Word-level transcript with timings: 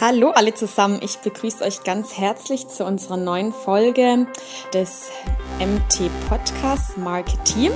Hallo 0.00 0.30
alle 0.30 0.54
zusammen, 0.54 0.98
ich 1.02 1.18
begrüße 1.18 1.62
euch 1.62 1.84
ganz 1.84 2.16
herzlich 2.16 2.68
zu 2.68 2.86
unserer 2.86 3.18
neuen 3.18 3.52
Folge 3.52 4.26
des 4.72 5.10
MT 5.58 6.08
Podcasts 6.26 6.96
Marketing. 6.96 7.70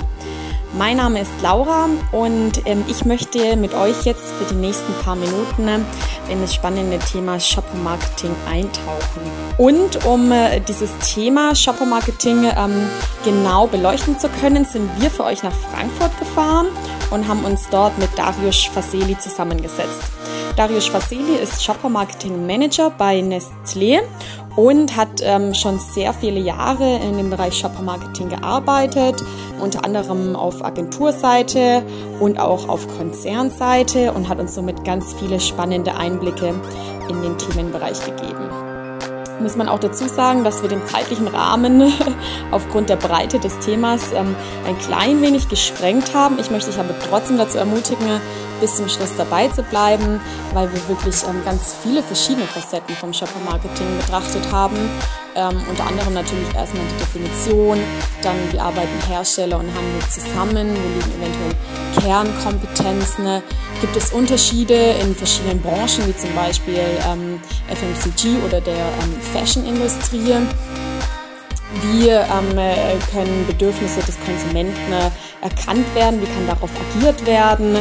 Mein 0.73 0.97
Name 0.97 1.21
ist 1.21 1.43
Laura 1.43 1.87
und 2.13 2.63
ähm, 2.65 2.83
ich 2.89 3.05
möchte 3.05 3.57
mit 3.57 3.75
euch 3.75 4.07
jetzt 4.07 4.33
für 4.33 4.47
die 4.47 4.59
nächsten 4.59 4.91
paar 5.03 5.17
Minuten 5.17 5.69
in 6.31 6.41
das 6.41 6.55
spannende 6.55 6.99
Thema 6.99 7.39
Shopper 7.39 7.77
Marketing 7.77 8.35
eintauchen. 8.51 9.31
Und 9.59 10.07
um 10.07 10.33
äh, 10.33 10.61
dieses 10.61 10.97
Thema 11.01 11.55
Shopper 11.55 11.85
Marketing 11.85 12.51
ähm, 12.57 12.89
genau 13.23 13.67
beleuchten 13.67 14.19
zu 14.19 14.31
können, 14.41 14.65
sind 14.65 14.89
wir 14.99 15.11
für 15.11 15.25
euch 15.25 15.43
nach 15.43 15.53
Frankfurt 15.53 16.19
gefahren 16.19 16.69
und 17.11 17.29
haben 17.29 17.45
uns 17.45 17.69
dort 17.69 17.99
mit 17.99 18.09
Darius 18.17 18.65
Faseli 18.65 19.19
zusammengesetzt. 19.19 20.24
Darius 20.57 20.87
Faseli 20.87 21.35
ist 21.43 21.65
Shopper 21.65 21.89
Marketing 21.89 22.47
Manager 22.47 22.91
bei 22.97 23.19
Nestlé 23.19 23.99
und 24.55 24.97
hat 24.97 25.21
ähm, 25.23 25.53
schon 25.53 25.81
sehr 25.81 26.13
viele 26.13 26.39
Jahre 26.39 27.01
in 27.03 27.17
dem 27.17 27.29
Bereich 27.29 27.59
Shopper 27.59 27.83
Marketing 27.83 28.29
gearbeitet, 28.29 29.21
unter 29.61 29.85
anderem 29.85 30.37
auf 30.37 30.65
Agenturseite 30.65 31.83
und 32.21 32.39
auch 32.39 32.69
auf 32.69 32.87
Konzernseite 32.97 34.13
und 34.13 34.29
hat 34.29 34.39
uns 34.39 34.55
somit 34.55 34.85
ganz 34.85 35.13
viele 35.15 35.41
spannende 35.41 35.97
Einblicke 35.97 36.55
in 37.09 37.23
den 37.23 37.37
Themenbereich 37.37 38.05
gegeben 38.05 38.49
muss 39.41 39.57
man 39.57 39.69
auch 39.69 39.81
dazu 39.81 40.09
sagen, 40.09 40.45
dass 40.45 40.63
wir 40.63 40.69
den 40.69 40.87
zeitlichen 40.87 41.29
Rahmen 41.29 41.93
aufgrund 42.51 42.89
der 42.89 42.97
Breite 42.97 43.39
des 43.39 43.59
Themas 43.59 44.13
ähm, 44.13 44.35
ein 44.67 44.79
klein 44.79 45.23
wenig 45.23 45.49
gesprengt 45.49 46.15
haben. 46.15 46.39
Ich 46.39 46.51
möchte 46.51 46.71
dich 46.71 46.79
aber 46.79 46.95
trotzdem 47.09 47.37
dazu 47.37 47.59
ermutigen, 47.59 48.21
bis 48.65 48.77
zum 48.77 48.89
Schluss 48.89 49.15
dabei 49.19 49.49
zu 49.49 49.63
bleiben, 49.63 50.23
weil 50.55 50.73
wir 50.73 50.89
wirklich 50.89 51.17
ähm, 51.29 51.45
ganz 51.45 51.75
viele 51.83 52.03
verschiedene 52.03 52.47
Facetten 52.47 52.97
vom 52.97 53.13
Shopper 53.13 53.39
Marketing 53.45 53.87
betrachtet 53.99 54.51
haben. 54.51 54.77
Ähm, 55.37 55.61
unter 55.69 55.87
anderem 55.87 56.15
natürlich 56.15 56.49
erstmal 56.55 56.83
die 56.87 56.99
Definition, 57.05 57.79
dann 58.23 58.37
wie 58.51 58.59
arbeiten 58.59 59.07
Hersteller 59.07 59.59
und 59.59 59.67
Handel 59.67 60.09
zusammen, 60.09 60.71
wo 60.71 60.89
liegen 60.95 61.13
eventuell 61.21 61.55
Kernkompetenzen, 62.01 63.43
gibt 63.83 63.97
es 63.97 64.13
Unterschiede 64.15 64.95
in 65.03 65.15
verschiedenen 65.15 65.61
Branchen, 65.61 66.07
wie 66.07 66.17
zum 66.17 66.35
Beispiel 66.35 66.81
ähm, 67.07 67.39
FMCG 67.69 68.39
oder 68.47 68.63
der 68.63 68.77
ähm, 68.77 69.21
Fashion-Industrie. 69.35 70.37
Wie 71.83 72.09
ähm, 72.09 72.57
können 73.13 73.47
Bedürfnisse 73.47 74.01
des 74.01 74.17
Konsumenten 74.25 74.93
äh, 74.93 75.11
erkannt 75.43 75.95
werden? 75.95 76.23
Wie 76.23 76.27
kann 76.27 76.47
darauf 76.47 76.71
agiert 76.95 77.27
werden? 77.27 77.77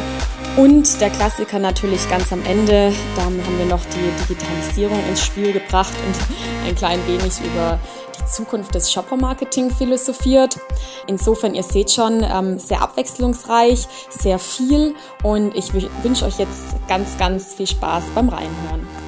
Und 0.56 1.02
der 1.02 1.10
Klassiker 1.10 1.58
natürlich 1.58 2.08
ganz 2.10 2.32
am 2.32 2.46
Ende, 2.46 2.94
da 3.16 3.24
haben 3.24 3.42
wir 3.58 3.66
noch 3.66 3.82
die 3.86 4.24
Digitalisierung 4.24 5.00
ins 5.10 5.26
Spiel 5.26 5.52
gebracht 5.52 5.94
und 6.06 6.68
ein 6.68 6.76
klein 6.76 7.00
wenig 7.08 7.40
über 7.44 7.80
die 8.20 8.26
Zukunft 8.32 8.76
des 8.76 8.92
Shopper-Marketing 8.92 9.72
philosophiert. 9.72 10.60
Insofern, 11.08 11.56
ihr 11.56 11.64
seht 11.64 11.92
schon, 11.92 12.24
ähm, 12.24 12.60
sehr 12.60 12.82
abwechslungsreich, 12.82 13.88
sehr 14.10 14.38
viel 14.38 14.94
und 15.24 15.56
ich 15.56 15.74
wünsche 15.74 16.26
euch 16.26 16.38
jetzt 16.38 16.76
ganz, 16.88 17.18
ganz 17.18 17.56
viel 17.56 17.68
Spaß 17.68 18.04
beim 18.14 18.30
Reinhören. 18.30 19.03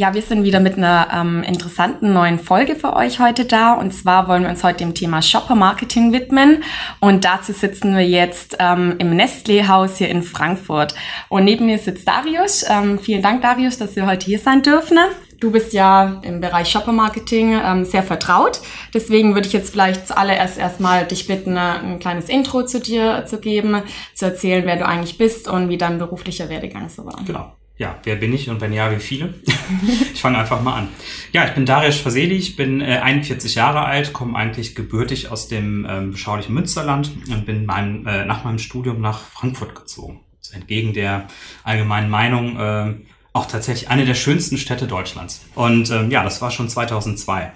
Ja, 0.00 0.14
wir 0.14 0.22
sind 0.22 0.44
wieder 0.44 0.60
mit 0.60 0.78
einer 0.78 1.08
ähm, 1.12 1.42
interessanten 1.42 2.14
neuen 2.14 2.38
Folge 2.38 2.74
für 2.74 2.96
euch 2.96 3.20
heute 3.20 3.44
da. 3.44 3.74
Und 3.74 3.92
zwar 3.92 4.28
wollen 4.28 4.44
wir 4.44 4.48
uns 4.48 4.64
heute 4.64 4.78
dem 4.78 4.94
Thema 4.94 5.20
Shopper 5.20 5.56
Marketing 5.56 6.10
widmen. 6.10 6.64
Und 7.00 7.26
dazu 7.26 7.52
sitzen 7.52 7.94
wir 7.94 8.08
jetzt 8.08 8.56
ähm, 8.60 8.94
im 8.96 9.14
Nestlé-Haus 9.14 9.98
hier 9.98 10.08
in 10.08 10.22
Frankfurt. 10.22 10.94
Und 11.28 11.44
neben 11.44 11.66
mir 11.66 11.76
sitzt 11.76 12.08
Darius. 12.08 12.64
Ähm, 12.66 12.98
vielen 12.98 13.20
Dank, 13.20 13.42
Darius, 13.42 13.76
dass 13.76 13.94
wir 13.94 14.06
heute 14.06 14.24
hier 14.24 14.38
sein 14.38 14.62
dürfen. 14.62 14.96
Du 15.38 15.50
bist 15.50 15.74
ja 15.74 16.18
im 16.22 16.40
Bereich 16.40 16.70
Shopper 16.70 16.92
Marketing 16.92 17.60
ähm, 17.62 17.84
sehr 17.84 18.02
vertraut. 18.02 18.62
Deswegen 18.94 19.34
würde 19.34 19.48
ich 19.48 19.52
jetzt 19.52 19.70
vielleicht 19.70 20.08
zuallererst 20.08 20.56
erstmal 20.56 21.04
dich 21.04 21.26
bitten, 21.26 21.58
äh, 21.58 21.60
ein 21.60 21.98
kleines 21.98 22.30
Intro 22.30 22.64
zu 22.64 22.80
dir 22.80 23.26
zu 23.26 23.38
geben, 23.38 23.82
zu 24.14 24.24
erzählen, 24.24 24.64
wer 24.64 24.76
du 24.76 24.86
eigentlich 24.86 25.18
bist 25.18 25.46
und 25.46 25.68
wie 25.68 25.76
dein 25.76 25.98
beruflicher 25.98 26.48
Werdegang 26.48 26.88
so 26.88 27.04
war. 27.04 27.20
Genau 27.26 27.52
ja, 27.80 27.98
wer 28.02 28.16
bin 28.16 28.34
ich 28.34 28.50
und 28.50 28.60
wenn 28.60 28.74
ja, 28.74 28.94
wie 28.94 29.00
viele? 29.00 29.32
ich 30.12 30.20
fange 30.20 30.36
einfach 30.36 30.60
mal 30.60 30.74
an. 30.74 30.88
Ja, 31.32 31.46
ich 31.46 31.52
bin 31.52 31.64
Darius 31.64 31.96
Faseli, 31.96 32.36
ich 32.36 32.54
bin 32.54 32.82
äh, 32.82 32.98
41 32.98 33.54
Jahre 33.54 33.86
alt, 33.86 34.12
komme 34.12 34.36
eigentlich 34.36 34.74
gebürtig 34.74 35.30
aus 35.30 35.48
dem 35.48 35.86
ähm, 35.88 36.10
beschaulichen 36.10 36.54
Münsterland 36.54 37.10
und 37.30 37.46
bin 37.46 37.64
mein, 37.64 38.04
äh, 38.04 38.26
nach 38.26 38.44
meinem 38.44 38.58
Studium 38.58 39.00
nach 39.00 39.20
Frankfurt 39.20 39.74
gezogen. 39.74 40.20
Also 40.38 40.56
entgegen 40.56 40.92
der 40.92 41.28
allgemeinen 41.64 42.10
Meinung 42.10 42.60
äh, 42.60 42.94
auch 43.32 43.46
tatsächlich 43.46 43.88
eine 43.88 44.04
der 44.04 44.14
schönsten 44.14 44.58
Städte 44.58 44.86
Deutschlands. 44.86 45.46
Und 45.54 45.90
ähm, 45.90 46.10
ja, 46.10 46.22
das 46.22 46.42
war 46.42 46.50
schon 46.50 46.68
2002. 46.68 47.50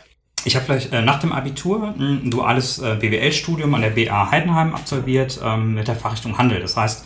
Ich 0.47 0.57
habe 0.57 0.65
vielleicht 0.65 0.91
äh, 0.95 1.03
nach 1.03 1.21
dem 1.21 1.33
Abitur 1.33 1.95
ein 1.99 2.31
duales 2.31 2.79
äh, 2.79 2.97
BWL-Studium 2.99 3.75
an 3.75 3.83
der 3.83 3.91
BA 3.91 4.31
Heidenheim 4.31 4.75
absolviert 4.75 5.39
ähm, 5.45 5.75
mit 5.75 5.87
der 5.87 5.97
Fachrichtung 5.97 6.39
Handel. 6.39 6.61
Das 6.61 6.79
heißt, 6.79 7.05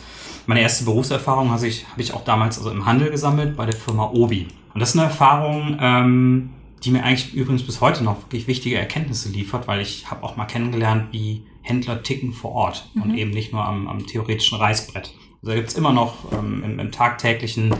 meine 0.49 0.61
erste 0.61 0.83
Berufserfahrung 0.85 1.51
habe 1.51 1.67
ich, 1.67 1.85
hab 1.87 1.99
ich 1.99 2.11
auch 2.11 2.23
damals 2.23 2.57
also 2.57 2.71
im 2.71 2.87
Handel 2.87 3.11
gesammelt 3.11 3.55
bei 3.55 3.67
der 3.67 3.75
Firma 3.75 4.09
Obi. 4.09 4.47
Und 4.73 4.79
das 4.79 4.89
ist 4.89 4.95
eine 4.95 5.07
Erfahrung, 5.07 5.77
ähm, 5.79 6.49
die 6.83 6.89
mir 6.89 7.03
eigentlich 7.03 7.35
übrigens 7.35 7.61
bis 7.61 7.81
heute 7.81 8.03
noch 8.03 8.23
wirklich 8.23 8.47
wichtige 8.47 8.75
Erkenntnisse 8.75 9.29
liefert, 9.29 9.67
weil 9.67 9.79
ich 9.79 10.09
habe 10.09 10.23
auch 10.23 10.37
mal 10.37 10.45
kennengelernt, 10.45 11.09
wie 11.11 11.43
Händler 11.61 12.01
ticken 12.01 12.33
vor 12.33 12.53
Ort 12.53 12.89
mhm. 12.95 13.01
und 13.03 13.15
eben 13.15 13.29
nicht 13.29 13.53
nur 13.53 13.63
am, 13.63 13.87
am 13.87 14.07
theoretischen 14.07 14.57
Reißbrett. 14.57 15.13
Also 15.43 15.51
da 15.51 15.53
gibt's 15.53 15.75
immer 15.75 15.93
noch 15.93 16.15
ähm, 16.31 16.63
im, 16.65 16.79
im 16.79 16.91
tagtäglichen 16.91 17.75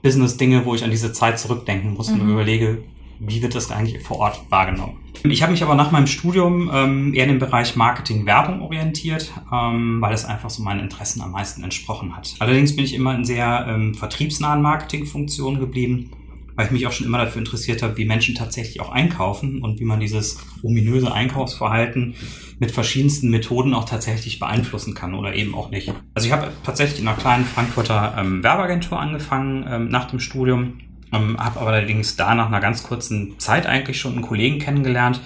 Business 0.00 0.36
Dinge, 0.36 0.64
wo 0.64 0.76
ich 0.76 0.84
an 0.84 0.90
diese 0.90 1.12
Zeit 1.12 1.40
zurückdenken 1.40 1.94
muss 1.94 2.08
mhm. 2.08 2.20
und 2.20 2.30
überlege, 2.30 2.84
wie 3.18 3.42
wird 3.42 3.54
das 3.54 3.70
eigentlich 3.70 4.02
vor 4.02 4.18
Ort 4.18 4.40
wahrgenommen? 4.50 4.98
Ich 5.24 5.42
habe 5.42 5.52
mich 5.52 5.62
aber 5.62 5.74
nach 5.74 5.92
meinem 5.92 6.08
Studium 6.08 6.70
ähm, 6.72 7.14
eher 7.14 7.24
in 7.24 7.30
den 7.30 7.38
Bereich 7.38 7.76
Marketing, 7.76 8.26
Werbung 8.26 8.60
orientiert, 8.60 9.32
ähm, 9.52 10.00
weil 10.00 10.12
es 10.12 10.24
einfach 10.24 10.50
so 10.50 10.62
meinen 10.62 10.80
Interessen 10.80 11.22
am 11.22 11.30
meisten 11.30 11.62
entsprochen 11.62 12.16
hat. 12.16 12.34
Allerdings 12.40 12.74
bin 12.74 12.84
ich 12.84 12.94
immer 12.94 13.14
in 13.14 13.24
sehr 13.24 13.66
ähm, 13.68 13.94
vertriebsnahen 13.94 14.62
Marketingfunktionen 14.62 15.60
geblieben, 15.60 16.10
weil 16.56 16.66
ich 16.66 16.72
mich 16.72 16.86
auch 16.86 16.92
schon 16.92 17.06
immer 17.06 17.18
dafür 17.18 17.38
interessiert 17.38 17.82
habe, 17.82 17.96
wie 17.96 18.04
Menschen 18.04 18.34
tatsächlich 18.34 18.80
auch 18.80 18.90
einkaufen 18.90 19.62
und 19.62 19.78
wie 19.78 19.84
man 19.84 20.00
dieses 20.00 20.38
ominöse 20.62 21.12
Einkaufsverhalten 21.12 22.14
mit 22.58 22.72
verschiedensten 22.72 23.30
Methoden 23.30 23.74
auch 23.74 23.84
tatsächlich 23.84 24.38
beeinflussen 24.38 24.94
kann 24.94 25.14
oder 25.14 25.34
eben 25.34 25.54
auch 25.54 25.70
nicht. 25.70 25.92
Also 26.14 26.26
ich 26.26 26.32
habe 26.32 26.50
tatsächlich 26.64 27.00
in 27.00 27.08
einer 27.08 27.16
kleinen 27.16 27.44
Frankfurter 27.44 28.16
ähm, 28.18 28.42
Werbeagentur 28.42 28.98
angefangen 28.98 29.64
ähm, 29.68 29.88
nach 29.88 30.06
dem 30.06 30.18
Studium 30.18 30.74
ähm, 31.12 31.38
habe 31.38 31.60
aber 31.60 31.70
allerdings 31.70 32.16
da 32.16 32.34
nach 32.34 32.46
einer 32.46 32.60
ganz 32.60 32.82
kurzen 32.82 33.38
Zeit 33.38 33.66
eigentlich 33.66 34.00
schon 34.00 34.12
einen 34.12 34.22
Kollegen 34.22 34.58
kennengelernt, 34.58 35.20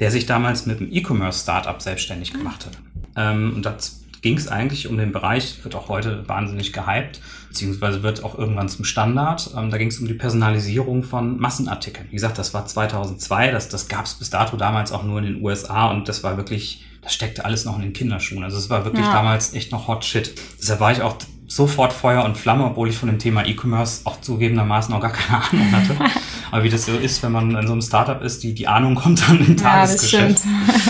der 0.00 0.10
sich 0.10 0.26
damals 0.26 0.66
mit 0.66 0.80
einem 0.80 0.92
E-Commerce-Startup 0.92 1.80
selbstständig 1.80 2.32
gemacht 2.32 2.66
hat. 2.66 2.78
Ähm, 3.16 3.52
und 3.56 3.66
das 3.66 4.04
ging 4.22 4.36
es 4.36 4.48
eigentlich 4.48 4.88
um 4.88 4.96
den 4.96 5.12
Bereich, 5.12 5.62
wird 5.62 5.74
auch 5.74 5.88
heute 5.88 6.28
wahnsinnig 6.28 6.72
gehypt, 6.72 7.20
beziehungsweise 7.48 8.02
wird 8.02 8.24
auch 8.24 8.36
irgendwann 8.36 8.68
zum 8.68 8.84
Standard. 8.84 9.50
Ähm, 9.56 9.70
da 9.70 9.78
ging 9.78 9.88
es 9.88 9.98
um 9.98 10.08
die 10.08 10.14
Personalisierung 10.14 11.02
von 11.04 11.38
Massenartikeln. 11.38 12.08
Wie 12.10 12.16
gesagt, 12.16 12.38
das 12.38 12.52
war 12.54 12.66
2002, 12.66 13.50
das, 13.52 13.68
das 13.68 13.88
gab 13.88 14.06
es 14.06 14.14
bis 14.14 14.30
dato 14.30 14.56
damals 14.56 14.92
auch 14.92 15.04
nur 15.04 15.18
in 15.18 15.24
den 15.24 15.42
USA 15.42 15.90
und 15.90 16.08
das 16.08 16.24
war 16.24 16.36
wirklich, 16.36 16.84
das 17.02 17.14
steckte 17.14 17.44
alles 17.44 17.64
noch 17.64 17.76
in 17.76 17.82
den 17.82 17.92
Kinderschuhen. 17.92 18.42
Also 18.42 18.58
es 18.58 18.70
war 18.70 18.84
wirklich 18.84 19.04
ja. 19.04 19.12
damals 19.12 19.54
echt 19.54 19.70
noch 19.72 19.86
Hot 19.86 20.04
Shit. 20.04 20.34
Deshalb 20.60 20.80
war 20.80 20.92
ich 20.92 21.02
auch 21.02 21.16
sofort 21.48 21.92
Feuer 21.92 22.24
und 22.24 22.36
Flamme, 22.36 22.64
obwohl 22.64 22.88
ich 22.88 22.96
von 22.96 23.08
dem 23.08 23.18
Thema 23.18 23.44
E-Commerce 23.44 24.02
auch 24.04 24.20
zugegebenermaßen 24.20 24.94
auch 24.94 25.00
gar 25.00 25.12
keine 25.12 25.42
Ahnung 25.42 25.72
hatte. 25.72 25.96
Aber 26.50 26.62
wie 26.62 26.68
das 26.68 26.86
so 26.86 26.96
ist, 26.96 27.22
wenn 27.22 27.32
man 27.32 27.56
in 27.56 27.66
so 27.66 27.72
einem 27.72 27.82
Startup 27.82 28.22
ist, 28.22 28.42
die, 28.42 28.54
die 28.54 28.68
Ahnung 28.68 28.94
kommt 28.94 29.28
dann 29.28 29.44
im 29.44 29.56
Tagesgeschäft. 29.56 30.44
Ja, 30.44 30.82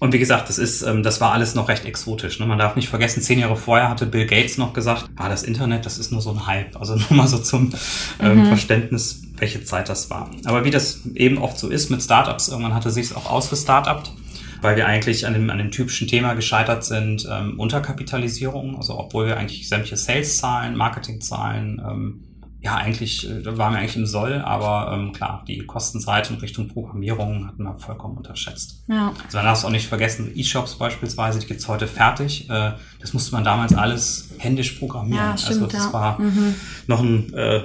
und 0.00 0.12
wie 0.12 0.18
gesagt, 0.18 0.48
das 0.48 0.58
ist, 0.58 0.82
ähm, 0.82 1.02
das 1.02 1.20
war 1.20 1.32
alles 1.32 1.54
noch 1.54 1.68
recht 1.68 1.84
exotisch. 1.84 2.38
Ne? 2.38 2.46
Man 2.46 2.58
darf 2.58 2.76
nicht 2.76 2.88
vergessen, 2.88 3.20
zehn 3.20 3.38
Jahre 3.40 3.56
vorher 3.56 3.88
hatte 3.88 4.06
Bill 4.06 4.26
Gates 4.26 4.56
noch 4.56 4.72
gesagt, 4.72 5.10
ah, 5.16 5.28
das 5.28 5.42
Internet, 5.42 5.86
das 5.86 5.98
ist 5.98 6.12
nur 6.12 6.20
so 6.20 6.30
ein 6.30 6.46
Hype. 6.46 6.80
Also 6.80 6.94
nur 7.10 7.12
mal 7.12 7.28
so 7.28 7.38
zum 7.38 7.72
ähm, 8.20 8.40
mhm. 8.40 8.46
Verständnis, 8.46 9.22
welche 9.36 9.64
Zeit 9.64 9.88
das 9.88 10.08
war. 10.08 10.30
Aber 10.44 10.64
wie 10.64 10.70
das 10.70 11.00
eben 11.14 11.38
oft 11.38 11.58
so 11.58 11.68
ist 11.68 11.90
mit 11.90 12.02
Startups, 12.02 12.48
irgendwann 12.48 12.74
hatte 12.74 12.90
sich 12.90 13.06
es 13.06 13.16
auch 13.16 13.30
ausgestartupt 13.30 14.12
weil 14.60 14.76
wir 14.76 14.86
eigentlich 14.86 15.26
an 15.26 15.34
dem, 15.34 15.50
an 15.50 15.58
dem 15.58 15.70
typischen 15.70 16.08
Thema 16.08 16.34
gescheitert 16.34 16.84
sind, 16.84 17.26
ähm, 17.30 17.58
Unterkapitalisierung, 17.58 18.76
also 18.76 18.98
obwohl 18.98 19.26
wir 19.26 19.36
eigentlich 19.36 19.68
sämtliche 19.68 19.96
Sales-Zahlen, 19.96 20.76
Marketing-Zahlen, 20.76 21.80
ähm, 21.84 22.24
ja, 22.60 22.76
eigentlich, 22.76 23.28
äh, 23.28 23.40
da 23.40 23.56
waren 23.56 23.72
wir 23.72 23.78
eigentlich 23.78 23.96
im 23.96 24.06
Soll, 24.06 24.42
aber 24.42 24.92
ähm, 24.92 25.12
klar, 25.12 25.44
die 25.46 25.58
Kostenseite 25.58 26.34
in 26.34 26.40
Richtung 26.40 26.66
Programmierung 26.66 27.46
hatten 27.46 27.62
wir 27.62 27.78
vollkommen 27.78 28.16
unterschätzt. 28.16 28.84
Ja. 28.88 29.12
Also 29.24 29.38
man 29.38 29.46
darf 29.46 29.58
es 29.58 29.64
auch 29.64 29.70
nicht 29.70 29.86
vergessen, 29.86 30.32
E-Shops 30.34 30.74
beispielsweise, 30.76 31.38
die 31.38 31.46
gibt's 31.46 31.68
heute 31.68 31.86
fertig. 31.86 32.50
Äh, 32.50 32.72
das 33.00 33.12
musste 33.12 33.32
man 33.32 33.44
damals 33.44 33.74
alles 33.74 34.30
händisch 34.38 34.72
programmieren. 34.72 35.24
Ja, 35.24 35.38
stimmt, 35.38 35.62
also 35.62 35.66
das 35.66 35.84
ja. 35.86 35.92
war 35.92 36.20
mhm. 36.20 36.54
noch 36.88 37.00
ein 37.00 37.32
äh, 37.32 37.62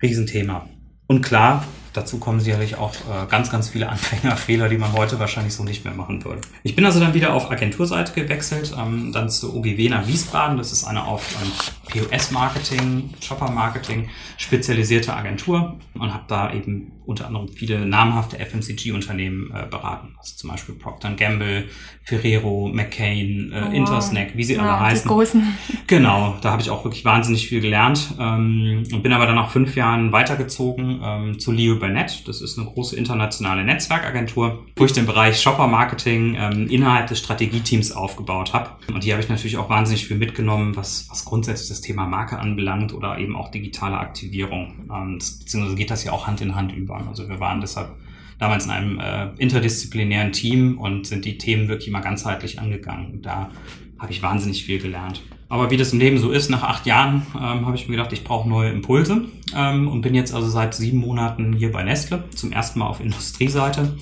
Riesenthema. 0.00 0.68
Und 1.08 1.22
klar, 1.22 1.64
Dazu 1.92 2.18
kommen 2.18 2.40
sicherlich 2.40 2.76
auch 2.76 2.94
äh, 2.94 3.26
ganz, 3.28 3.50
ganz 3.50 3.68
viele 3.70 3.88
Anfängerfehler, 3.90 4.68
die 4.68 4.78
man 4.78 4.92
heute 4.92 5.18
wahrscheinlich 5.18 5.54
so 5.54 5.64
nicht 5.64 5.84
mehr 5.84 5.94
machen 5.94 6.24
würde. 6.24 6.40
Ich 6.62 6.74
bin 6.74 6.84
also 6.84 7.00
dann 7.00 7.14
wieder 7.14 7.34
auf 7.34 7.50
Agenturseite 7.50 8.12
gewechselt, 8.12 8.74
ähm, 8.78 9.12
dann 9.12 9.30
zur 9.30 9.54
OGW 9.54 9.88
nach 9.88 10.06
Wiesbaden. 10.06 10.56
Das 10.56 10.72
ist 10.72 10.84
eine 10.84 11.04
auf 11.04 11.24
ähm, 11.42 11.52
POS-Marketing, 11.88 13.10
Shopper-Marketing, 13.20 14.08
spezialisierte 14.36 15.14
Agentur 15.14 15.76
und 15.94 16.12
habe 16.12 16.24
da 16.28 16.52
eben 16.52 16.92
unter 17.06 17.26
anderem 17.26 17.48
viele 17.48 17.86
namhafte 17.86 18.38
FMCG-Unternehmen 18.38 19.50
äh, 19.50 19.66
beraten. 19.66 20.14
Also 20.18 20.36
zum 20.36 20.50
Beispiel 20.50 20.74
Procter 20.74 21.10
Gamble, 21.14 21.64
Ferrero, 22.02 22.68
McCain, 22.68 23.50
äh, 23.50 23.64
oh, 23.66 23.72
Intersnack, 23.72 24.36
wie 24.36 24.44
sie 24.44 24.54
ja, 24.54 24.60
alle 24.60 24.80
heißen. 24.80 25.08
Die 25.08 25.14
großen. 25.14 25.42
Genau, 25.86 26.36
da 26.42 26.50
habe 26.50 26.60
ich 26.60 26.68
auch 26.68 26.84
wirklich 26.84 27.06
wahnsinnig 27.06 27.48
viel 27.48 27.62
gelernt 27.62 28.14
ähm, 28.20 28.82
und 28.92 29.02
bin 29.02 29.10
aber 29.14 29.24
dann 29.24 29.36
nach 29.36 29.50
fünf 29.50 29.74
Jahren 29.74 30.12
weitergezogen 30.12 31.00
ähm, 31.02 31.38
zu 31.38 31.50
Leo 31.50 31.77
Burnett. 31.78 32.26
Das 32.28 32.40
ist 32.40 32.58
eine 32.58 32.68
große 32.68 32.96
internationale 32.96 33.64
Netzwerkagentur, 33.64 34.64
wo 34.76 34.84
ich 34.84 34.92
den 34.92 35.06
Bereich 35.06 35.40
Shopper-Marketing 35.40 36.36
ähm, 36.38 36.68
innerhalb 36.68 37.06
des 37.08 37.18
Strategieteams 37.18 37.92
aufgebaut 37.92 38.52
habe. 38.52 38.70
Und 38.92 39.04
hier 39.04 39.14
habe 39.14 39.22
ich 39.22 39.28
natürlich 39.28 39.56
auch 39.56 39.70
wahnsinnig 39.70 40.06
viel 40.06 40.16
mitgenommen, 40.16 40.76
was, 40.76 41.08
was 41.10 41.24
grundsätzlich 41.24 41.68
das 41.68 41.80
Thema 41.80 42.06
Marke 42.06 42.38
anbelangt 42.38 42.92
oder 42.92 43.18
eben 43.18 43.36
auch 43.36 43.50
digitale 43.50 43.98
Aktivierung. 43.98 44.88
Ähm, 44.92 45.16
das, 45.18 45.38
beziehungsweise 45.38 45.76
geht 45.76 45.90
das 45.90 46.04
ja 46.04 46.12
auch 46.12 46.26
Hand 46.26 46.40
in 46.40 46.54
Hand 46.54 46.72
über. 46.72 47.06
Also 47.08 47.28
wir 47.28 47.40
waren 47.40 47.60
deshalb 47.60 47.90
damals 48.38 48.66
in 48.66 48.70
einem 48.70 49.00
äh, 49.00 49.28
interdisziplinären 49.38 50.32
Team 50.32 50.78
und 50.78 51.06
sind 51.06 51.24
die 51.24 51.38
Themen 51.38 51.68
wirklich 51.68 51.88
immer 51.88 52.00
ganzheitlich 52.00 52.60
angegangen. 52.60 53.12
Und 53.12 53.26
da 53.26 53.50
habe 53.98 54.12
ich 54.12 54.22
wahnsinnig 54.22 54.64
viel 54.64 54.80
gelernt. 54.80 55.22
Aber 55.48 55.70
wie 55.70 55.76
das 55.76 55.92
im 55.92 55.98
Leben 55.98 56.18
so 56.18 56.30
ist, 56.30 56.50
nach 56.50 56.62
acht 56.62 56.84
Jahren 56.86 57.26
ähm, 57.34 57.66
habe 57.66 57.74
ich 57.74 57.88
mir 57.88 57.96
gedacht, 57.96 58.12
ich 58.12 58.24
brauche 58.24 58.48
neue 58.48 58.70
Impulse 58.70 59.24
ähm, 59.54 59.88
und 59.88 60.02
bin 60.02 60.14
jetzt 60.14 60.34
also 60.34 60.48
seit 60.48 60.74
sieben 60.74 60.98
Monaten 60.98 61.54
hier 61.54 61.72
bei 61.72 61.82
Nestle, 61.82 62.24
zum 62.34 62.52
ersten 62.52 62.80
Mal 62.80 62.86
auf 62.86 63.00
Industrieseite. 63.00 63.96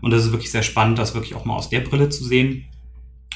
Und 0.00 0.10
das 0.10 0.24
ist 0.24 0.32
wirklich 0.32 0.50
sehr 0.50 0.62
spannend, 0.62 0.98
das 0.98 1.14
wirklich 1.14 1.34
auch 1.34 1.44
mal 1.44 1.56
aus 1.56 1.70
der 1.70 1.80
Brille 1.80 2.08
zu 2.08 2.24
sehen. 2.24 2.64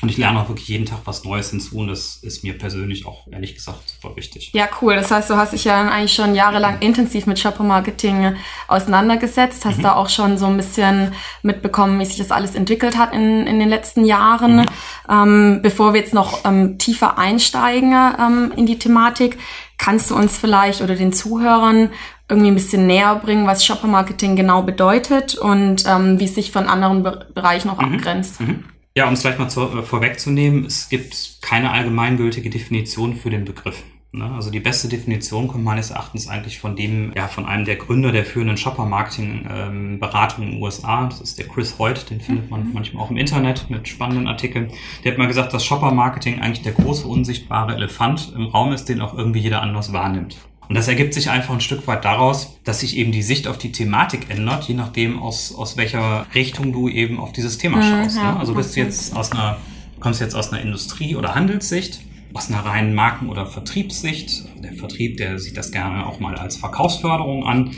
Und 0.03 0.09
ich 0.09 0.19
lerne 0.19 0.41
auch 0.41 0.49
wirklich 0.49 0.67
jeden 0.67 0.85
Tag 0.85 0.99
was 1.05 1.23
Neues 1.23 1.51
hinzu 1.51 1.79
und 1.79 1.87
das 1.87 2.17
ist 2.17 2.43
mir 2.43 2.59
persönlich 2.59 3.07
auch 3.07 3.29
ehrlich 3.31 3.55
gesagt 3.55 3.89
super 3.89 4.17
wichtig. 4.17 4.51
Ja, 4.53 4.69
cool. 4.81 4.97
Das 4.97 5.13
heißt, 5.13 5.31
du 5.31 5.37
hast 5.37 5.53
dich 5.53 5.65
ja 5.65 5.81
eigentlich 5.81 6.13
schon 6.13 6.35
jahrelang 6.35 6.81
intensiv 6.81 7.27
mit 7.27 7.39
Shopper 7.39 7.63
Marketing 7.63 8.35
auseinandergesetzt, 8.67 9.65
hast 9.65 9.79
mhm. 9.79 9.83
da 9.83 9.95
auch 9.95 10.09
schon 10.09 10.39
so 10.39 10.47
ein 10.47 10.57
bisschen 10.57 11.13
mitbekommen, 11.43 12.01
wie 12.01 12.05
sich 12.05 12.17
das 12.17 12.33
alles 12.33 12.57
entwickelt 12.57 12.99
hat 12.99 13.15
in, 13.15 13.47
in 13.47 13.61
den 13.61 13.69
letzten 13.69 14.05
Jahren. 14.05 14.57
Mhm. 14.57 14.67
Ähm, 15.09 15.61
bevor 15.63 15.95
wir 15.95 16.01
jetzt 16.01 16.15
noch 16.15 16.45
ähm, 16.45 16.79
tiefer 16.79 17.17
einsteigen 17.17 17.93
ähm, 17.93 18.53
in 18.57 18.67
die 18.67 18.81
Thematik, 18.81 19.39
kannst 19.79 20.11
du 20.11 20.17
uns 20.17 20.37
vielleicht 20.37 20.81
oder 20.81 20.97
den 20.97 21.13
Zuhörern 21.13 21.91
irgendwie 22.29 22.51
ein 22.51 22.55
bisschen 22.55 22.89
näher 22.89 23.15
bringen, 23.17 23.47
was 23.47 23.65
Shopper 23.65 23.87
Marketing 23.87 24.35
genau 24.35 24.63
bedeutet 24.63 25.37
und 25.37 25.85
ähm, 25.87 26.19
wie 26.19 26.25
es 26.25 26.35
sich 26.35 26.51
von 26.51 26.67
anderen 26.67 27.05
Be 27.05 27.27
Bereichen 27.33 27.71
auch 27.71 27.81
mhm. 27.81 27.95
abgrenzt? 27.95 28.41
Mhm. 28.41 28.65
Ja, 28.95 29.09
um 29.09 29.15
es 29.15 29.23
gleich 29.23 29.39
mal 29.39 29.49
zu, 29.49 29.63
äh, 29.63 29.83
vorwegzunehmen, 29.83 30.67
es 30.67 30.91
gibt 30.91 31.39
keine 31.41 31.71
allgemeingültige 31.71 32.51
Definition 32.51 33.17
für 33.17 33.31
den 33.31 33.47
Begriff. 33.47 33.83
Ne? 34.15 34.31
Also 34.31 34.51
die 34.51 34.61
beste 34.61 34.89
Definition 34.89 35.49
kommt 35.49 35.65
meines 35.65 35.91
Erachtens 35.91 36.29
eigentlich 36.29 36.59
von 36.59 36.77
dem, 36.77 37.15
ja, 37.17 37.27
von 37.27 37.47
einem 37.47 37.65
der 37.65 37.77
Gründer 37.77 38.13
der 38.13 38.27
führenden 38.27 38.59
Shopper-Marketing-Beratung 38.59 40.45
ähm, 40.45 40.49
in 40.49 40.55
den 40.57 40.63
USA. 40.63 41.07
Das 41.07 41.23
ist 41.23 41.39
der 41.39 41.49
Chris 41.49 41.79
Hoyt, 41.79 42.11
den 42.11 42.21
findet 42.21 42.51
man 42.51 42.69
mhm. 42.69 42.75
manchmal 42.75 43.03
auch 43.03 43.11
im 43.11 43.17
Internet 43.17 43.71
mit 43.71 43.89
spannenden 43.89 44.29
Artikeln. 44.29 44.71
Der 45.03 45.13
hat 45.13 45.19
mal 45.19 45.29
gesagt, 45.29 45.55
dass 45.55 45.65
Shopper-Marketing 45.65 46.41
eigentlich 46.41 46.63
der 46.63 46.73
große 46.73 47.09
unsichtbare 47.09 47.75
Elefant 47.75 48.35
im 48.37 48.45
Raum 48.45 48.73
ist, 48.73 48.91
den 48.91 49.01
auch 49.01 49.17
irgendwie 49.17 49.41
jeder 49.41 49.63
anders 49.63 49.95
wahrnimmt. 49.95 50.37
Und 50.73 50.77
das 50.77 50.89
ergibt 50.89 51.13
sich 51.13 51.29
einfach 51.29 51.53
ein 51.53 51.61
Stück 51.61 51.87
weit 51.87 52.03
daraus, 52.07 52.59
dass 52.65 52.81
sich 52.81 52.97
eben 52.97 53.13
die 53.13 53.21
Sicht 53.21 53.47
auf 53.47 53.59
die 53.59 53.73
Thematik 53.73 54.31
ändert, 54.31 54.65
je 54.65 54.75
nachdem, 54.75 55.19
aus, 55.19 55.55
aus 55.55 55.77
welcher 55.77 56.25
Richtung 56.35 56.73
du 56.73 56.89
eben 56.89 57.21
auf 57.21 57.31
dieses 57.35 57.59
Thema 57.59 57.77
mhm, 57.77 57.83
schaust. 57.83 58.17
Mhm, 58.17 58.23
ne? 58.23 58.37
Also 58.39 58.55
bist 58.55 58.75
du 58.75 58.81
jetzt 58.81 59.15
aus 59.15 59.33
einer, 59.33 59.59
kommst 60.01 60.23
jetzt 60.23 60.35
aus 60.35 60.51
einer 60.51 60.63
Industrie- 60.63 61.15
oder 61.15 61.35
Handelssicht, 61.35 62.01
aus 62.33 62.49
einer 62.49 62.65
reinen 62.65 62.95
Marken- 62.95 63.29
oder 63.29 63.45
Vertriebssicht. 63.45 64.47
Der 64.63 64.73
Vertrieb, 64.73 65.19
der 65.19 65.39
sieht 65.39 65.59
das 65.59 65.73
gerne 65.73 66.07
auch 66.07 66.21
mal 66.21 66.37
als 66.37 66.57
Verkaufsförderung 66.57 67.45
an. 67.45 67.73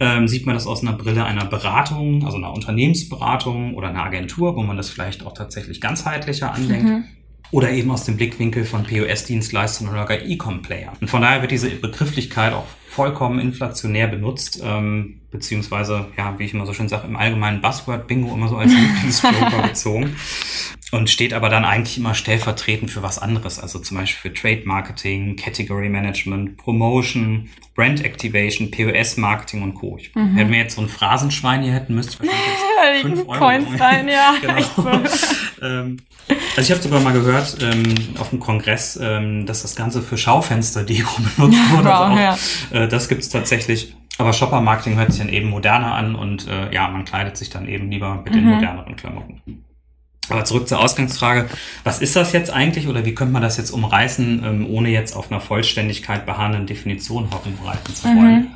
Ähm, 0.00 0.26
sieht 0.26 0.46
man 0.46 0.54
das 0.54 0.66
aus 0.66 0.80
einer 0.80 0.94
Brille 0.94 1.26
einer 1.26 1.44
Beratung, 1.44 2.24
also 2.24 2.38
einer 2.38 2.54
Unternehmensberatung 2.54 3.74
oder 3.74 3.88
einer 3.88 4.04
Agentur, 4.04 4.56
wo 4.56 4.62
man 4.62 4.78
das 4.78 4.88
vielleicht 4.88 5.26
auch 5.26 5.34
tatsächlich 5.34 5.82
ganzheitlicher 5.82 6.54
andenkt. 6.54 6.88
Mhm 6.88 7.04
oder 7.50 7.70
eben 7.70 7.90
aus 7.90 8.04
dem 8.04 8.16
Blickwinkel 8.16 8.64
von 8.64 8.84
POS-Dienstleistern 8.84 9.88
oder 9.88 10.04
gar 10.04 10.20
E-Com-Player. 10.20 10.92
Und 11.00 11.08
von 11.08 11.22
daher 11.22 11.40
wird 11.40 11.50
diese 11.50 11.70
Begrifflichkeit 11.70 12.52
auch 12.52 12.66
vollkommen 12.88 13.38
inflationär 13.38 14.08
benutzt, 14.08 14.60
ähm, 14.62 15.20
beziehungsweise, 15.30 16.06
ja, 16.16 16.38
wie 16.38 16.44
ich 16.44 16.54
immer 16.54 16.66
so 16.66 16.72
schön 16.74 16.88
sage, 16.88 17.06
im 17.06 17.16
allgemeinen 17.16 17.60
Buzzword-Bingo 17.60 18.34
immer 18.34 18.48
so 18.48 18.56
als 18.56 18.72
Lieblingsjoker 18.74 19.68
gezogen 19.68 20.16
und 20.90 21.10
steht 21.10 21.34
aber 21.34 21.50
dann 21.50 21.64
eigentlich 21.64 21.98
immer 21.98 22.14
stellvertretend 22.14 22.90
für 22.90 23.02
was 23.02 23.18
anderes, 23.18 23.58
also 23.58 23.78
zum 23.78 23.98
Beispiel 23.98 24.30
für 24.30 24.34
Trade 24.34 24.62
Marketing, 24.64 25.36
Category 25.36 25.88
Management, 25.88 26.56
Promotion, 26.56 27.50
Brand 27.74 28.02
Activation, 28.02 28.70
POS 28.70 29.18
Marketing 29.18 29.62
und 29.62 29.74
Co. 29.74 29.98
Mhm. 30.14 30.36
Wenn 30.36 30.50
wir 30.50 30.58
jetzt 30.58 30.76
so 30.76 30.82
ein 30.82 30.88
Phrasenschwein 30.88 31.62
hier 31.62 31.74
hätten, 31.74 31.94
müsste 31.94 32.14
ich 32.14 32.30
wahrscheinlich 32.30 32.46
jetzt 32.92 33.02
fünf 33.02 33.28
Euro 33.28 33.38
Coins 33.38 33.80
rein, 33.80 34.08
ja. 34.08 34.34
genau. 34.40 35.02
ähm, 35.62 35.98
also 36.56 36.60
ich 36.60 36.70
habe 36.70 36.80
sogar 36.80 37.00
mal 37.00 37.12
gehört 37.12 37.58
ähm, 37.60 37.94
auf 38.18 38.30
dem 38.30 38.40
Kongress, 38.40 38.98
ähm, 39.00 39.44
dass 39.44 39.62
das 39.62 39.76
Ganze 39.76 40.00
für 40.02 40.16
Schaufenster-Deko 40.16 41.22
benutzt 41.36 41.70
wurde. 41.70 41.88
Ja, 41.88 42.00
also 42.00 42.14
auch, 42.14 42.18
ja. 42.72 42.82
äh, 42.84 42.88
das 42.88 43.08
gibt's 43.08 43.28
tatsächlich. 43.28 43.94
Aber 44.16 44.32
Shopper-Marketing 44.32 44.96
hört 44.96 45.12
sich 45.12 45.20
dann 45.20 45.32
eben 45.32 45.48
moderner 45.48 45.94
an 45.94 46.16
und 46.16 46.48
äh, 46.48 46.74
ja, 46.74 46.88
man 46.88 47.04
kleidet 47.04 47.36
sich 47.36 47.50
dann 47.50 47.68
eben 47.68 47.90
lieber 47.90 48.16
mit 48.24 48.32
mhm. 48.32 48.38
den 48.38 48.44
moderneren 48.46 48.96
Klamotten. 48.96 49.64
Aber 50.30 50.44
zurück 50.44 50.68
zur 50.68 50.80
Ausgangsfrage, 50.80 51.48
was 51.84 52.00
ist 52.00 52.16
das 52.16 52.32
jetzt 52.32 52.50
eigentlich 52.50 52.88
oder 52.88 53.04
wie 53.04 53.14
könnte 53.14 53.32
man 53.32 53.42
das 53.42 53.56
jetzt 53.56 53.70
umreißen, 53.70 54.42
ähm, 54.44 54.66
ohne 54.68 54.90
jetzt 54.90 55.16
auf 55.16 55.30
einer 55.30 55.40
Vollständigkeit 55.40 56.26
beharrenden 56.26 56.66
Definition 56.66 57.30
herumreiten 57.30 57.94
zu 57.94 58.08
wollen? 58.08 58.40
Mhm. 58.40 58.46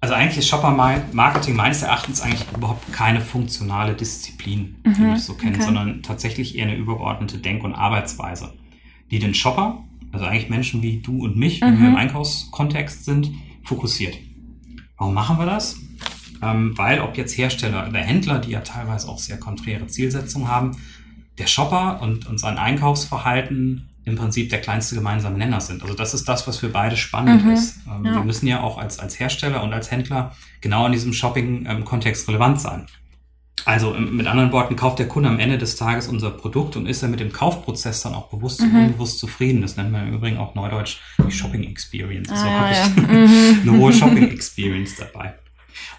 Also 0.00 0.14
eigentlich 0.14 0.38
ist 0.38 0.48
Shopper-Marketing 0.48 1.56
meines 1.56 1.82
Erachtens 1.82 2.20
eigentlich 2.20 2.44
überhaupt 2.54 2.92
keine 2.92 3.20
funktionale 3.20 3.94
Disziplin, 3.94 4.76
mhm, 4.84 5.14
ich 5.16 5.22
so 5.22 5.34
kenne, 5.34 5.56
okay. 5.56 5.64
sondern 5.64 6.02
tatsächlich 6.02 6.56
eher 6.56 6.66
eine 6.66 6.76
übergeordnete 6.76 7.38
Denk- 7.38 7.64
und 7.64 7.74
Arbeitsweise, 7.74 8.52
die 9.10 9.18
den 9.18 9.34
Shopper, 9.34 9.84
also 10.12 10.26
eigentlich 10.26 10.50
Menschen 10.50 10.82
wie 10.82 11.00
du 11.00 11.24
und 11.24 11.36
mich, 11.36 11.60
mhm. 11.60 11.66
wenn 11.66 11.80
wir 11.80 11.88
im 11.88 11.96
Einkaufskontext 11.96 13.04
sind, 13.04 13.32
fokussiert. 13.64 14.16
Warum 14.98 15.14
machen 15.14 15.38
wir 15.38 15.46
das? 15.46 15.76
Ähm, 16.42 16.76
weil 16.76 17.00
ob 17.00 17.16
jetzt 17.16 17.36
Hersteller 17.36 17.88
oder 17.88 17.98
Händler, 17.98 18.38
die 18.38 18.50
ja 18.50 18.60
teilweise 18.60 19.08
auch 19.08 19.18
sehr 19.18 19.40
konträre 19.40 19.86
Zielsetzungen 19.86 20.48
haben, 20.48 20.76
der 21.38 21.46
Shopper 21.46 22.00
und, 22.02 22.26
und 22.26 22.38
sein 22.38 22.58
Einkaufsverhalten 22.58 23.90
im 24.04 24.14
Prinzip 24.14 24.50
der 24.50 24.60
kleinste 24.60 24.94
gemeinsame 24.94 25.36
Nenner 25.36 25.60
sind. 25.60 25.82
Also 25.82 25.94
das 25.94 26.14
ist 26.14 26.28
das, 26.28 26.46
was 26.46 26.58
für 26.58 26.68
beide 26.68 26.96
spannend 26.96 27.44
mhm, 27.44 27.50
ist. 27.50 27.78
Ähm, 27.86 28.04
ja. 28.04 28.14
Wir 28.14 28.22
müssen 28.22 28.46
ja 28.46 28.60
auch 28.60 28.78
als, 28.78 29.00
als 29.00 29.18
Hersteller 29.18 29.62
und 29.64 29.72
als 29.72 29.90
Händler 29.90 30.34
genau 30.60 30.86
in 30.86 30.92
diesem 30.92 31.12
Shopping-Kontext 31.12 32.28
relevant 32.28 32.60
sein. 32.60 32.86
Also 33.64 33.96
ähm, 33.96 34.16
mit 34.16 34.28
anderen 34.28 34.52
Worten, 34.52 34.76
kauft 34.76 35.00
der 35.00 35.08
Kunde 35.08 35.28
am 35.28 35.40
Ende 35.40 35.58
des 35.58 35.74
Tages 35.74 36.06
unser 36.06 36.30
Produkt 36.30 36.76
und 36.76 36.86
ist 36.86 37.02
er 37.02 37.08
mit 37.08 37.18
dem 37.18 37.32
Kaufprozess 37.32 38.02
dann 38.02 38.14
auch 38.14 38.28
bewusst 38.28 38.60
mhm. 38.60 38.68
und 38.68 38.84
unbewusst 38.84 39.18
zufrieden. 39.18 39.60
Das 39.60 39.76
nennt 39.76 39.90
man 39.90 40.06
im 40.06 40.14
Übrigen 40.14 40.38
auch 40.38 40.54
neudeutsch 40.54 40.98
die 41.26 41.32
Shopping 41.32 41.64
Experience. 41.64 42.30
Ah, 42.30 42.36
so 42.36 42.48
habe 42.48 42.74
ja. 42.74 42.86
ich 42.86 42.96
mhm. 43.64 43.68
eine 43.68 43.78
hohe 43.78 43.92
Shopping 43.92 44.30
Experience 44.30 44.94
dabei. 44.96 45.34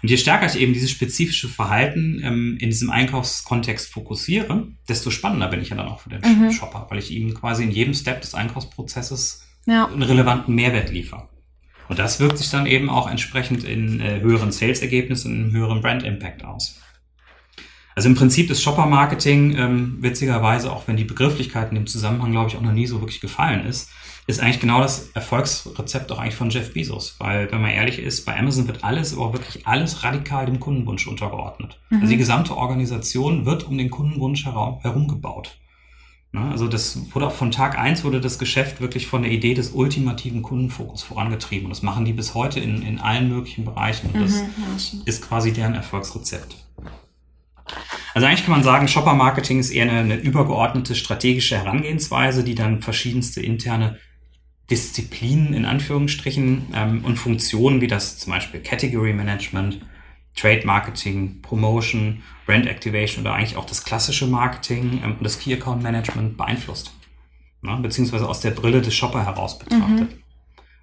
Und 0.02 0.10
je 0.10 0.16
stärker 0.16 0.46
ich 0.46 0.60
eben 0.60 0.72
dieses 0.72 0.90
spezifische 0.90 1.48
Verhalten 1.48 2.20
ähm, 2.22 2.56
in 2.60 2.70
diesem 2.70 2.90
Einkaufskontext 2.90 3.92
fokussiere, 3.92 4.68
desto 4.88 5.10
spannender 5.10 5.48
bin 5.48 5.60
ich 5.60 5.70
ja 5.70 5.76
dann 5.76 5.88
auch 5.88 6.00
für 6.00 6.10
den 6.10 6.20
mhm. 6.20 6.52
Shopper, 6.52 6.86
weil 6.90 6.98
ich 6.98 7.10
ihm 7.10 7.34
quasi 7.34 7.64
in 7.64 7.70
jedem 7.70 7.94
Step 7.94 8.20
des 8.20 8.34
Einkaufsprozesses 8.34 9.42
ja. 9.66 9.86
einen 9.86 10.02
relevanten 10.02 10.54
Mehrwert 10.54 10.90
liefere. 10.90 11.28
Und 11.88 11.98
das 11.98 12.20
wirkt 12.20 12.38
sich 12.38 12.50
dann 12.50 12.66
eben 12.66 12.90
auch 12.90 13.10
entsprechend 13.10 13.64
in 13.64 14.00
äh, 14.00 14.20
höheren 14.20 14.52
Sales-Ergebnissen 14.52 15.32
und 15.32 15.40
einem 15.44 15.52
höheren 15.52 15.80
Brand-Impact 15.80 16.44
aus. 16.44 16.80
Also 17.98 18.10
im 18.10 18.14
Prinzip 18.14 18.48
ist 18.50 18.62
Shopper-Marketing 18.62 19.56
ähm, 19.56 19.96
witzigerweise, 20.00 20.70
auch 20.70 20.86
wenn 20.86 20.96
die 20.96 21.04
Begrifflichkeit 21.04 21.70
in 21.70 21.74
dem 21.74 21.86
Zusammenhang, 21.88 22.30
glaube 22.30 22.48
ich, 22.48 22.56
auch 22.56 22.60
noch 22.60 22.72
nie 22.72 22.86
so 22.86 23.00
wirklich 23.00 23.20
gefallen 23.20 23.66
ist, 23.66 23.90
ist 24.28 24.40
eigentlich 24.40 24.60
genau 24.60 24.80
das 24.82 25.08
Erfolgsrezept 25.14 26.12
auch 26.12 26.18
eigentlich 26.18 26.34
von 26.34 26.50
Jeff 26.50 26.74
Bezos. 26.74 27.16
Weil, 27.18 27.50
wenn 27.50 27.62
man 27.62 27.70
ehrlich 27.70 27.98
ist, 27.98 28.26
bei 28.26 28.38
Amazon 28.38 28.68
wird 28.68 28.84
alles, 28.84 29.14
aber 29.14 29.32
wirklich 29.32 29.66
alles 29.66 30.04
radikal 30.04 30.44
dem 30.44 30.60
Kundenwunsch 30.60 31.06
untergeordnet. 31.06 31.80
Mhm. 31.88 32.00
Also 32.02 32.10
die 32.10 32.18
gesamte 32.18 32.54
Organisation 32.54 33.46
wird 33.46 33.64
um 33.64 33.78
den 33.78 33.88
Kundenwunsch 33.88 34.44
herum, 34.44 35.08
gebaut. 35.08 35.58
Ne? 36.32 36.42
Also 36.42 36.68
das 36.68 37.14
wurde 37.14 37.28
auch 37.28 37.32
von 37.32 37.50
Tag 37.50 37.78
eins 37.78 38.04
wurde 38.04 38.20
das 38.20 38.38
Geschäft 38.38 38.82
wirklich 38.82 39.06
von 39.06 39.22
der 39.22 39.32
Idee 39.32 39.54
des 39.54 39.70
ultimativen 39.70 40.42
Kundenfokus 40.42 41.02
vorangetrieben. 41.02 41.64
Und 41.64 41.70
das 41.70 41.82
machen 41.82 42.04
die 42.04 42.12
bis 42.12 42.34
heute 42.34 42.60
in, 42.60 42.82
in 42.82 42.98
allen 42.98 43.30
möglichen 43.30 43.64
Bereichen. 43.64 44.10
Und 44.10 44.20
das 44.20 44.42
mhm, 44.42 44.48
ja, 44.58 45.02
ist 45.06 45.26
quasi 45.26 45.54
deren 45.54 45.74
Erfolgsrezept. 45.74 46.54
Also 48.12 48.26
eigentlich 48.26 48.44
kann 48.44 48.52
man 48.52 48.62
sagen, 48.62 48.88
Shopper-Marketing 48.88 49.58
ist 49.58 49.70
eher 49.70 49.84
eine, 49.84 50.00
eine, 50.00 50.16
übergeordnete 50.16 50.94
strategische 50.94 51.56
Herangehensweise, 51.56 52.44
die 52.44 52.54
dann 52.54 52.82
verschiedenste 52.82 53.40
interne 53.40 53.98
Disziplinen 54.70 55.54
in 55.54 55.64
Anführungsstrichen 55.64 56.66
ähm, 56.74 57.04
und 57.04 57.16
Funktionen 57.16 57.80
wie 57.80 57.86
das 57.86 58.18
zum 58.18 58.32
Beispiel 58.32 58.60
Category 58.60 59.12
Management, 59.12 59.80
Trade 60.36 60.66
Marketing, 60.66 61.40
Promotion, 61.42 62.22
Brand 62.46 62.66
Activation 62.66 63.24
oder 63.24 63.34
eigentlich 63.34 63.56
auch 63.56 63.64
das 63.64 63.84
klassische 63.84 64.26
Marketing 64.26 65.00
ähm, 65.02 65.12
und 65.18 65.24
das 65.24 65.38
Key 65.38 65.52
Account 65.54 65.82
Management 65.82 66.36
beeinflusst. 66.36 66.92
Ne? 67.62 67.78
Beziehungsweise 67.82 68.28
aus 68.28 68.40
der 68.40 68.50
Brille 68.50 68.82
des 68.82 68.94
Shopper 68.94 69.24
heraus 69.24 69.58
betrachtet. 69.58 70.12
Mhm. 70.12 70.22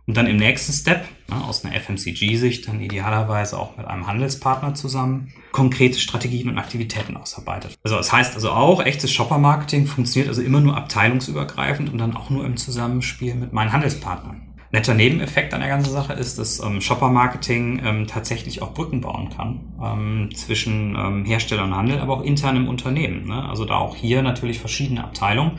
Und 0.08 0.18
dann 0.18 0.28
im 0.28 0.38
nächsten 0.38 0.74
Step, 0.74 1.08
aus 1.32 1.66
einer 1.66 1.76
FMCG-Sicht, 1.80 2.68
dann 2.68 2.82
idealerweise 2.82 3.58
auch 3.58 3.78
mit 3.78 3.88
einem 3.88 4.08
Handelspartner 4.08 4.76
zusammen, 4.76 5.34
konkrete 5.52 6.00
Strategien 6.00 6.50
und 6.50 6.58
Aktivitäten 6.58 7.18
ausarbeitet. 7.18 7.78
Also 7.84 7.98
das 7.98 8.12
heißt 8.12 8.36
also 8.36 8.52
auch, 8.52 8.84
echtes 8.84 9.12
Shopper-Marketing 9.12 9.88
funktioniert 9.88 10.30
also 10.30 10.42
immer 10.42 10.62
nur 10.62 10.78
abteilungsübergreifend 10.78 11.92
und 11.92 11.98
dann 11.98 12.16
auch 12.16 12.30
nur 12.30 12.46
im 12.46 12.58
Zusammenspiel 12.58 13.36
mit 13.36 13.54
meinen 13.54 13.72
Handelspartnern. 13.72 14.42
Netter 14.72 14.94
Nebeneffekt 14.94 15.54
an 15.54 15.62
der 15.62 15.70
ganzen 15.70 15.92
Sache 15.92 16.14
ist, 16.14 16.38
dass 16.38 16.60
ähm, 16.60 16.82
Shopper-Marketing 16.82 17.82
ähm, 17.84 18.08
tatsächlich 18.08 18.62
auch 18.62 18.74
Brücken 18.74 19.02
bauen 19.02 19.30
kann 19.30 19.74
ähm, 19.82 20.30
zwischen 20.36 20.96
ähm, 20.96 21.24
Hersteller 21.24 21.64
und 21.64 21.76
Handel, 21.76 22.00
aber 22.00 22.18
auch 22.18 22.24
intern 22.24 22.58
im 22.58 22.68
Unternehmen. 22.68 23.26
Ne? 23.28 23.48
Also 23.48 23.64
da 23.64 23.78
auch 23.78 23.96
hier 23.96 24.22
natürlich 24.22 24.60
verschiedene 24.60 25.04
Abteilungen 25.04 25.54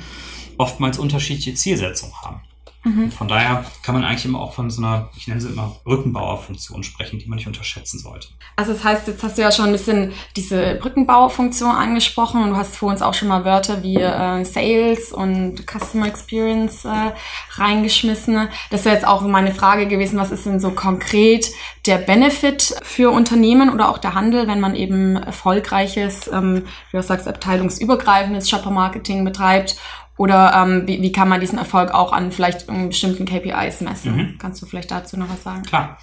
oftmals 0.58 0.98
unterschiedliche 0.98 1.54
Zielsetzungen 1.54 2.14
haben. 2.22 2.40
Mhm. 2.86 3.10
Von 3.10 3.26
daher 3.26 3.64
kann 3.82 3.96
man 3.96 4.04
eigentlich 4.04 4.24
immer 4.24 4.40
auch 4.40 4.54
von 4.54 4.70
so 4.70 4.80
einer, 4.80 5.08
ich 5.16 5.26
nenne 5.26 5.40
sie 5.40 5.48
immer 5.48 5.74
Brückenbauerfunktion 5.82 6.84
sprechen, 6.84 7.18
die 7.18 7.26
man 7.26 7.36
nicht 7.36 7.48
unterschätzen 7.48 7.98
sollte. 7.98 8.28
Also 8.54 8.74
das 8.74 8.84
heißt, 8.84 9.08
jetzt 9.08 9.24
hast 9.24 9.36
du 9.36 9.42
ja 9.42 9.50
schon 9.50 9.66
ein 9.66 9.72
bisschen 9.72 10.12
diese 10.36 10.76
Brückenbauerfunktion 10.76 11.72
angesprochen 11.72 12.44
und 12.44 12.50
du 12.50 12.56
hast 12.56 12.76
vor 12.76 12.90
uns 12.90 13.02
auch 13.02 13.12
schon 13.12 13.26
mal 13.26 13.44
Wörter 13.44 13.82
wie 13.82 13.96
äh, 13.96 14.44
Sales 14.44 15.12
und 15.12 15.64
Customer 15.66 16.06
Experience 16.06 16.84
äh, 16.84 17.12
reingeschmissen. 17.54 18.48
Das 18.70 18.84
wäre 18.84 18.94
jetzt 18.94 19.06
auch 19.06 19.22
meine 19.22 19.52
Frage 19.52 19.88
gewesen, 19.88 20.16
was 20.16 20.30
ist 20.30 20.46
denn 20.46 20.60
so 20.60 20.70
konkret 20.70 21.50
der 21.86 21.98
Benefit 21.98 22.76
für 22.84 23.10
Unternehmen 23.10 23.70
oder 23.70 23.88
auch 23.88 23.98
der 23.98 24.14
Handel, 24.14 24.46
wenn 24.46 24.60
man 24.60 24.76
eben 24.76 25.16
erfolgreiches, 25.16 26.30
ähm, 26.32 26.66
wie 26.92 26.96
du 26.96 27.02
sagst, 27.02 27.26
abteilungsübergreifendes 27.26 28.48
Shopper-Marketing 28.48 29.24
betreibt 29.24 29.76
oder 30.16 30.52
ähm, 30.54 30.86
wie, 30.86 31.02
wie 31.02 31.12
kann 31.12 31.28
man 31.28 31.40
diesen 31.40 31.58
Erfolg 31.58 31.92
auch 31.92 32.12
an 32.12 32.32
vielleicht 32.32 32.66
bestimmten 32.88 33.26
KPIs 33.26 33.82
messen? 33.82 34.16
Mhm. 34.16 34.38
Kannst 34.38 34.62
du 34.62 34.66
vielleicht 34.66 34.90
dazu 34.90 35.16
noch 35.16 35.28
was 35.28 35.42
sagen? 35.42 35.62
Klar. 35.62 35.98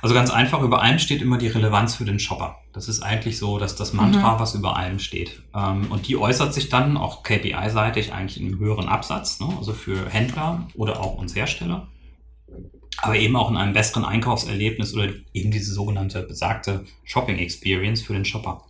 Also 0.00 0.14
ganz 0.14 0.30
einfach, 0.30 0.62
über 0.62 0.80
allem 0.80 0.98
steht 0.98 1.22
immer 1.22 1.38
die 1.38 1.48
Relevanz 1.48 1.96
für 1.96 2.04
den 2.04 2.20
Shopper. 2.20 2.56
Das 2.72 2.88
ist 2.88 3.02
eigentlich 3.02 3.38
so, 3.38 3.58
dass 3.58 3.74
das 3.74 3.92
Mantra, 3.92 4.34
mhm. 4.34 4.40
was 4.40 4.54
über 4.54 4.76
allem 4.76 5.00
steht. 5.00 5.42
Ähm, 5.54 5.86
und 5.90 6.06
die 6.06 6.16
äußert 6.16 6.54
sich 6.54 6.68
dann 6.68 6.96
auch 6.96 7.22
KPI-seitig 7.24 8.12
eigentlich 8.12 8.40
in 8.40 8.46
einem 8.46 8.58
höheren 8.60 8.88
Absatz, 8.88 9.40
ne? 9.40 9.48
also 9.58 9.72
für 9.72 10.08
Händler 10.08 10.68
oder 10.74 11.00
auch 11.00 11.14
uns 11.14 11.34
Hersteller. 11.34 11.88
Aber 13.00 13.16
eben 13.16 13.36
auch 13.36 13.50
in 13.50 13.56
einem 13.56 13.72
besseren 13.74 14.04
Einkaufserlebnis 14.04 14.94
oder 14.94 15.08
eben 15.32 15.50
diese 15.50 15.72
sogenannte 15.72 16.22
besagte 16.22 16.84
Shopping 17.04 17.38
Experience 17.38 18.02
für 18.02 18.12
den 18.12 18.24
Shopper. 18.24 18.64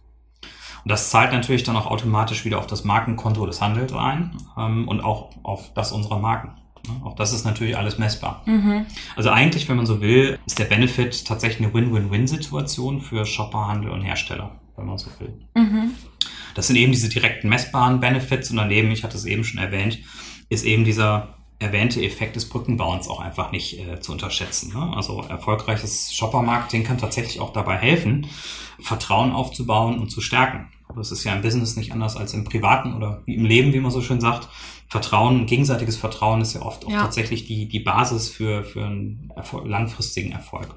Und 0.85 0.91
das 0.91 1.11
zahlt 1.11 1.33
natürlich 1.33 1.63
dann 1.63 1.77
auch 1.77 1.87
automatisch 1.87 2.45
wieder 2.45 2.59
auf 2.59 2.67
das 2.67 2.85
Markenkonto 2.85 3.45
des 3.47 3.61
Handels 3.61 3.93
ein 3.93 4.37
ähm, 4.57 4.89
und 4.89 5.01
auch 5.01 5.31
auf 5.43 5.73
das 5.75 5.93
unserer 5.93 6.19
Marken. 6.19 6.53
Auch 7.05 7.15
das 7.15 7.33
ist 7.33 7.45
natürlich 7.45 7.77
alles 7.77 7.99
messbar. 7.99 8.43
Mhm. 8.47 8.87
Also 9.17 9.31
eigentlich, 9.31 9.69
wenn 9.69 9.77
man 9.77 9.87
so 9.87 10.01
will, 10.01 10.39
ist 10.47 10.59
der 10.59 10.65
Benefit 10.65 11.27
tatsächlich 11.27 11.67
eine 11.67 11.75
Win-Win-Win-Situation 11.75 13.01
für 13.01 13.27
Shopper, 13.27 13.69
Handel 13.69 13.91
und 13.91 14.03
Hersteller, 14.03 14.53
wenn 14.77 14.87
man 14.87 14.99
so 14.99 15.11
will. 15.19 15.35
Mhm. 15.55 15.91
Das 16.55 16.67
sind 16.67 16.77
eben 16.77 16.93
diese 16.93 17.09
direkten 17.09 17.49
messbaren 17.49 18.01
Benefits 18.01 18.51
und 18.51 18.57
daneben, 18.57 18.91
ich 18.91 19.05
hatte 19.05 19.17
es 19.17 19.25
eben 19.25 19.45
schon 19.45 19.61
erwähnt, 19.61 19.99
ist 20.49 20.65
eben 20.65 20.85
dieser 20.85 21.38
erwähnte 21.59 22.03
Effekt 22.03 22.37
des 22.37 22.49
Brückenbauens 22.49 23.09
auch 23.09 23.21
einfach 23.21 23.51
nicht 23.51 23.81
äh, 23.81 24.01
zu 24.01 24.13
unterschätzen. 24.13 24.73
Ne? 24.73 24.93
Also 24.95 25.23
erfolgreiches 25.23 26.15
Shopper-Marketing 26.15 26.85
kann 26.85 26.99
tatsächlich 26.99 27.41
auch 27.41 27.53
dabei 27.53 27.77
helfen, 27.77 28.29
Vertrauen 28.81 29.33
aufzubauen 29.33 29.99
und 29.99 30.11
zu 30.11 30.21
stärken. 30.21 30.69
Das 30.95 31.11
ist 31.11 31.25
ja 31.25 31.35
im 31.35 31.43
Business 31.43 31.77
nicht 31.77 31.93
anders 31.93 32.17
als 32.17 32.33
im 32.33 32.45
Privaten 32.45 32.95
oder 32.95 33.23
im 33.27 33.45
Leben, 33.45 33.73
wie 33.73 33.81
man 33.81 33.91
so 33.91 34.01
schön 34.01 34.21
sagt. 34.21 34.49
Vertrauen, 34.89 35.47
gegenseitiges 35.47 35.97
Vertrauen 35.97 36.41
ist 36.41 36.55
ja 36.55 36.63
oft 36.63 36.87
auch 36.87 36.91
ja. 36.91 37.03
tatsächlich 37.03 37.45
die, 37.45 37.69
die 37.69 37.81
Basis 37.81 38.31
für, 38.31 38.65
für 38.65 38.87
einen 38.87 39.31
Erfolg, 39.37 39.67
langfristigen 39.67 40.33
Erfolg. 40.33 40.75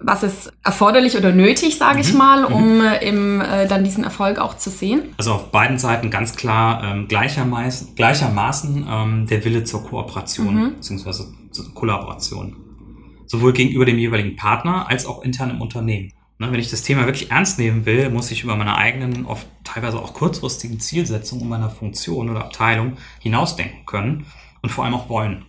Was 0.00 0.22
ist 0.22 0.52
erforderlich 0.62 1.16
oder 1.16 1.32
nötig, 1.32 1.78
sage 1.78 1.96
mhm. 1.96 2.00
ich 2.00 2.14
mal, 2.14 2.48
mhm. 2.48 2.54
um 2.54 2.80
äh, 2.80 3.08
im, 3.08 3.40
äh, 3.40 3.66
dann 3.66 3.84
diesen 3.84 4.04
Erfolg 4.04 4.38
auch 4.38 4.56
zu 4.56 4.70
sehen? 4.70 5.14
Also 5.16 5.32
auf 5.32 5.50
beiden 5.50 5.78
Seiten 5.78 6.10
ganz 6.10 6.36
klar 6.36 6.82
ähm, 6.84 7.08
gleichermaßen, 7.08 7.94
gleichermaßen 7.94 8.86
ähm, 8.88 9.26
der 9.28 9.44
Wille 9.44 9.64
zur 9.64 9.84
Kooperation 9.84 10.54
mhm. 10.54 10.74
bzw. 10.74 11.24
zur 11.50 11.74
Kollaboration. 11.74 12.56
Sowohl 13.26 13.52
gegenüber 13.52 13.86
dem 13.86 13.98
jeweiligen 13.98 14.36
Partner 14.36 14.88
als 14.88 15.06
auch 15.06 15.22
intern 15.22 15.50
im 15.50 15.62
Unternehmen. 15.62 16.12
Ne, 16.38 16.50
wenn 16.50 16.60
ich 16.60 16.70
das 16.70 16.82
Thema 16.82 17.06
wirklich 17.06 17.30
ernst 17.30 17.58
nehmen 17.58 17.86
will, 17.86 18.10
muss 18.10 18.30
ich 18.32 18.42
über 18.42 18.56
meine 18.56 18.76
eigenen, 18.76 19.26
oft 19.26 19.46
teilweise 19.62 19.98
auch 19.98 20.12
kurzfristigen 20.12 20.80
Zielsetzungen 20.80 21.48
meiner 21.48 21.70
Funktion 21.70 22.28
oder 22.28 22.40
Abteilung 22.40 22.96
hinausdenken 23.20 23.86
können 23.86 24.26
und 24.60 24.70
vor 24.70 24.84
allem 24.84 24.94
auch 24.94 25.08
wollen. 25.08 25.44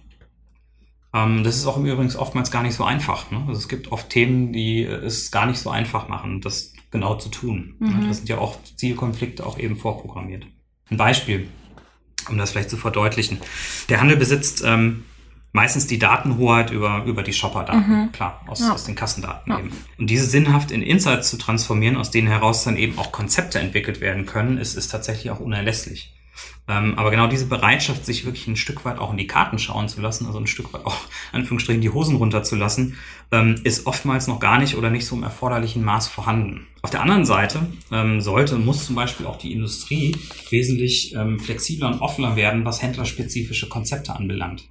Ähm, 1.14 1.44
das 1.44 1.56
ist 1.56 1.66
auch 1.66 1.78
übrigens 1.78 2.16
oftmals 2.16 2.52
gar 2.52 2.64
nicht 2.64 2.76
so 2.76 2.84
einfach. 2.84 3.32
Ne? 3.32 3.44
Also 3.48 3.60
es 3.60 3.68
gibt 3.68 3.92
oft 3.92 4.10
Themen, 4.10 4.52
die 4.52 4.84
es 4.84 5.32
gar 5.32 5.46
nicht 5.46 5.60
so 5.60 5.70
einfach 5.70 6.08
machen, 6.08 6.42
das 6.42 6.74
genau 6.92 7.16
zu 7.16 7.30
tun. 7.30 7.76
Mhm. 7.80 8.08
Das 8.08 8.18
sind 8.18 8.30
ja 8.30 8.38
auch 8.38 8.58
Zielkonflikte 8.76 9.46
auch 9.46 9.58
eben 9.60 9.76
vorprogrammiert. 9.76 10.46
Ein 10.90 10.98
Beispiel, 10.98 11.48
um 12.30 12.38
das 12.38 12.52
vielleicht 12.52 12.70
zu 12.70 12.78
verdeutlichen. 12.78 13.40
Der 13.90 14.00
Handel 14.00 14.18
besitzt 14.18 14.64
ähm, 14.66 15.04
meistens 15.54 15.88
die 15.88 16.00
Datenhoheit 16.00 16.72
über, 16.72 17.04
über 17.06 17.24
die 17.24 17.34
Shopper-Daten, 17.34 17.90
mhm. 17.90 18.12
klar, 18.12 18.42
aus, 18.48 18.60
ja. 18.60 18.74
aus 18.74 18.86
den 18.86 18.96
Kassendaten 18.96 19.52
ja. 19.52 19.60
eben. 19.60 19.72
Und 19.98 20.10
diese 20.10 20.26
sinnhaft 20.26 20.72
in 20.72 20.82
Insights 20.82 21.30
zu 21.30 21.38
transformieren, 21.38 21.96
aus 21.96 22.12
denen 22.12 22.28
heraus 22.28 22.64
dann 22.64 22.76
eben 22.76 22.98
auch 22.98 23.12
Konzepte 23.12 23.60
entwickelt 23.60 24.02
werden 24.02 24.26
können, 24.26 24.58
ist, 24.58 24.76
ist 24.76 24.90
tatsächlich 24.90 25.32
auch 25.32 25.40
unerlässlich. 25.40 26.14
Ähm, 26.68 26.98
aber 26.98 27.12
genau 27.12 27.28
diese 27.28 27.48
Bereitschaft, 27.48 28.06
sich 28.06 28.26
wirklich 28.26 28.48
ein 28.48 28.56
Stück 28.56 28.86
weit 28.86 28.98
auch 28.98 29.12
in 29.12 29.18
die 29.18 29.28
Karten 29.28 29.60
schauen 29.60 29.90
zu 29.90 30.00
lassen, 30.00 30.28
also 30.28 30.40
ein 30.40 30.48
Stück 30.48 30.74
weit 30.74 30.86
auch, 30.86 30.96
Anführungsstrichen, 31.34 31.82
die 31.82 31.90
Hosen 31.90 32.16
runterzulassen, 32.16 32.96
ähm, 33.32 33.56
ist 33.64 33.86
oftmals 33.86 34.28
noch 34.28 34.40
gar 34.40 34.60
nicht 34.60 34.78
oder 34.78 34.90
nicht 34.90 35.06
so 35.06 35.16
im 35.16 35.24
erforderlichen 35.24 35.84
Maß 35.84 36.08
vorhanden. 36.08 36.68
Auf 36.82 36.90
der 36.90 37.02
anderen 37.02 37.26
Seite 37.26 37.68
ähm, 37.92 38.22
sollte 38.22 38.56
und 38.56 38.66
muss 38.66 38.86
zum 38.86 38.96
Beispiel 38.96 39.26
auch 39.26 39.38
die 39.38 39.52
Industrie 39.52 40.16
wesentlich 40.50 41.14
ähm, 41.16 41.40
flexibler 41.40 41.88
und 41.88 42.02
offener 42.02 42.38
werden, 42.38 42.64
was 42.64 42.82
händlerspezifische 42.82 43.68
Konzepte 43.68 44.16
anbelangt. 44.16 44.70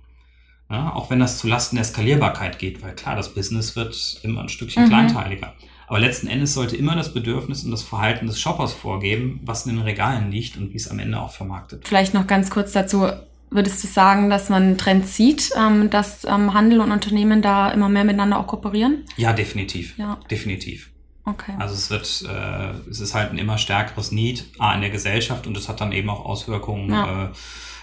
Ja, 0.71 0.95
auch 0.95 1.11
wenn 1.11 1.21
das 1.21 1.37
zu 1.37 1.47
Lasten 1.47 1.77
der 1.77 1.85
Skalierbarkeit 1.85 2.59
geht, 2.59 2.83
weil 2.83 2.95
klar, 2.95 3.17
das 3.17 3.35
Business 3.35 3.77
wird 3.77 4.21
immer 4.23 4.41
ein 4.41 4.49
Stückchen 4.49 4.85
mhm. 4.85 4.89
kleinteiliger. 4.89 5.53
Aber 5.87 5.99
letzten 5.99 6.27
Endes 6.27 6.55
sollte 6.55 6.77
immer 6.77 6.97
das 6.97 7.13
Bedürfnis 7.13 7.65
und 7.65 7.71
das 7.71 7.83
Verhalten 7.83 8.27
des 8.27 8.41
Shoppers 8.41 8.73
vorgeben, 8.73 9.41
was 9.45 9.67
in 9.67 9.77
den 9.77 9.83
Regalen 9.83 10.31
liegt 10.31 10.57
und 10.57 10.73
wie 10.73 10.77
es 10.77 10.89
am 10.89 10.99
Ende 10.99 11.21
auch 11.21 11.31
vermarktet. 11.31 11.87
Vielleicht 11.87 12.15
noch 12.15 12.27
ganz 12.27 12.51
kurz 12.51 12.73
dazu. 12.73 13.09
Würdest 13.51 13.85
du 13.85 13.89
sagen, 13.89 14.31
dass 14.31 14.49
man 14.49 14.63
einen 14.63 14.79
Trend 14.79 15.07
sieht, 15.07 15.51
ähm, 15.59 15.91
dass 15.91 16.25
ähm, 16.25 16.55
Handel 16.55 16.81
und 16.81 16.91
Unternehmen 16.91 17.43
da 17.43 17.71
immer 17.71 17.91
mehr 17.91 18.05
miteinander 18.05 18.39
auch 18.39 18.47
kooperieren? 18.47 19.05
Ja, 19.17 19.35
definitiv. 19.35 19.99
Ja. 19.99 20.19
Definitiv. 20.31 20.91
Okay. 21.25 21.53
Also 21.59 21.75
es 21.75 21.91
wird, 21.91 22.25
äh, 22.29 22.91
es 22.91 23.01
ist 23.01 23.15
halt 23.15 23.31
ein 23.31 23.39
immer 23.39 23.59
stärkeres 23.59 24.11
Need 24.11 24.47
A 24.59 24.75
in 24.75 24.81
der 24.81 24.91
Gesellschaft 24.91 25.47
und 25.47 25.57
es 25.57 25.69
hat 25.69 25.81
dann 25.81 25.93
eben 25.93 26.11
auch 26.11 26.25
Auswirkungen 26.25 26.91
ja. 26.91 27.25
äh, 27.27 27.29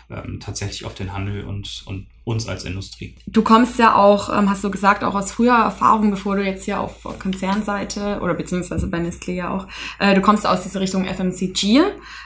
ähm, 0.10 0.40
tatsächlich 0.40 0.86
auf 0.86 0.96
den 0.96 1.14
Handel 1.14 1.46
und, 1.46 1.84
und 1.86 2.08
uns 2.24 2.48
als 2.48 2.64
Industrie. 2.64 3.16
Du 3.28 3.42
kommst 3.42 3.80
ja 3.80 3.96
auch, 3.96 4.30
ähm, 4.30 4.50
hast 4.50 4.64
du 4.64 4.72
gesagt, 4.72 5.04
auch 5.04 5.16
aus 5.16 5.32
früher 5.32 5.56
Erfahrung, 5.56 6.12
bevor 6.12 6.36
du 6.36 6.44
jetzt 6.44 6.66
hier 6.66 6.80
auf 6.80 7.04
Konzernseite 7.20 8.20
oder 8.22 8.34
beziehungsweise 8.34 8.88
bei 8.88 9.00
Nestlé 9.00 9.34
ja 9.34 9.54
auch, 9.54 9.68
äh, 10.00 10.16
du 10.16 10.22
kommst 10.22 10.46
aus 10.46 10.64
dieser 10.64 10.80
Richtung 10.80 11.06
FMCG. 11.06 11.82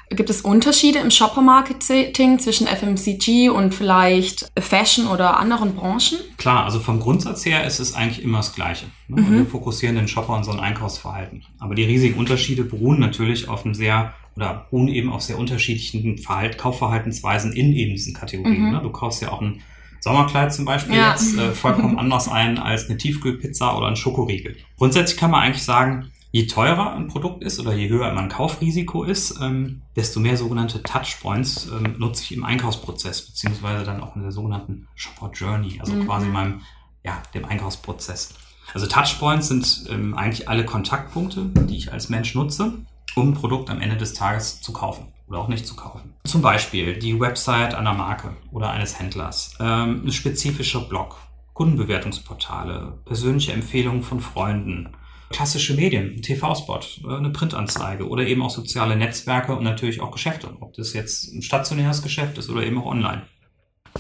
Gibt 0.09 0.29
es 0.29 0.41
Unterschiede 0.41 0.99
im 0.99 1.09
Shopper-Marketing 1.09 2.39
zwischen 2.39 2.67
FMCG 2.67 3.49
und 3.49 3.73
vielleicht 3.73 4.51
Fashion 4.59 5.07
oder 5.07 5.37
anderen 5.37 5.75
Branchen? 5.75 6.19
Klar, 6.37 6.65
also 6.65 6.79
vom 6.79 6.99
Grundsatz 6.99 7.45
her 7.45 7.65
ist 7.65 7.79
es 7.79 7.95
eigentlich 7.95 8.23
immer 8.23 8.37
das 8.37 8.53
Gleiche. 8.53 8.85
Ne? 9.07 9.21
Mhm. 9.21 9.37
Wir 9.37 9.45
fokussieren 9.45 9.95
den 9.95 10.07
Shopper 10.07 10.35
und 10.35 10.43
sein 10.43 10.59
Einkaufsverhalten. 10.59 11.43
Aber 11.59 11.75
die 11.75 11.83
riesigen 11.83 12.19
Unterschiede 12.19 12.63
beruhen 12.63 12.99
natürlich 12.99 13.47
auf 13.47 13.65
einem 13.65 13.73
sehr 13.73 14.13
oder 14.35 14.67
beruhen 14.69 14.87
eben 14.87 15.11
auf 15.11 15.21
sehr 15.21 15.37
unterschiedlichen 15.37 16.17
Verhalt, 16.17 16.57
Kaufverhaltensweisen 16.57 17.53
in 17.53 17.73
eben 17.73 17.91
diesen 17.91 18.13
Kategorien. 18.13 18.65
Mhm. 18.65 18.71
Ne? 18.71 18.79
Du 18.81 18.91
kaufst 18.91 19.21
ja 19.21 19.31
auch 19.31 19.41
ein 19.41 19.61
Sommerkleid 20.03 20.53
zum 20.53 20.65
Beispiel 20.65 20.95
ja. 20.95 21.11
jetzt 21.11 21.37
äh, 21.37 21.51
vollkommen 21.51 21.97
anders 21.97 22.27
ein 22.27 22.57
als 22.57 22.89
eine 22.89 22.97
Tiefkühlpizza 22.97 23.75
oder 23.77 23.87
ein 23.87 23.95
Schokoriegel. 23.95 24.57
Grundsätzlich 24.77 25.17
kann 25.17 25.31
man 25.31 25.43
eigentlich 25.43 25.63
sagen, 25.63 26.11
je 26.31 26.47
teurer 26.47 26.93
ein 26.95 27.07
Produkt 27.07 27.43
ist 27.43 27.59
oder 27.59 27.73
je 27.73 27.87
höher 27.87 28.11
mein 28.11 28.27
Kaufrisiko 28.27 29.03
ist, 29.03 29.39
ähm, 29.39 29.83
desto 29.95 30.19
mehr 30.19 30.35
sogenannte 30.35 30.83
Touchpoints 30.83 31.69
ähm, 31.71 31.95
nutze 31.99 32.23
ich 32.23 32.33
im 32.33 32.43
Einkaufsprozess, 32.43 33.27
beziehungsweise 33.27 33.85
dann 33.85 34.01
auch 34.01 34.15
in 34.15 34.23
der 34.23 34.31
sogenannten 34.31 34.87
Shopper 34.95 35.31
Journey, 35.31 35.79
also 35.79 35.93
mhm. 35.93 36.05
quasi 36.05 36.27
meinem, 36.27 36.61
ja, 37.05 37.21
dem 37.33 37.45
Einkaufsprozess. 37.45 38.33
Also 38.73 38.87
Touchpoints 38.87 39.47
sind 39.47 39.85
ähm, 39.89 40.15
eigentlich 40.15 40.49
alle 40.49 40.65
Kontaktpunkte, 40.65 41.45
die 41.45 41.77
ich 41.77 41.93
als 41.93 42.09
Mensch 42.09 42.33
nutze, 42.33 42.83
um 43.15 43.29
ein 43.29 43.33
Produkt 43.33 43.69
am 43.69 43.81
Ende 43.81 43.97
des 43.97 44.13
Tages 44.13 44.61
zu 44.61 44.73
kaufen 44.73 45.07
oder 45.27 45.39
auch 45.39 45.47
nicht 45.47 45.65
zu 45.67 45.75
kaufen. 45.75 46.13
Zum 46.25 46.41
Beispiel 46.41 46.97
die 46.97 47.19
Website 47.19 47.73
einer 47.73 47.93
Marke 47.93 48.35
oder 48.51 48.71
eines 48.71 48.99
Händlers, 48.99 49.55
ähm, 49.59 50.03
ein 50.05 50.11
spezifischer 50.11 50.81
Blog, 50.81 51.17
Kundenbewertungsportale, 51.53 52.99
persönliche 53.05 53.53
Empfehlungen 53.53 54.03
von 54.03 54.19
Freunden, 54.19 54.89
klassische 55.29 55.73
Medien, 55.73 56.15
ein 56.15 56.21
TV-Spot, 56.21 56.79
äh, 57.05 57.15
eine 57.15 57.29
Printanzeige 57.31 58.07
oder 58.07 58.25
eben 58.25 58.41
auch 58.41 58.49
soziale 58.49 58.95
Netzwerke 58.95 59.55
und 59.55 59.63
natürlich 59.63 60.01
auch 60.01 60.11
Geschäfte, 60.11 60.49
ob 60.59 60.73
das 60.73 60.93
jetzt 60.93 61.33
ein 61.33 61.41
stationäres 61.41 62.01
Geschäft 62.01 62.37
ist 62.37 62.49
oder 62.49 62.63
eben 62.63 62.77
auch 62.77 62.85
online. 62.85 63.23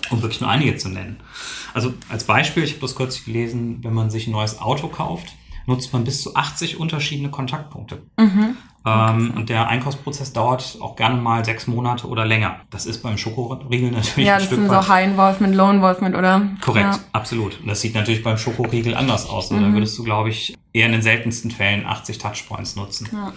um 0.09 0.23
wirklich 0.23 0.41
nur 0.41 0.49
einige 0.49 0.75
zu 0.75 0.89
nennen. 0.89 1.17
Also 1.75 1.93
als 2.09 2.23
Beispiel, 2.23 2.63
ich 2.63 2.71
habe 2.71 2.81
das 2.81 2.95
kurz 2.95 3.23
gelesen, 3.25 3.83
wenn 3.83 3.93
man 3.93 4.09
sich 4.09 4.25
ein 4.25 4.31
neues 4.31 4.59
Auto 4.59 4.87
kauft, 4.87 5.35
nutzt 5.65 5.93
man 5.93 6.03
bis 6.03 6.21
zu 6.21 6.35
80 6.35 6.79
unterschiedliche 6.79 7.31
Kontaktpunkte. 7.31 8.03
Mhm. 8.17 8.57
Ähm, 8.85 9.33
und 9.35 9.49
der 9.49 9.69
Einkaufsprozess 9.69 10.33
dauert 10.33 10.77
auch 10.81 10.95
gerne 10.95 11.21
mal 11.21 11.45
sechs 11.45 11.67
Monate 11.67 12.07
oder 12.07 12.25
länger. 12.25 12.57
Das 12.69 12.85
ist 12.85 13.01
beim 13.01 13.17
Schokoriegel 13.17 13.91
natürlich 13.91 14.27
ja, 14.27 14.35
ein 14.35 14.41
Stück 14.41 14.51
weit. 14.51 14.65
Ja, 14.65 14.75
das 14.75 14.85
sind 14.85 14.87
so 14.87 14.93
High 14.93 15.07
Involvement, 15.07 15.55
Low 15.55 15.69
Involvement, 15.71 16.15
oder? 16.15 16.49
Korrekt, 16.59 16.95
ja. 16.95 16.99
absolut. 17.13 17.61
Und 17.61 17.67
das 17.67 17.79
sieht 17.79 17.95
natürlich 17.95 18.23
beim 18.23 18.37
Schokoriegel 18.37 18.95
anders 18.95 19.29
aus. 19.29 19.51
Mhm. 19.51 19.61
Da 19.61 19.73
würdest 19.73 19.97
du, 19.97 20.03
glaube 20.03 20.29
ich, 20.29 20.55
eher 20.73 20.87
in 20.87 20.91
den 20.91 21.01
seltensten 21.01 21.51
Fällen 21.51 21.85
80 21.85 22.17
Touchpoints 22.17 22.75
nutzen. 22.75 23.07
Ja, 23.11 23.31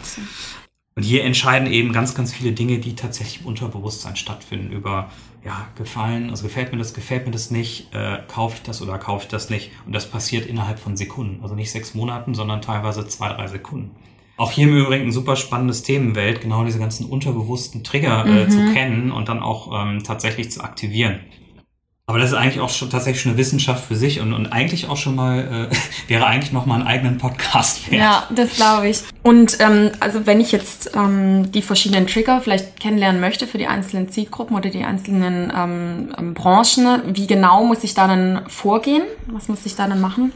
und 0.96 1.02
hier 1.02 1.24
entscheiden 1.24 1.70
eben 1.70 1.92
ganz, 1.92 2.14
ganz 2.14 2.32
viele 2.32 2.52
Dinge, 2.52 2.78
die 2.78 2.94
tatsächlich 2.94 3.42
im 3.42 3.48
Unterbewusstsein 3.48 4.16
stattfinden, 4.16 4.72
über 4.72 5.10
ja, 5.44 5.68
gefallen, 5.76 6.30
also 6.30 6.44
gefällt 6.44 6.72
mir 6.72 6.78
das, 6.78 6.94
gefällt 6.94 7.26
mir 7.26 7.32
das 7.32 7.50
nicht, 7.50 7.94
äh, 7.94 8.18
kaufe 8.26 8.56
ich 8.56 8.62
das 8.62 8.80
oder 8.80 8.96
kaufe 8.96 9.24
ich 9.24 9.28
das 9.28 9.50
nicht. 9.50 9.72
Und 9.84 9.94
das 9.94 10.10
passiert 10.10 10.46
innerhalb 10.46 10.78
von 10.78 10.96
Sekunden. 10.96 11.42
Also 11.42 11.54
nicht 11.54 11.70
sechs 11.70 11.94
Monaten, 11.94 12.34
sondern 12.34 12.62
teilweise 12.62 13.06
zwei, 13.06 13.28
drei 13.28 13.46
Sekunden. 13.46 13.90
Auch 14.38 14.50
hier 14.50 14.68
im 14.68 14.76
Übrigen 14.76 15.04
ein 15.04 15.12
super 15.12 15.36
spannendes 15.36 15.82
Themenwelt, 15.82 16.40
genau 16.40 16.64
diese 16.64 16.78
ganzen 16.78 17.06
unterbewussten 17.06 17.84
Trigger 17.84 18.24
äh, 18.24 18.44
mhm. 18.44 18.50
zu 18.50 18.72
kennen 18.72 19.12
und 19.12 19.28
dann 19.28 19.40
auch 19.40 19.70
ähm, 19.78 20.02
tatsächlich 20.02 20.50
zu 20.50 20.64
aktivieren. 20.64 21.20
Aber 22.08 22.20
das 22.20 22.30
ist 22.30 22.36
eigentlich 22.36 22.60
auch 22.60 22.68
schon 22.70 22.88
tatsächlich 22.88 23.20
schon 23.20 23.32
eine 23.32 23.38
Wissenschaft 23.38 23.84
für 23.84 23.96
sich 23.96 24.20
und, 24.20 24.32
und 24.32 24.52
eigentlich 24.52 24.88
auch 24.88 24.96
schon 24.96 25.16
mal, 25.16 25.68
äh, 25.72 25.76
wäre 26.08 26.24
eigentlich 26.24 26.52
noch 26.52 26.64
mal 26.64 26.76
einen 26.76 26.86
eigenen 26.86 27.18
Podcast 27.18 27.90
wert. 27.90 28.00
Ja, 28.00 28.28
das 28.32 28.54
glaube 28.54 28.88
ich. 28.88 29.02
Und 29.24 29.58
ähm, 29.58 29.90
also 29.98 30.24
wenn 30.24 30.40
ich 30.40 30.52
jetzt 30.52 30.92
ähm, 30.94 31.50
die 31.50 31.62
verschiedenen 31.62 32.06
Trigger 32.06 32.40
vielleicht 32.40 32.78
kennenlernen 32.78 33.20
möchte 33.20 33.48
für 33.48 33.58
die 33.58 33.66
einzelnen 33.66 34.08
Zielgruppen 34.08 34.56
oder 34.56 34.70
die 34.70 34.84
einzelnen 34.84 35.52
ähm, 35.52 36.14
ähm 36.16 36.34
Branchen, 36.34 37.02
wie 37.06 37.26
genau 37.26 37.64
muss 37.64 37.82
ich 37.82 37.94
da 37.94 38.06
dann 38.06 38.42
vorgehen? 38.46 39.02
Was 39.26 39.48
muss 39.48 39.66
ich 39.66 39.74
da 39.74 39.88
dann 39.88 40.00
machen? 40.00 40.32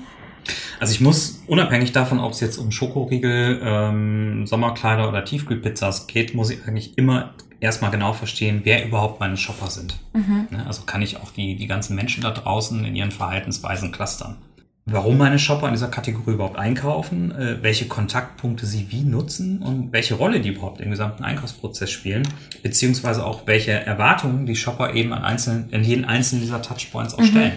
Also 0.78 0.92
ich 0.94 1.00
muss, 1.00 1.42
unabhängig 1.46 1.92
davon, 1.92 2.18
ob 2.18 2.32
es 2.32 2.40
jetzt 2.40 2.56
um 2.56 2.70
Schokoriegel, 2.70 3.60
ähm, 3.62 4.46
Sommerkleider 4.46 5.08
oder 5.08 5.24
Tiefkühlpizzas 5.24 6.06
geht, 6.06 6.34
muss 6.34 6.50
ich 6.50 6.66
eigentlich 6.66 6.96
immer 6.96 7.34
erstmal 7.60 7.90
genau 7.90 8.12
verstehen, 8.12 8.62
wer 8.64 8.86
überhaupt 8.86 9.20
meine 9.20 9.36
Shopper 9.36 9.70
sind. 9.70 9.98
Mhm. 10.14 10.48
Ne, 10.50 10.66
also 10.66 10.82
kann 10.82 11.02
ich 11.02 11.18
auch 11.18 11.30
die, 11.30 11.56
die 11.56 11.66
ganzen 11.66 11.94
Menschen 11.94 12.22
da 12.22 12.30
draußen 12.30 12.84
in 12.84 12.96
ihren 12.96 13.10
Verhaltensweisen 13.10 13.92
clustern. 13.92 14.38
Warum 14.86 15.18
meine 15.18 15.38
Shopper 15.38 15.66
in 15.66 15.74
dieser 15.74 15.88
Kategorie 15.88 16.32
überhaupt 16.32 16.58
einkaufen, 16.58 17.30
äh, 17.32 17.62
welche 17.62 17.86
Kontaktpunkte 17.86 18.66
sie 18.66 18.90
wie 18.90 19.02
nutzen 19.02 19.62
und 19.62 19.92
welche 19.92 20.14
Rolle 20.14 20.40
die 20.40 20.48
überhaupt 20.48 20.80
im 20.80 20.90
gesamten 20.90 21.22
Einkaufsprozess 21.22 21.90
spielen, 21.90 22.26
beziehungsweise 22.62 23.24
auch 23.24 23.46
welche 23.46 23.72
Erwartungen 23.72 24.46
die 24.46 24.56
Shopper 24.56 24.94
eben 24.94 25.12
an, 25.12 25.22
einzelnen, 25.22 25.70
in 25.70 25.84
jeden 25.84 26.06
einzelnen 26.06 26.42
dieser 26.42 26.62
Touchpoints 26.62 27.14
auch 27.14 27.20
mhm. 27.20 27.26
stellen. 27.26 27.52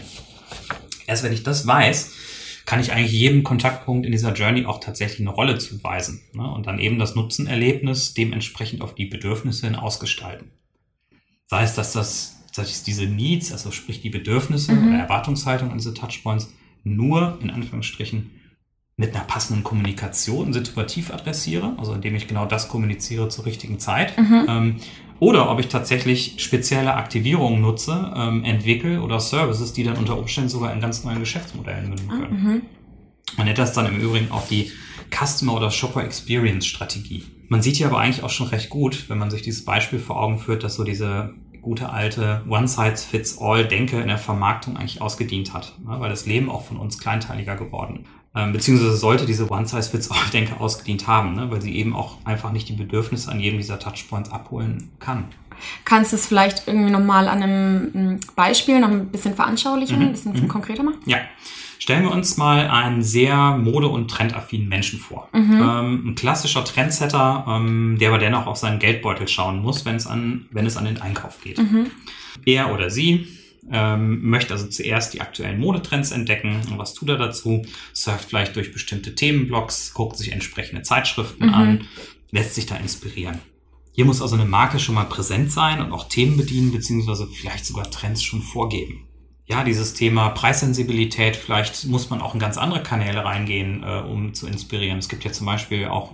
Erst 1.08 1.24
wenn 1.24 1.34
ich 1.34 1.44
das 1.44 1.66
weiß, 1.66 2.12
kann 2.66 2.80
ich 2.80 2.94
eigentlich 2.94 3.12
jedem 3.12 3.44
Kontaktpunkt 3.44 4.06
in 4.06 4.12
dieser 4.12 4.34
Journey 4.34 4.66
auch 4.66 4.80
tatsächlich 4.80 5.20
eine 5.22 5.36
Rolle 5.36 5.58
zuweisen 5.58 6.22
ne? 6.34 6.50
und 6.50 6.66
dann 6.66 6.80
eben 6.80 7.00
das 7.00 7.16
Nutzenerlebnis 7.16 8.14
dementsprechend 8.14 8.82
auf 8.82 8.96
die 8.96 9.06
Bedürfnisse 9.06 9.68
hin 9.68 9.76
ausgestalten. 9.76 10.52
Sei 11.48 11.64
es, 11.64 11.76
dass 11.76 11.94
das, 11.94 12.44
dass 12.56 12.70
ich 12.70 12.84
diese 12.84 13.06
Needs, 13.06 13.52
also 13.52 13.72
sprich 13.72 14.02
die 14.02 14.10
Bedürfnisse 14.10 14.74
mhm. 14.74 14.88
oder 14.88 14.98
Erwartungshaltung 15.00 15.72
an 15.72 15.78
diese 15.78 15.94
Touchpoints 15.94 16.54
nur 16.84 17.38
in 17.42 17.50
Anführungsstrichen 17.50 18.32
mit 18.96 19.16
einer 19.16 19.26
passenden 19.26 19.64
Kommunikation 19.64 20.54
situativ 20.54 21.12
adressiere, 21.12 21.74
also 21.78 21.94
indem 21.94 22.16
ich 22.16 22.28
genau 22.28 22.46
das 22.46 22.68
kommuniziere 22.68 23.28
zur 23.28 23.46
richtigen 23.46 23.80
Zeit, 23.80 24.18
mhm. 24.18 24.46
ähm, 24.48 24.76
oder 25.24 25.50
ob 25.50 25.60
ich 25.62 25.70
tatsächlich 25.70 26.36
spezielle 26.38 26.96
Aktivierungen 26.96 27.62
nutze, 27.62 28.12
ähm, 28.14 28.44
entwickle 28.44 29.02
oder 29.02 29.22
Services, 29.22 29.72
die 29.72 29.86
dann 29.86 29.96
unter 29.96 30.18
Umständen 30.18 30.50
sogar 30.50 30.74
in 30.74 30.82
ganz 30.82 31.06
neuen 31.06 31.20
Geschäftsmodellen 31.20 31.88
münden 31.88 32.10
ah, 32.12 32.18
können. 32.18 32.44
Mhm. 32.44 32.62
Man 33.38 33.46
nennt 33.46 33.58
das 33.58 33.72
dann 33.72 33.86
im 33.86 34.02
Übrigen 34.02 34.32
auch 34.32 34.46
die 34.50 34.70
Customer 35.10 35.54
oder 35.54 35.72
Shopper 35.72 36.04
Experience 36.04 36.66
Strategie. 36.66 37.24
Man 37.48 37.62
sieht 37.62 37.78
hier 37.78 37.88
aber 37.88 38.00
eigentlich 38.00 38.22
auch 38.24 38.30
schon 38.30 38.48
recht 38.48 38.70
gut, 38.70 39.10
wenn 39.10 39.18
man 39.18 39.32
sich 39.32 39.42
dieses 39.42 39.64
Beispiel 39.64 40.00
vor 40.00 40.22
Augen 40.22 40.40
führt, 40.40 40.62
dass 40.66 40.76
so 40.76 40.84
diese 40.84 41.34
gute 41.62 41.90
alte 41.90 42.42
One-Size-Fits-All-Denke 42.50 44.02
in 44.02 44.10
der 44.10 44.18
Vermarktung 44.18 44.76
eigentlich 44.76 45.02
ausgedient 45.02 45.54
hat, 45.54 45.80
ne? 45.86 45.96
weil 46.00 46.10
das 46.10 46.26
Leben 46.26 46.50
auch 46.50 46.66
von 46.66 46.76
uns 46.76 47.00
kleinteiliger 47.00 47.56
geworden 47.56 48.04
ähm, 48.04 48.23
beziehungsweise 48.34 48.96
sollte 48.96 49.26
diese 49.26 49.50
One-Size-Fits-All-Denke 49.50 50.60
ausgedient 50.60 51.08
haben, 51.08 51.36
ne? 51.36 51.52
weil 51.52 51.62
sie 51.62 51.76
eben 51.76 51.96
auch 51.96 52.18
einfach 52.26 52.52
nicht 52.52 52.68
die 52.68 52.74
Bedürfnisse 52.74 53.32
an 53.32 53.40
jedem 53.40 53.60
dieser 53.60 53.80
Touchpoints 53.80 54.32
abholen 54.32 54.90
kann. 55.00 55.26
Kannst 55.86 56.12
du 56.12 56.16
es 56.16 56.26
vielleicht 56.26 56.68
irgendwie 56.68 56.92
nochmal 56.92 57.28
an 57.28 57.44
einem 57.44 58.20
Beispiel 58.36 58.80
noch 58.80 58.90
ein 58.90 59.08
bisschen 59.08 59.36
veranschaulichen, 59.36 59.98
mhm. 60.00 60.06
ein 60.06 60.12
bisschen 60.12 60.34
mhm. 60.34 60.48
konkreter 60.48 60.84
machen? 60.84 60.98
Ja. 61.06 61.18
Stellen 61.80 62.04
wir 62.04 62.12
uns 62.12 62.38
mal 62.38 62.70
einen 62.70 63.04
sehr 63.04 63.58
mode- 63.58 63.90
und 63.90 64.10
trendaffinen 64.10 64.70
Menschen 64.70 65.00
vor. 65.00 65.28
Mhm. 65.34 65.62
Ähm, 65.62 66.08
ein 66.08 66.16
klassischer 66.16 66.64
Trendsetter, 66.64 67.46
ähm, 67.48 67.98
der 68.00 68.10
aber 68.10 68.20
dennoch 68.20 68.48
auf 68.48 68.56
seinen 68.56 68.80
Geldbeutel 68.80 69.28
schauen 69.28 69.62
muss, 69.62 69.84
wenn 69.84 69.96
es 69.96 70.08
an, 70.08 70.46
wenn 70.52 70.66
es 70.66 70.78
an 70.78 70.86
den 70.86 71.02
Einkauf 71.02 71.42
geht. 71.42 71.60
Mhm. 71.60 71.92
Er 72.46 72.74
oder 72.74 72.90
sie 72.90 73.28
ähm, 73.72 74.22
möchte 74.22 74.54
also 74.54 74.68
zuerst 74.68 75.14
die 75.14 75.22
aktuellen 75.22 75.60
Modetrends 75.60 76.12
entdecken. 76.12 76.62
Und 76.70 76.78
was 76.78 76.94
tut 76.94 77.10
er 77.10 77.18
dazu? 77.18 77.66
Surft 77.94 78.30
vielleicht 78.30 78.56
durch 78.56 78.74
bestimmte 78.74 79.16
Themenblocks, 79.16 79.94
guckt 79.94 80.18
sich 80.18 80.32
entsprechende 80.32 80.82
Zeitschriften 80.84 81.48
mhm. 81.48 81.54
an, 81.54 81.88
lässt 82.32 82.56
sich 82.56 82.66
da 82.66 82.76
inspirieren. 82.76 83.40
Hier 83.94 84.06
muss 84.06 84.22
also 84.22 84.36
eine 84.36 84.46
Marke 84.46 84.80
schon 84.80 84.96
mal 84.96 85.04
präsent 85.06 85.52
sein 85.52 85.80
und 85.80 85.92
auch 85.92 86.10
Themen 86.10 86.36
bedienen, 86.36 86.72
beziehungsweise 86.72 87.28
vielleicht 87.28 87.66
sogar 87.66 87.90
Trends 87.92 88.24
schon 88.24 88.42
vorgeben. 88.42 89.08
Ja, 89.46 89.64
dieses 89.64 89.94
Thema 89.94 90.30
Preissensibilität, 90.30 91.36
vielleicht 91.36 91.86
muss 91.86 92.10
man 92.10 92.22
auch 92.22 92.34
in 92.34 92.40
ganz 92.40 92.58
andere 92.58 92.82
Kanäle 92.82 93.24
reingehen, 93.24 93.84
äh, 93.84 94.00
um 94.00 94.34
zu 94.34 94.48
inspirieren. 94.48 94.98
Es 94.98 95.10
gibt 95.10 95.24
ja 95.26 95.32
zum 95.32 95.46
Beispiel 95.46 95.86
auch 95.86 96.14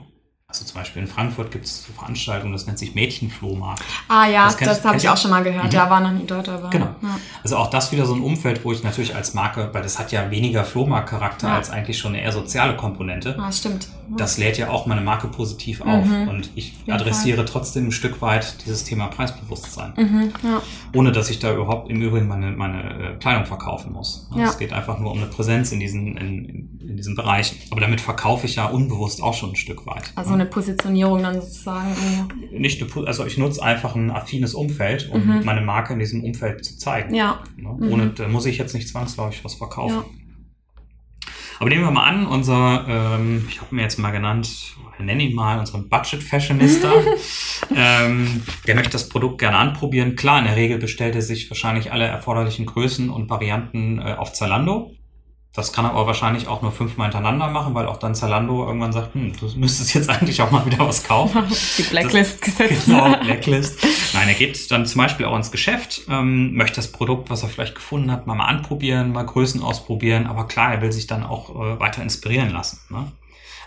also 0.50 0.66
zum 0.66 0.80
Beispiel 0.80 1.04
in 1.04 1.08
Frankfurt 1.08 1.52
gibt 1.52 1.66
es 1.66 1.86
Veranstaltungen, 1.96 2.54
das 2.54 2.66
nennt 2.66 2.80
sich 2.80 2.96
Mädchenflohmarkt. 2.96 3.84
Ah 4.08 4.26
ja, 4.26 4.46
das, 4.46 4.58
das 4.58 4.84
habe 4.84 4.98
ich 4.98 5.08
auch 5.08 5.16
schon 5.16 5.30
mal 5.30 5.44
gehört. 5.44 5.66
Mhm. 5.66 5.72
Ja, 5.72 5.90
war 5.92 6.00
noch 6.00 6.12
nie 6.12 6.26
dort, 6.26 6.50
aber. 6.50 6.72
Genau. 6.72 6.88
Ja. 7.04 7.20
Also 7.44 7.58
auch 7.58 7.70
das 7.70 7.92
wieder 7.92 8.08
so 8.08 8.16
ein 8.16 8.22
Umfeld, 8.22 8.66
wo 8.66 8.72
ich 8.72 8.82
natürlich 8.82 9.16
als 9.16 9.36
Marke, 9.36 9.70
weil 9.74 9.84
das 9.84 10.00
hat 10.00 10.12
ja 10.12 10.32
weniger 10.32 10.64
Flohmarktcharakter 10.66 11.50
ja. 11.50 11.56
als 11.56 11.70
eigentlich 11.70 12.00
schon 12.00 12.14
eine 12.16 12.24
eher 12.24 12.32
soziale 12.32 12.76
Komponente. 12.76 13.38
Ah, 13.40 13.52
stimmt. 13.52 13.90
Das 14.18 14.38
lädt 14.38 14.58
ja 14.58 14.70
auch 14.70 14.86
meine 14.86 15.02
Marke 15.02 15.28
positiv 15.28 15.82
auf. 15.82 16.06
Mhm. 16.06 16.28
Und 16.28 16.50
ich 16.56 16.76
adressiere 16.88 17.46
trotzdem 17.46 17.88
ein 17.88 17.92
Stück 17.92 18.22
weit 18.22 18.66
dieses 18.66 18.84
Thema 18.84 19.08
Preisbewusstsein. 19.08 19.94
Mhm. 19.96 20.34
Ja. 20.44 20.62
Ohne 20.94 21.12
dass 21.12 21.30
ich 21.30 21.40
da 21.40 21.54
überhaupt 21.54 21.90
im 21.90 22.02
Übrigen 22.02 22.28
meine, 22.28 22.52
meine 22.52 23.14
äh, 23.14 23.18
Kleidung 23.20 23.46
verkaufen 23.46 23.94
muss. 23.94 24.30
Es 24.36 24.58
geht 24.58 24.74
einfach 24.74 25.00
nur 25.00 25.12
um 25.12 25.18
eine 25.18 25.28
Präsenz 25.28 25.72
in 25.72 25.80
diesen, 25.80 26.18
in, 26.18 26.80
in 26.80 26.98
diesen 26.98 27.16
Bereichen. 27.16 27.58
Aber 27.72 27.82
damit 27.82 28.02
verkaufe 28.02 28.46
ich 28.46 28.56
ja 28.56 28.66
unbewusst 28.66 29.22
auch 29.22 29.34
schon 29.34 29.52
ein 29.52 29.56
Stück 29.56 29.86
weit. 29.86 30.12
Also 30.16 30.34
eine 30.34 30.46
Positionierung 30.46 31.22
dann 31.22 31.42
sozusagen. 31.42 31.96
Nicht 32.52 32.82
eine, 32.82 33.08
also 33.08 33.26
ich 33.26 33.38
nutze 33.38 33.62
einfach 33.62 33.96
ein 33.96 34.12
affines 34.12 34.54
Umfeld, 34.54 35.10
um 35.12 35.26
mhm. 35.26 35.46
meine 35.46 35.62
Marke 35.62 35.94
in 35.94 36.00
diesem 36.00 36.24
Umfeld 36.24 36.66
zu 36.66 36.78
zeigen. 36.78 37.14
Ja. 37.14 37.40
Ne? 37.58 37.70
Ohne, 37.70 38.06
mhm. 38.06 38.16
da 38.16 38.28
muss 38.28 38.46
ich 38.46 38.58
jetzt 38.58 38.74
nicht 38.74 38.88
zwangsläufig 38.88 39.44
was 39.44 39.56
verkaufen. 39.56 40.04
Aber 41.60 41.70
nehmen 41.70 41.84
wir 41.84 41.92
mal 41.92 42.06
an, 42.06 42.26
unser, 42.26 42.86
ähm, 42.88 43.46
ich 43.50 43.60
habe 43.60 43.76
mir 43.76 43.82
jetzt 43.82 44.00
mal 44.00 44.12
genannt, 44.12 44.76
wir 44.98 45.06
nennen 45.06 45.20
ihn 45.20 45.36
mal 45.36 45.60
unseren 45.60 45.90
Budget 45.90 46.24
Fashionista. 46.24 46.92
ähm, 47.76 48.44
der 48.66 48.76
möchte 48.76 48.94
das 48.94 49.10
Produkt 49.10 49.40
gerne 49.40 49.58
anprobieren. 49.58 50.16
Klar, 50.16 50.40
in 50.40 50.46
der 50.46 50.56
Regel 50.56 50.78
bestellt 50.78 51.16
er 51.16 51.22
sich 51.22 51.50
wahrscheinlich 51.50 51.92
alle 51.92 52.06
erforderlichen 52.06 52.66
Größen 52.66 53.10
und 53.10 53.30
Varianten 53.30 54.00
äh, 54.00 54.14
auf 54.18 54.32
Zalando. 54.32 54.96
Das 55.60 55.74
kann 55.74 55.84
er 55.84 55.92
aber 55.92 56.08
wahrscheinlich 56.08 56.48
auch 56.48 56.62
nur 56.62 56.72
fünfmal 56.72 57.08
hintereinander 57.08 57.50
machen, 57.50 57.74
weil 57.74 57.86
auch 57.86 57.98
dann 57.98 58.16
Zalando 58.16 58.66
irgendwann 58.66 58.94
sagt, 58.94 59.14
hm, 59.14 59.34
du 59.38 59.46
müsstest 59.58 59.94
jetzt 59.94 60.10
eigentlich 60.10 60.42
auch 60.42 60.52
mal 60.52 60.66
wieder 60.66 60.80
was 60.80 61.04
kaufen. 61.04 61.44
Die 61.78 61.84
Blacklist 61.84 62.42
gesetzt. 62.42 62.86
Genau, 62.86 63.14
Blacklist. 63.18 63.86
Nein, 64.14 64.30
er 64.30 64.36
geht 64.36 64.72
dann 64.72 64.86
zum 64.86 65.00
Beispiel 65.00 65.26
auch 65.26 65.36
ins 65.36 65.52
Geschäft, 65.52 66.04
ähm, 66.10 66.54
möchte 66.54 66.78
das 66.78 66.94
Produkt, 66.94 67.30
was 67.30 67.44
er 67.44 67.50
vielleicht 67.50 67.76
gefunden 67.76 68.10
hat, 68.10 68.26
mal, 68.26 68.36
mal 68.36 68.46
anprobieren, 68.46 69.12
mal 69.12 69.26
Größen 69.26 69.62
ausprobieren, 69.62 70.28
aber 70.28 70.48
klar, 70.48 70.74
er 70.74 70.82
will 70.82 70.94
sich 70.94 71.08
dann 71.08 71.24
auch 71.24 71.50
äh, 71.50 71.78
weiter 71.78 72.02
inspirieren 72.02 72.52
lassen. 72.52 72.80
Ne? 72.90 73.12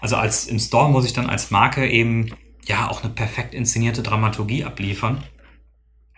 Also 0.00 0.16
als 0.16 0.46
im 0.46 0.58
Store 0.58 0.88
muss 0.88 1.04
ich 1.04 1.12
dann 1.12 1.28
als 1.28 1.50
Marke 1.50 1.86
eben 1.86 2.34
ja 2.64 2.88
auch 2.88 3.04
eine 3.04 3.12
perfekt 3.12 3.52
inszenierte 3.52 4.02
Dramaturgie 4.02 4.64
abliefern 4.64 5.22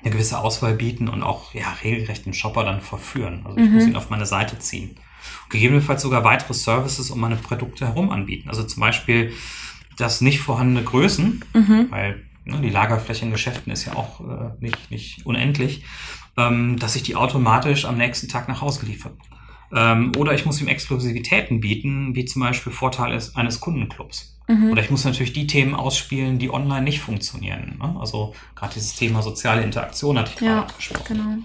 eine 0.01 0.13
gewisse 0.13 0.39
Auswahl 0.39 0.75
bieten 0.75 1.09
und 1.09 1.23
auch 1.23 1.55
ja 1.55 1.65
regelrecht 1.83 2.27
den 2.27 2.35
Shopper 2.35 2.63
dann 2.63 2.83
verführen. 2.83 3.43
Also 3.47 3.57
ich 3.57 3.69
mhm. 3.69 3.75
muss 3.75 3.87
ihn 3.87 3.97
auf 3.97 4.11
meine 4.11 4.27
Seite 4.27 4.59
ziehen 4.59 4.99
gegebenenfalls 5.49 6.03
sogar 6.03 6.25
weitere 6.25 6.55
Services 6.55 7.11
um 7.11 7.21
meine 7.21 7.37
Produkte 7.37 7.87
herum 7.87 8.11
anbieten. 8.11 8.49
Also 8.49 8.65
zum 8.65 8.81
Beispiel 8.81 9.33
das 9.97 10.21
nicht 10.21 10.41
vorhandene 10.41 10.83
Größen, 10.83 11.45
mhm. 11.53 11.87
weil 11.91 12.25
ne, 12.45 12.61
die 12.61 12.71
Lagerfläche 12.71 13.25
in 13.25 13.31
Geschäften 13.31 13.73
ist 13.73 13.85
ja 13.85 13.95
auch 13.95 14.21
äh, 14.21 14.51
nicht, 14.61 14.91
nicht 14.91 15.27
unendlich, 15.27 15.85
ähm, 16.37 16.79
dass 16.79 16.97
ich 16.97 17.03
die 17.03 17.17
automatisch 17.17 17.85
am 17.85 17.97
nächsten 17.97 18.29
Tag 18.29 18.49
nach 18.49 18.61
Hause 18.61 18.87
liefere. 18.87 19.15
Ähm, 19.73 20.13
oder 20.17 20.35
ich 20.35 20.45
muss 20.47 20.61
ihm 20.61 20.69
Exklusivitäten 20.69 21.61
bieten, 21.61 22.15
wie 22.15 22.25
zum 22.25 22.43
Beispiel 22.43 22.73
Vorteile 22.73 23.21
eines 23.35 23.61
Kundenclubs. 23.61 24.37
Mhm. 24.47 24.73
Oder 24.73 24.83
ich 24.83 24.91
muss 24.91 25.05
natürlich 25.05 25.33
die 25.33 25.47
Themen 25.47 25.75
ausspielen, 25.75 26.39
die 26.39 26.53
online 26.53 26.83
nicht 26.83 27.01
funktionieren. 27.01 27.79
Ne? 27.81 27.97
Also 27.99 28.35
gerade 28.55 28.75
dieses 28.75 28.95
Thema 28.95 29.23
soziale 29.23 29.63
Interaktion 29.63 30.19
hatte 30.19 30.33
ich 30.35 30.37
gerade 30.37 30.69
ja, 30.69 30.77
gesprochen. 30.77 31.05
Genau. 31.09 31.39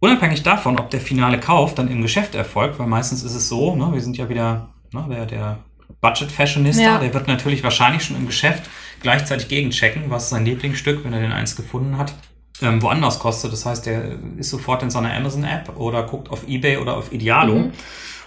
Unabhängig 0.00 0.42
davon, 0.42 0.78
ob 0.78 0.90
der 0.90 1.00
finale 1.00 1.40
Kauf 1.40 1.74
dann 1.74 1.88
im 1.88 2.02
Geschäft 2.02 2.34
erfolgt, 2.34 2.78
weil 2.78 2.86
meistens 2.86 3.22
ist 3.24 3.34
es 3.34 3.48
so, 3.48 3.74
ne, 3.74 3.90
wir 3.92 4.00
sind 4.00 4.16
ja 4.16 4.28
wieder 4.28 4.68
ne, 4.92 5.06
der, 5.10 5.26
der 5.26 5.58
Budget-Fashionista, 6.00 6.82
ja. 6.82 6.98
der 6.98 7.12
wird 7.12 7.26
natürlich 7.26 7.64
wahrscheinlich 7.64 8.04
schon 8.04 8.16
im 8.16 8.26
Geschäft 8.26 8.70
gleichzeitig 9.00 9.48
gegenchecken, 9.48 10.04
was 10.08 10.30
sein 10.30 10.44
Lieblingsstück, 10.44 11.04
wenn 11.04 11.12
er 11.12 11.20
den 11.20 11.32
eins 11.32 11.56
gefunden 11.56 11.98
hat, 11.98 12.14
ähm, 12.62 12.80
woanders 12.82 13.18
kostet. 13.18 13.52
Das 13.52 13.66
heißt, 13.66 13.86
der 13.86 14.18
ist 14.36 14.50
sofort 14.50 14.82
in 14.82 14.90
seiner 14.90 15.12
Amazon-App 15.12 15.76
oder 15.76 16.04
guckt 16.04 16.30
auf 16.30 16.46
Ebay 16.46 16.76
oder 16.76 16.96
auf 16.96 17.12
Idealo. 17.12 17.54
Mhm. 17.54 17.72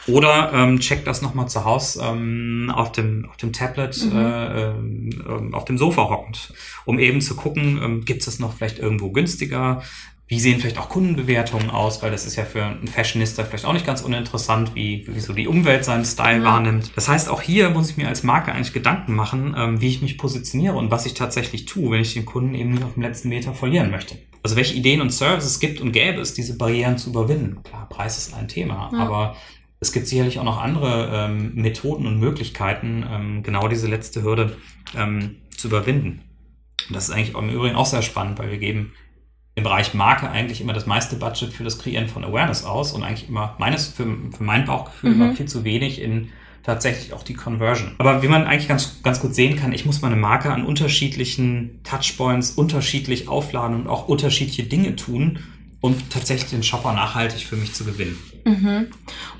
Oder 0.07 0.51
ähm, 0.53 0.79
checkt 0.79 1.05
das 1.05 1.21
nochmal 1.21 1.47
zu 1.47 1.63
Hause 1.63 2.01
ähm, 2.03 2.71
auf, 2.73 2.91
dem, 2.91 3.27
auf 3.29 3.37
dem 3.37 3.53
Tablet, 3.53 4.03
mhm. 4.03 4.17
äh, 4.17 4.69
äh, 4.69 5.53
auf 5.53 5.65
dem 5.65 5.77
Sofa 5.77 6.09
hockend, 6.09 6.53
um 6.85 6.97
eben 6.97 7.21
zu 7.21 7.35
gucken, 7.35 7.79
ähm, 7.83 8.03
gibt 8.03 8.21
es 8.21 8.25
das 8.25 8.39
noch 8.39 8.53
vielleicht 8.53 8.79
irgendwo 8.79 9.11
günstiger? 9.11 9.83
Wie 10.31 10.39
sehen 10.39 10.61
vielleicht 10.61 10.77
auch 10.77 10.87
Kundenbewertungen 10.87 11.69
aus? 11.69 12.01
Weil 12.01 12.09
das 12.09 12.25
ist 12.25 12.37
ja 12.37 12.45
für 12.45 12.63
einen 12.63 12.87
Fashionista 12.87 13.43
vielleicht 13.43 13.65
auch 13.65 13.73
nicht 13.73 13.85
ganz 13.85 14.01
uninteressant, 14.01 14.75
wie, 14.75 15.05
wie 15.09 15.19
so 15.19 15.33
die 15.33 15.45
Umwelt 15.45 15.83
seinen 15.83 16.05
Style 16.05 16.37
ja. 16.37 16.43
wahrnimmt. 16.45 16.93
Das 16.95 17.09
heißt, 17.09 17.27
auch 17.27 17.41
hier 17.41 17.69
muss 17.69 17.89
ich 17.89 17.97
mir 17.97 18.07
als 18.07 18.23
Marke 18.23 18.53
eigentlich 18.53 18.71
Gedanken 18.71 19.13
machen, 19.13 19.53
ähm, 19.57 19.81
wie 19.81 19.89
ich 19.89 20.01
mich 20.01 20.17
positioniere 20.17 20.75
und 20.75 20.89
was 20.89 21.05
ich 21.05 21.15
tatsächlich 21.15 21.65
tue, 21.65 21.91
wenn 21.91 21.99
ich 21.99 22.13
den 22.13 22.23
Kunden 22.23 22.55
eben 22.55 22.71
nicht 22.71 22.83
auf 22.85 22.93
dem 22.93 23.03
letzten 23.03 23.27
Meter 23.27 23.53
verlieren 23.53 23.91
möchte. 23.91 24.19
Also 24.41 24.55
welche 24.55 24.73
Ideen 24.73 25.01
und 25.01 25.09
Services 25.09 25.59
gibt 25.59 25.81
und 25.81 25.91
gäbe 25.91 26.21
es, 26.21 26.33
diese 26.33 26.57
Barrieren 26.57 26.97
zu 26.97 27.09
überwinden. 27.09 27.61
Klar, 27.63 27.89
Preis 27.89 28.17
ist 28.17 28.33
ein 28.33 28.47
Thema, 28.47 28.89
ja. 28.93 28.99
aber 28.99 29.35
es 29.81 29.91
gibt 29.91 30.07
sicherlich 30.07 30.39
auch 30.39 30.45
noch 30.45 30.61
andere 30.61 31.11
ähm, 31.13 31.55
Methoden 31.55 32.07
und 32.07 32.21
Möglichkeiten, 32.21 33.05
ähm, 33.11 33.43
genau 33.43 33.67
diese 33.67 33.87
letzte 33.89 34.23
Hürde 34.23 34.55
ähm, 34.95 35.41
zu 35.49 35.67
überwinden. 35.67 36.21
Und 36.87 36.95
das 36.95 37.09
ist 37.09 37.13
eigentlich 37.13 37.35
im 37.35 37.49
Übrigen 37.49 37.75
auch 37.75 37.85
sehr 37.85 38.01
spannend, 38.01 38.39
weil 38.39 38.49
wir 38.49 38.59
geben 38.59 38.93
im 39.55 39.63
Bereich 39.63 39.93
Marke 39.93 40.29
eigentlich 40.29 40.61
immer 40.61 40.73
das 40.73 40.85
meiste 40.85 41.17
Budget 41.17 41.51
für 41.51 41.63
das 41.63 41.77
Kreieren 41.77 42.07
von 42.07 42.23
Awareness 42.23 42.63
aus 42.63 42.93
und 42.93 43.03
eigentlich 43.03 43.27
immer 43.27 43.55
meines, 43.59 43.87
für, 43.87 44.05
für 44.05 44.43
mein 44.43 44.65
Bauchgefühl 44.65 45.11
mhm. 45.11 45.21
immer 45.21 45.35
viel 45.35 45.47
zu 45.47 45.63
wenig 45.63 46.01
in 46.01 46.29
tatsächlich 46.63 47.13
auch 47.13 47.23
die 47.23 47.33
Conversion. 47.33 47.95
Aber 47.97 48.21
wie 48.21 48.27
man 48.27 48.45
eigentlich 48.45 48.67
ganz, 48.67 49.01
ganz 49.03 49.19
gut 49.19 49.33
sehen 49.33 49.55
kann, 49.55 49.73
ich 49.73 49.85
muss 49.85 50.01
meine 50.01 50.15
Marke 50.15 50.51
an 50.51 50.63
unterschiedlichen 50.63 51.79
Touchpoints 51.83 52.51
unterschiedlich 52.51 53.27
aufladen 53.27 53.75
und 53.75 53.87
auch 53.87 54.07
unterschiedliche 54.07 54.63
Dinge 54.63 54.95
tun, 54.95 55.39
um 55.81 55.95
tatsächlich 56.09 56.51
den 56.51 56.63
Shopper 56.63 56.93
nachhaltig 56.93 57.45
für 57.45 57.55
mich 57.55 57.73
zu 57.73 57.83
gewinnen. 57.83 58.17
Mhm. 58.45 58.87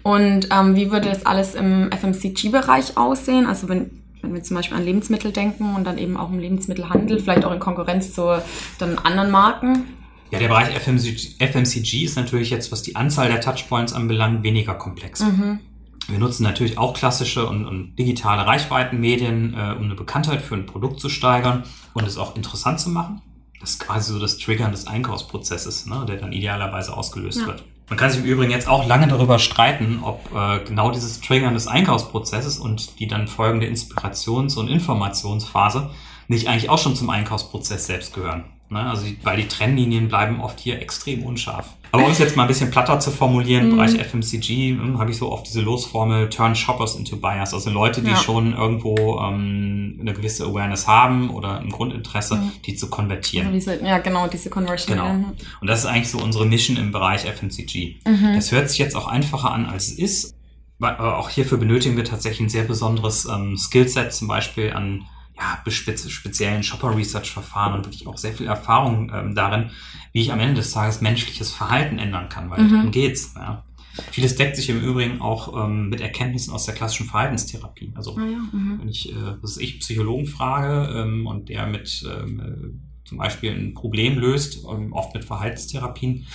Und 0.01 0.49
ähm, 0.51 0.75
wie 0.75 0.91
würde 0.91 1.09
das 1.09 1.25
alles 1.25 1.53
im 1.53 1.91
FMCG-Bereich 1.91 2.97
aussehen? 2.97 3.45
Also 3.45 3.69
wenn, 3.69 3.91
wenn 4.23 4.33
wir 4.33 4.41
zum 4.41 4.57
Beispiel 4.57 4.77
an 4.77 4.83
Lebensmittel 4.83 5.31
denken 5.31 5.75
und 5.75 5.83
dann 5.85 5.99
eben 5.99 6.17
auch 6.17 6.31
im 6.31 6.39
Lebensmittelhandel, 6.39 7.19
vielleicht 7.19 7.45
auch 7.45 7.53
in 7.53 7.59
Konkurrenz 7.59 8.13
zu 8.13 8.41
dann 8.79 8.97
anderen 8.97 9.29
Marken? 9.29 9.85
Ja, 10.31 10.39
der 10.39 10.47
Bereich 10.47 10.69
FMCG, 10.75 11.35
FMCG 11.39 12.03
ist 12.03 12.15
natürlich 12.15 12.49
jetzt, 12.49 12.71
was 12.71 12.81
die 12.81 12.95
Anzahl 12.95 13.27
der 13.27 13.41
Touchpoints 13.41 13.93
anbelangt, 13.93 14.43
weniger 14.43 14.75
komplex. 14.75 15.21
Mhm. 15.21 15.59
Wir 16.07 16.19
nutzen 16.19 16.43
natürlich 16.43 16.77
auch 16.77 16.93
klassische 16.93 17.47
und, 17.47 17.65
und 17.65 17.95
digitale 17.95 18.45
Reichweitenmedien, 18.45 19.53
äh, 19.53 19.75
um 19.77 19.85
eine 19.85 19.95
Bekanntheit 19.95 20.41
für 20.41 20.55
ein 20.55 20.65
Produkt 20.65 20.99
zu 20.99 21.09
steigern 21.09 21.63
und 21.93 22.07
es 22.07 22.17
auch 22.17 22.35
interessant 22.35 22.79
zu 22.79 22.89
machen. 22.89 23.21
Das 23.59 23.71
ist 23.71 23.79
quasi 23.79 24.11
so 24.13 24.19
das 24.19 24.37
Triggern 24.37 24.71
des 24.71 24.87
Einkaufsprozesses, 24.87 25.85
ne, 25.85 26.05
der 26.07 26.17
dann 26.17 26.31
idealerweise 26.31 26.95
ausgelöst 26.95 27.41
ja. 27.41 27.47
wird. 27.47 27.63
Man 27.89 27.97
kann 27.97 28.09
sich 28.09 28.21
im 28.21 28.25
Übrigen 28.25 28.51
jetzt 28.51 28.69
auch 28.69 28.87
lange 28.87 29.07
darüber 29.07 29.37
streiten, 29.37 29.99
ob 30.01 30.33
äh, 30.33 30.63
genau 30.63 30.91
dieses 30.91 31.19
Triggern 31.19 31.53
des 31.53 31.67
Einkaufsprozesses 31.67 32.57
und 32.57 32.99
die 32.99 33.07
dann 33.07 33.27
folgende 33.27 33.67
Inspirations- 33.67 34.57
und 34.57 34.69
Informationsphase 34.69 35.91
nicht 36.29 36.47
eigentlich 36.47 36.69
auch 36.69 36.77
schon 36.77 36.95
zum 36.95 37.09
Einkaufsprozess 37.09 37.85
selbst 37.85 38.13
gehören. 38.13 38.45
Ne? 38.71 38.89
Also, 38.89 39.05
weil 39.23 39.37
die 39.37 39.47
Trennlinien 39.47 40.07
bleiben 40.07 40.39
oft 40.39 40.59
hier 40.59 40.81
extrem 40.81 41.23
unscharf. 41.23 41.75
Aber 41.91 42.05
um 42.05 42.11
es 42.11 42.19
jetzt 42.19 42.37
mal 42.37 42.43
ein 42.43 42.47
bisschen 42.47 42.71
platter 42.71 43.01
zu 43.01 43.11
formulieren, 43.11 43.65
im 43.65 43.71
mhm. 43.71 43.75
Bereich 43.75 43.99
FMCG 43.99 44.77
hm, 44.77 44.97
habe 44.97 45.11
ich 45.11 45.17
so 45.17 45.29
oft 45.29 45.45
diese 45.45 45.59
Losformel 45.59 46.29
Turn 46.29 46.55
Shoppers 46.55 46.95
into 46.95 47.17
Buyers. 47.17 47.53
Also 47.53 47.69
Leute, 47.69 48.01
die 48.01 48.11
ja. 48.11 48.15
schon 48.15 48.53
irgendwo 48.53 49.19
ähm, 49.19 49.97
eine 49.99 50.13
gewisse 50.13 50.45
Awareness 50.45 50.87
haben 50.87 51.31
oder 51.31 51.59
ein 51.59 51.69
Grundinteresse, 51.69 52.35
mhm. 52.35 52.51
die 52.65 52.75
zu 52.75 52.89
konvertieren. 52.89 53.47
Also 53.47 53.71
diese, 53.71 53.85
ja, 53.85 53.97
genau, 53.97 54.27
diese 54.27 54.49
Conversion. 54.49 54.97
Genau. 54.97 55.11
Und 55.59 55.67
das 55.67 55.79
ist 55.79 55.85
eigentlich 55.85 56.09
so 56.09 56.19
unsere 56.19 56.45
Mission 56.45 56.77
im 56.77 56.93
Bereich 56.93 57.25
FMCG. 57.25 57.97
Mhm. 58.07 58.35
Das 58.35 58.53
hört 58.53 58.69
sich 58.69 58.79
jetzt 58.79 58.95
auch 58.95 59.07
einfacher 59.07 59.51
an, 59.51 59.65
als 59.65 59.89
es 59.89 59.99
ist. 59.99 60.35
Aber 60.79 61.17
auch 61.17 61.29
hierfür 61.29 61.57
benötigen 61.57 61.97
wir 61.97 62.05
tatsächlich 62.05 62.47
ein 62.47 62.49
sehr 62.49 62.63
besonderes 62.63 63.25
ähm, 63.25 63.57
Skillset, 63.57 64.13
zum 64.13 64.29
Beispiel 64.29 64.71
an 64.71 65.05
ja, 65.41 65.71
speziellen 65.71 66.63
Shopper-Research-Verfahren 66.63 67.73
und 67.73 67.85
wirklich 67.85 68.07
auch 68.07 68.17
sehr 68.17 68.33
viel 68.33 68.47
Erfahrung 68.47 69.11
ähm, 69.13 69.35
darin, 69.35 69.71
wie 70.13 70.21
ich 70.21 70.31
am 70.31 70.39
Ende 70.39 70.55
des 70.55 70.71
Tages 70.71 71.01
menschliches 71.01 71.51
Verhalten 71.51 71.97
ändern 71.97 72.29
kann, 72.29 72.49
weil 72.49 72.61
mhm. 72.61 72.69
darum 72.69 72.91
geht's. 72.91 73.33
Ja. 73.35 73.63
Vieles 74.11 74.35
deckt 74.35 74.55
sich 74.55 74.69
im 74.69 74.81
Übrigen 74.81 75.19
auch 75.19 75.65
ähm, 75.65 75.89
mit 75.89 75.99
Erkenntnissen 75.99 76.53
aus 76.53 76.65
der 76.65 76.75
klassischen 76.75 77.07
Verhaltenstherapie. 77.07 77.91
Also 77.95 78.15
ah, 78.17 78.25
ja. 78.25 78.37
mhm. 78.37 78.79
wenn 78.79 78.87
ich, 78.87 79.11
äh, 79.11 79.35
ich 79.59 79.79
Psychologen 79.79 80.27
frage 80.27 80.93
ähm, 80.93 81.27
und 81.27 81.49
der 81.49 81.65
mit 81.65 82.03
ähm, 82.05 82.39
äh, 82.39 83.07
zum 83.07 83.17
Beispiel 83.17 83.51
ein 83.51 83.73
Problem 83.73 84.17
löst, 84.17 84.63
ähm, 84.71 84.93
oft 84.93 85.13
mit 85.13 85.25
Verhaltenstherapien, 85.25 86.27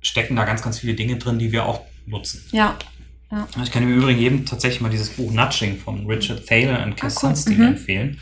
stecken 0.00 0.34
da 0.34 0.44
ganz, 0.44 0.62
ganz 0.62 0.78
viele 0.78 0.94
Dinge 0.94 1.16
drin, 1.18 1.38
die 1.38 1.52
wir 1.52 1.66
auch 1.66 1.82
nutzen. 2.06 2.42
Ja, 2.52 2.76
ja. 3.30 3.46
Ich 3.62 3.70
kann 3.70 3.82
im 3.82 3.96
Übrigen 3.96 4.18
jedem 4.18 4.46
tatsächlich 4.46 4.80
mal 4.80 4.90
dieses 4.90 5.10
Buch 5.10 5.32
Nudging 5.32 5.78
von 5.78 6.06
Richard 6.06 6.46
Thaler 6.46 6.82
und 6.84 6.96
Cass 6.96 7.18
ah, 7.18 7.28
cool. 7.28 7.36
Sunstein 7.36 7.58
mhm. 7.58 7.66
empfehlen. 7.68 8.20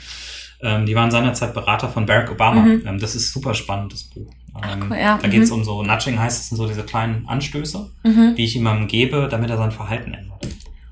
Ähm, 0.61 0.87
die 0.87 0.95
waren 0.95 1.11
seinerzeit 1.11 1.55
Berater 1.55 1.89
von 1.89 2.05
Barack 2.05 2.31
Obama. 2.31 2.63
Mhm. 2.63 2.83
Ähm, 2.87 2.99
das 2.99 3.15
ist 3.15 3.33
super 3.33 3.55
spannend, 3.55 3.93
das 3.93 4.05
Buch. 4.05 4.31
Ähm, 4.63 4.89
cool, 4.91 4.97
ja. 4.97 5.19
Da 5.21 5.29
geht 5.29 5.43
es 5.43 5.51
mhm. 5.51 5.57
um 5.57 5.65
so, 5.65 5.83
Nudging 5.83 6.19
heißt, 6.19 6.43
es 6.43 6.49
sind 6.49 6.57
so 6.57 6.67
diese 6.67 6.83
kleinen 6.83 7.27
Anstöße, 7.29 7.91
mhm. 8.03 8.35
die 8.37 8.45
ich 8.45 8.55
jemandem 8.55 8.89
gebe, 8.89 9.29
damit 9.31 9.51
er 9.51 9.57
sein 9.57 9.71
Verhalten 9.71 10.15
ändert. 10.15 10.29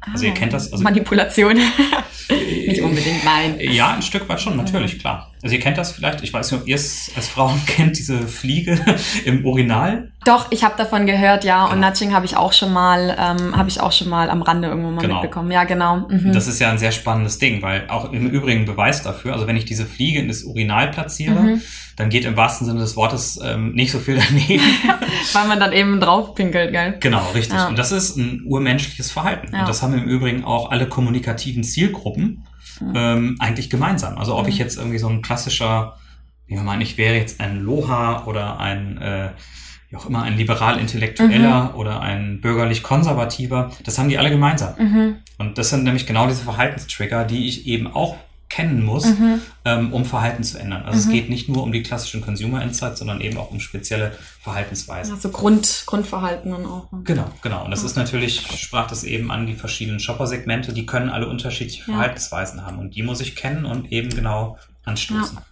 Also 0.00 0.24
ihr 0.24 0.34
kennt 0.34 0.52
das. 0.52 0.72
Also, 0.72 0.84
Manipulation. 0.84 1.56
nicht 2.28 2.80
unbedingt, 2.80 3.24
nein. 3.24 3.58
Ja, 3.58 3.94
ein 3.94 4.02
Stück 4.02 4.28
weit 4.28 4.40
schon, 4.40 4.56
natürlich, 4.56 4.98
klar. 5.00 5.32
Also 5.42 5.54
ihr 5.54 5.60
kennt 5.60 5.78
das 5.78 5.92
vielleicht, 5.92 6.22
ich 6.22 6.32
weiß 6.32 6.50
nicht, 6.50 6.60
ob 6.60 6.66
ihr 6.66 6.74
es 6.74 7.10
als 7.14 7.28
Frauen 7.28 7.60
kennt, 7.66 7.98
diese 7.98 8.26
Fliege 8.26 8.78
im 9.24 9.44
Original. 9.44 10.10
Doch, 10.24 10.50
ich 10.50 10.64
habe 10.64 10.74
davon 10.76 11.06
gehört, 11.06 11.44
ja. 11.44 11.64
Genau. 11.64 11.74
Und 11.74 11.80
Nudging 11.80 12.12
habe 12.12 12.26
ich 12.26 12.36
auch 12.36 12.52
schon 12.52 12.72
mal, 12.72 13.16
ähm, 13.18 13.56
habe 13.56 13.68
ich 13.68 13.80
auch 13.80 13.92
schon 13.92 14.08
mal 14.08 14.28
am 14.28 14.42
Rande 14.42 14.68
irgendwo 14.68 14.90
mal 14.90 15.00
genau. 15.00 15.20
mitbekommen. 15.20 15.50
Ja, 15.52 15.64
genau. 15.64 16.08
Mhm. 16.08 16.32
Das 16.32 16.48
ist 16.48 16.58
ja 16.58 16.70
ein 16.70 16.78
sehr 16.78 16.90
spannendes 16.90 17.38
Ding, 17.38 17.62
weil 17.62 17.88
auch 17.88 18.12
im 18.12 18.28
Übrigen 18.28 18.64
Beweis 18.64 19.02
dafür, 19.02 19.34
also 19.34 19.46
wenn 19.46 19.56
ich 19.56 19.66
diese 19.66 19.86
Fliege 19.86 20.18
in 20.18 20.28
das 20.28 20.42
Urinal 20.42 20.90
platziere, 20.90 21.38
mhm. 21.38 21.62
dann 21.96 22.08
geht 22.08 22.24
im 22.24 22.36
wahrsten 22.36 22.66
Sinne 22.66 22.80
des 22.80 22.96
Wortes 22.96 23.38
ähm, 23.42 23.72
nicht 23.72 23.92
so 23.92 24.00
viel 24.00 24.18
daneben. 24.18 24.64
weil 25.32 25.46
man 25.46 25.60
dann 25.60 25.72
eben 25.72 26.00
drauf 26.00 26.34
pinkelt, 26.34 26.72
gell? 26.72 26.96
Genau, 26.98 27.30
richtig. 27.34 27.56
Ja. 27.56 27.68
Und 27.68 27.78
das 27.78 27.92
ist 27.92 28.16
ein 28.16 28.42
urmenschliches 28.44 29.12
Verhalten. 29.12 29.52
Ja. 29.52 29.60
Und 29.60 29.68
das 29.68 29.82
haben 29.82 29.94
im 29.94 30.04
Übrigen 30.04 30.44
auch 30.44 30.70
alle 30.72 30.88
kommunikativen 30.88 31.62
Zielgruppen 31.62 32.44
ähm, 32.94 33.36
eigentlich 33.38 33.70
gemeinsam. 33.70 34.18
Also 34.18 34.36
ob 34.36 34.44
mhm. 34.44 34.48
ich 34.50 34.58
jetzt 34.58 34.76
irgendwie 34.76 34.98
so 34.98 35.08
ein 35.08 35.22
klassischer, 35.22 35.96
wie 36.46 36.56
man 36.56 36.64
meint, 36.64 36.82
ich 36.82 36.98
wäre 36.98 37.16
jetzt 37.16 37.40
ein 37.40 37.60
Loha 37.60 38.24
oder 38.26 38.58
ein, 38.58 38.98
äh, 38.98 39.30
wie 39.90 39.96
auch 39.96 40.06
immer, 40.06 40.22
ein 40.22 40.36
liberal-intellektueller 40.36 41.70
mhm. 41.70 41.74
oder 41.78 42.00
ein 42.00 42.40
bürgerlich-konservativer, 42.40 43.70
das 43.84 43.98
haben 43.98 44.08
die 44.08 44.18
alle 44.18 44.30
gemeinsam. 44.30 44.74
Mhm. 44.78 45.16
Und 45.38 45.58
das 45.58 45.70
sind 45.70 45.84
nämlich 45.84 46.06
genau 46.06 46.26
diese 46.26 46.42
Verhaltenstrigger, 46.42 47.24
die 47.24 47.48
ich 47.48 47.66
eben 47.66 47.86
auch 47.86 48.16
kennen 48.48 48.84
muss, 48.84 49.06
mhm. 49.06 49.40
ähm, 49.64 49.92
um 49.92 50.04
Verhalten 50.04 50.44
zu 50.44 50.58
ändern. 50.58 50.82
Also 50.82 50.98
mhm. 50.98 51.04
es 51.04 51.08
geht 51.08 51.28
nicht 51.30 51.48
nur 51.48 51.62
um 51.62 51.72
die 51.72 51.82
klassischen 51.82 52.20
Consumer 52.20 52.62
Insights, 52.62 53.00
sondern 53.00 53.20
eben 53.20 53.36
auch 53.38 53.50
um 53.50 53.58
spezielle 53.60 54.12
Verhaltensweisen. 54.40 55.14
Also 55.14 55.30
Grund, 55.30 55.82
Grundverhalten 55.86 56.52
dann 56.52 56.64
auch. 56.64 56.88
Genau, 57.04 57.28
genau. 57.42 57.64
Und 57.64 57.72
das 57.72 57.80
ja. 57.80 57.86
ist 57.86 57.96
natürlich, 57.96 58.46
sprach 58.56 58.86
das 58.86 59.02
eben 59.04 59.30
an, 59.30 59.46
die 59.46 59.54
verschiedenen 59.54 59.98
Shopper-Segmente, 59.98 60.72
die 60.72 60.86
können 60.86 61.10
alle 61.10 61.28
unterschiedliche 61.28 61.84
Verhaltensweisen 61.84 62.60
ja. 62.60 62.66
haben 62.66 62.78
und 62.78 62.94
die 62.94 63.02
muss 63.02 63.20
ich 63.20 63.34
kennen 63.34 63.64
und 63.64 63.90
eben 63.90 64.10
genau 64.10 64.58
anstoßen. 64.84 65.36
Ja. 65.36 65.46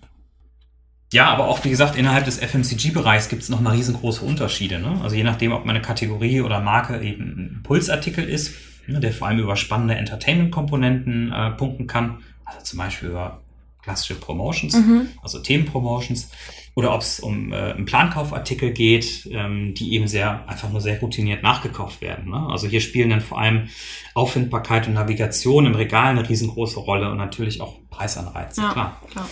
Ja, 1.12 1.26
aber 1.26 1.46
auch 1.46 1.64
wie 1.64 1.70
gesagt, 1.70 1.94
innerhalb 1.94 2.24
des 2.24 2.38
FMCG-Bereichs 2.38 3.28
gibt 3.28 3.44
es 3.44 3.48
nochmal 3.48 3.76
riesengroße 3.76 4.24
Unterschiede. 4.24 4.80
Ne? 4.80 4.98
Also 5.00 5.14
je 5.14 5.22
nachdem, 5.22 5.52
ob 5.52 5.64
meine 5.64 5.80
Kategorie 5.80 6.40
oder 6.40 6.58
Marke 6.58 7.00
eben 7.00 7.24
ein 7.24 7.60
Pulsartikel 7.62 8.24
ist, 8.24 8.52
ne, 8.88 8.98
der 8.98 9.12
vor 9.12 9.28
allem 9.28 9.38
über 9.38 9.54
spannende 9.54 9.94
Entertainment-Komponenten 9.94 11.32
äh, 11.32 11.50
punkten 11.52 11.86
kann, 11.86 12.18
also 12.44 12.60
zum 12.62 12.78
Beispiel 12.78 13.10
über 13.10 13.40
klassische 13.82 14.14
Promotions, 14.14 14.74
mhm. 14.74 15.08
also 15.22 15.38
Themenpromotions, 15.38 16.30
oder 16.74 16.92
ob 16.92 17.02
es 17.02 17.20
um 17.20 17.52
äh, 17.52 17.56
einen 17.56 17.84
Plankaufartikel 17.84 18.72
geht, 18.72 19.28
ähm, 19.30 19.74
die 19.74 19.92
eben 19.92 20.08
sehr 20.08 20.48
einfach 20.48 20.70
nur 20.70 20.80
sehr 20.80 20.98
routiniert 21.00 21.42
nachgekauft 21.42 22.00
werden. 22.00 22.30
Ne? 22.30 22.46
Also 22.50 22.66
hier 22.66 22.80
spielen 22.80 23.10
dann 23.10 23.20
vor 23.20 23.38
allem 23.38 23.68
Auffindbarkeit 24.14 24.88
und 24.88 24.94
Navigation 24.94 25.66
im 25.66 25.74
Regal 25.74 26.10
eine 26.10 26.28
riesengroße 26.28 26.80
Rolle 26.80 27.10
und 27.10 27.18
natürlich 27.18 27.60
auch 27.60 27.76
Preisanreize, 27.90 28.62
ja, 28.62 28.72
klar. 28.72 29.00
klar. 29.10 29.28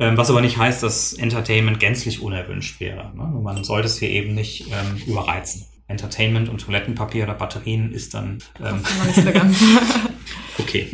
Ähm, 0.00 0.16
was 0.16 0.30
aber 0.30 0.40
nicht 0.40 0.56
heißt, 0.56 0.82
dass 0.82 1.12
Entertainment 1.12 1.80
gänzlich 1.80 2.22
unerwünscht 2.22 2.78
wäre. 2.80 3.12
Ne? 3.16 3.24
Man 3.42 3.64
sollte 3.64 3.88
es 3.88 3.98
hier 3.98 4.10
eben 4.10 4.34
nicht 4.34 4.68
ähm, 4.68 5.02
überreizen. 5.06 5.66
Entertainment 5.88 6.48
und 6.48 6.60
Toilettenpapier 6.60 7.24
oder 7.24 7.34
Batterien 7.34 7.92
ist 7.92 8.14
dann 8.14 8.38
ähm, 8.62 8.82
okay. 10.58 10.88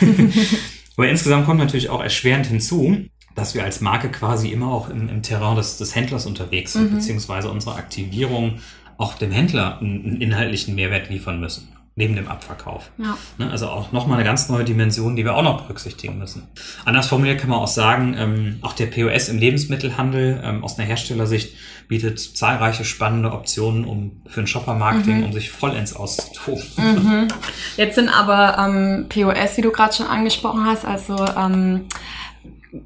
Aber 0.96 1.08
insgesamt 1.08 1.46
kommt 1.46 1.58
natürlich 1.58 1.90
auch 1.90 2.02
erschwerend 2.02 2.46
hinzu, 2.46 3.06
dass 3.34 3.54
wir 3.54 3.64
als 3.64 3.80
Marke 3.80 4.10
quasi 4.10 4.48
immer 4.48 4.72
auch 4.72 4.90
im, 4.90 5.08
im 5.08 5.22
Terrain 5.22 5.56
des, 5.56 5.78
des 5.78 5.94
Händlers 5.94 6.26
unterwegs 6.26 6.72
sind, 6.72 6.90
mhm. 6.90 6.96
beziehungsweise 6.96 7.50
unsere 7.50 7.76
Aktivierung 7.76 8.60
auch 8.98 9.14
dem 9.14 9.30
Händler 9.30 9.78
einen, 9.80 10.04
einen 10.04 10.20
inhaltlichen 10.20 10.74
Mehrwert 10.74 11.08
liefern 11.08 11.40
müssen 11.40 11.68
neben 12.00 12.16
dem 12.16 12.26
Abverkauf. 12.28 12.90
Ja. 12.98 13.16
Ne, 13.38 13.50
also 13.50 13.68
auch 13.68 13.92
nochmal 13.92 14.16
eine 14.18 14.24
ganz 14.24 14.48
neue 14.48 14.64
Dimension, 14.64 15.14
die 15.14 15.24
wir 15.24 15.34
auch 15.36 15.42
noch 15.42 15.60
berücksichtigen 15.62 16.18
müssen. 16.18 16.48
Anders 16.84 17.06
formuliert 17.06 17.40
kann 17.40 17.50
man 17.50 17.58
auch 17.60 17.68
sagen, 17.68 18.16
ähm, 18.18 18.58
auch 18.62 18.72
der 18.72 18.86
POS 18.86 19.28
im 19.28 19.38
Lebensmittelhandel 19.38 20.40
ähm, 20.44 20.64
aus 20.64 20.78
einer 20.78 20.88
Herstellersicht 20.88 21.54
bietet 21.88 22.18
zahlreiche 22.20 22.84
spannende 22.84 23.32
Optionen 23.32 23.84
um 23.84 24.22
für 24.26 24.40
ein 24.40 24.46
Shopper-Marketing, 24.46 25.18
Mhm. 25.18 25.24
um 25.24 25.32
sich 25.32 25.50
vollends 25.50 25.94
auszutoben. 25.94 26.62
Mhm. 26.78 27.28
Jetzt 27.76 27.96
sind 27.96 28.08
aber 28.08 28.56
ähm, 28.58 29.06
POS, 29.08 29.56
wie 29.56 29.62
du 29.62 29.70
gerade 29.72 29.92
schon 29.94 30.06
angesprochen 30.06 30.64
hast, 30.66 30.84
also 30.84 31.16
ähm, 31.36 31.86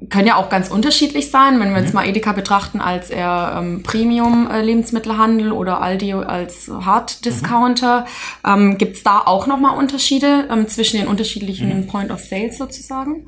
können 0.09 0.27
ja 0.27 0.35
auch 0.37 0.49
ganz 0.49 0.69
unterschiedlich 0.71 1.29
sein. 1.29 1.59
Wenn 1.59 1.71
wir 1.73 1.79
jetzt 1.81 1.89
Mhm. 1.89 1.95
mal 1.95 2.07
Edeka 2.07 2.31
betrachten 2.31 2.79
als 2.81 3.09
eher 3.11 3.55
ähm, 3.59 3.83
Premium-Lebensmittelhandel 3.83 5.51
oder 5.51 5.81
Aldi 5.81 6.13
als 6.13 6.69
Hard-Discounter, 6.69 8.05
ähm, 8.45 8.77
gibt 8.77 8.97
es 8.97 9.03
da 9.03 9.19
auch 9.25 9.47
nochmal 9.47 9.77
Unterschiede 9.77 10.47
ähm, 10.51 10.67
zwischen 10.67 10.97
den 10.97 11.07
unterschiedlichen 11.07 11.81
Mhm. 11.81 11.87
Point 11.87 12.11
of 12.11 12.19
Sales 12.19 12.57
sozusagen? 12.57 13.27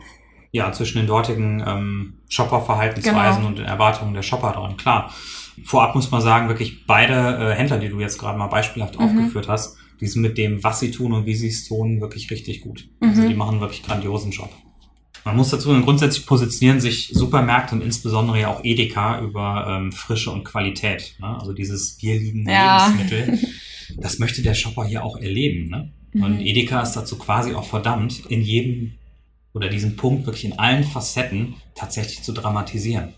Ja, 0.52 0.72
zwischen 0.72 0.98
den 1.00 1.08
dortigen 1.08 1.64
ähm, 1.66 2.14
Shopper-Verhaltensweisen 2.30 3.38
Genau. 3.42 3.48
und 3.50 3.58
den 3.60 3.66
Erwartungen 3.66 4.14
der 4.14 4.24
Shopper 4.24 4.54
dran, 4.54 4.78
klar. 4.78 5.14
Vorab 5.64 5.96
muss 5.96 6.10
man 6.12 6.22
sagen, 6.22 6.48
wirklich 6.48 6.86
beide 6.86 7.14
äh, 7.14 7.56
Händler, 7.56 7.78
die 7.80 7.90
du 7.90 8.00
jetzt 8.00 8.18
gerade 8.18 8.38
mal 8.38 8.48
beispielhaft 8.48 8.98
Mhm. 9.00 9.06
aufgeführt 9.06 9.48
hast, 9.48 9.78
die 10.00 10.08
sind 10.08 10.22
mit 10.22 10.38
dem, 10.38 10.64
was 10.64 10.80
sie 10.80 10.92
tun 10.92 11.12
und 11.14 11.26
wie 11.26 11.36
sie 11.36 11.48
es 11.50 11.68
tun, 11.68 12.00
wirklich 12.02 12.30
richtig 12.32 12.62
gut. 12.62 12.88
Also 13.02 13.24
Mhm. 13.24 13.28
die 13.28 13.34
machen 13.34 13.60
wirklich 13.62 13.84
grandiosen 13.84 14.32
Job. 14.32 14.50
Man 15.28 15.36
muss 15.36 15.50
dazu 15.50 15.70
sagen, 15.70 15.84
grundsätzlich 15.84 16.26
positionieren 16.26 16.80
sich 16.80 17.10
Supermärkte 17.12 17.76
und 17.76 17.82
insbesondere 17.82 18.40
ja 18.40 18.48
auch 18.48 18.64
Edeka 18.64 19.20
über 19.22 19.68
ähm, 19.70 19.92
Frische 19.92 20.32
und 20.32 20.46
Qualität. 20.46 21.16
Ne? 21.20 21.38
Also 21.40 21.52
dieses 21.54 21.98
bierliebende 21.98 22.52
Ja. 22.52 22.88
Lebensmittel, 22.88 23.40
das 23.98 24.20
möchte 24.20 24.42
der 24.42 24.54
Shopper 24.54 24.86
hier 24.86 25.04
auch 25.04 25.18
erleben. 25.18 25.70
Ne? 25.70 25.92
Und 26.14 26.36
Mhm. 26.36 26.40
Edeka 26.40 26.82
ist 26.82 26.94
dazu 26.94 27.18
quasi 27.18 27.54
auch 27.54 27.66
verdammt, 27.66 28.26
in 28.30 28.42
jedem 28.42 28.94
oder 29.54 29.68
diesen 29.70 29.96
Punkt 29.98 30.26
wirklich 30.26 30.46
in 30.46 30.58
allen 30.58 30.84
Facetten 30.86 31.56
tatsächlich 31.76 32.24
zu 32.24 32.32
dramatisieren. 32.32 33.14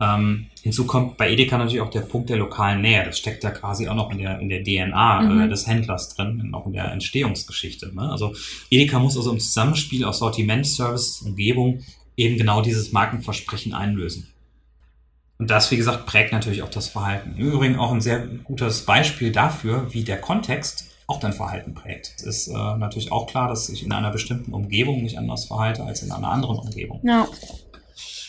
Ähm, 0.00 0.46
hinzu 0.62 0.86
kommt 0.86 1.16
bei 1.16 1.30
Edeka 1.30 1.56
natürlich 1.56 1.80
auch 1.80 1.90
der 1.90 2.00
Punkt 2.00 2.28
der 2.28 2.36
lokalen 2.36 2.80
Nähe. 2.82 3.04
Das 3.04 3.18
steckt 3.18 3.44
ja 3.44 3.50
quasi 3.50 3.88
auch 3.88 3.94
noch 3.94 4.10
in 4.10 4.18
der, 4.18 4.40
in 4.40 4.48
der 4.48 4.62
DNA 4.64 5.22
Mhm. 5.22 5.40
äh, 5.42 5.48
des 5.48 5.66
Händlers 5.66 6.14
drin, 6.14 6.50
auch 6.52 6.66
in 6.66 6.72
der 6.72 6.90
Entstehungsgeschichte. 6.90 7.94
Ne? 7.94 8.10
Also 8.10 8.34
Edeka 8.70 8.98
muss 8.98 9.16
also 9.16 9.30
im 9.32 9.38
Zusammenspiel 9.40 10.04
aus 10.04 10.18
Sortiment, 10.18 10.66
Service, 10.66 11.22
Umgebung 11.22 11.82
eben 12.16 12.36
genau 12.36 12.60
dieses 12.60 12.92
Markenversprechen 12.92 13.72
einlösen. 13.74 14.28
Und 15.38 15.50
das, 15.50 15.70
wie 15.70 15.76
gesagt, 15.76 16.06
prägt 16.06 16.32
natürlich 16.32 16.62
auch 16.62 16.70
das 16.70 16.88
Verhalten. 16.88 17.34
Im 17.36 17.46
Übrigen 17.52 17.76
auch 17.76 17.92
ein 17.92 18.00
sehr 18.00 18.20
gutes 18.26 18.84
Beispiel 18.86 19.32
dafür, 19.32 19.92
wie 19.92 20.04
der 20.04 20.20
Kontext 20.20 20.86
auch 21.06 21.20
dein 21.20 21.32
Verhalten 21.32 21.74
prägt. 21.74 22.14
Es 22.16 22.22
ist 22.22 22.48
äh, 22.48 22.52
natürlich 22.52 23.12
auch 23.12 23.26
klar, 23.26 23.48
dass 23.48 23.68
ich 23.68 23.84
in 23.84 23.92
einer 23.92 24.10
bestimmten 24.10 24.54
Umgebung 24.54 25.02
mich 25.02 25.18
anders 25.18 25.44
verhalte 25.46 25.84
als 25.84 26.02
in 26.02 26.10
einer 26.12 26.30
anderen 26.30 26.56
Umgebung. 26.58 27.00
Ja. 27.04 27.26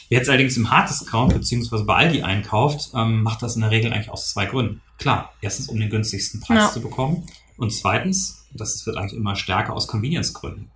Wer 0.09 0.19
jetzt 0.19 0.29
allerdings 0.29 0.55
im 0.57 0.69
Hard-Discount 0.69 1.33
beziehungsweise 1.33 1.83
bei 1.83 1.95
Aldi 1.95 2.21
einkauft, 2.21 2.91
ähm, 2.95 3.23
macht 3.23 3.41
das 3.41 3.55
in 3.55 3.61
der 3.61 3.71
Regel 3.71 3.91
eigentlich 3.91 4.11
aus 4.11 4.29
zwei 4.31 4.45
Gründen. 4.45 4.81
Klar, 4.99 5.33
erstens, 5.41 5.67
um 5.67 5.79
den 5.79 5.89
günstigsten 5.89 6.41
Preis 6.41 6.57
Ja. 6.59 6.71
zu 6.71 6.81
bekommen 6.81 7.25
und 7.57 7.71
zweitens, 7.73 8.45
das 8.53 8.85
wird 8.85 8.97
eigentlich 8.97 9.17
immer 9.19 9.35
stärker 9.35 9.73
aus 9.73 9.87
Convenience-Gründen. 9.87 10.69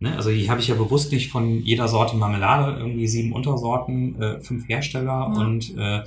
Ne? 0.00 0.14
Also 0.14 0.30
hier 0.30 0.48
habe 0.48 0.60
ich 0.60 0.68
ja 0.68 0.76
bewusst 0.76 1.10
nicht 1.10 1.30
von 1.30 1.60
jeder 1.62 1.88
Sorte 1.88 2.16
Marmelade 2.16 2.78
irgendwie 2.78 3.08
sieben 3.08 3.32
Untersorten, 3.32 4.20
äh, 4.22 4.40
fünf 4.40 4.68
Hersteller 4.68 5.32
Ja. 5.34 5.40
und 5.40 5.76
äh, 5.76 6.04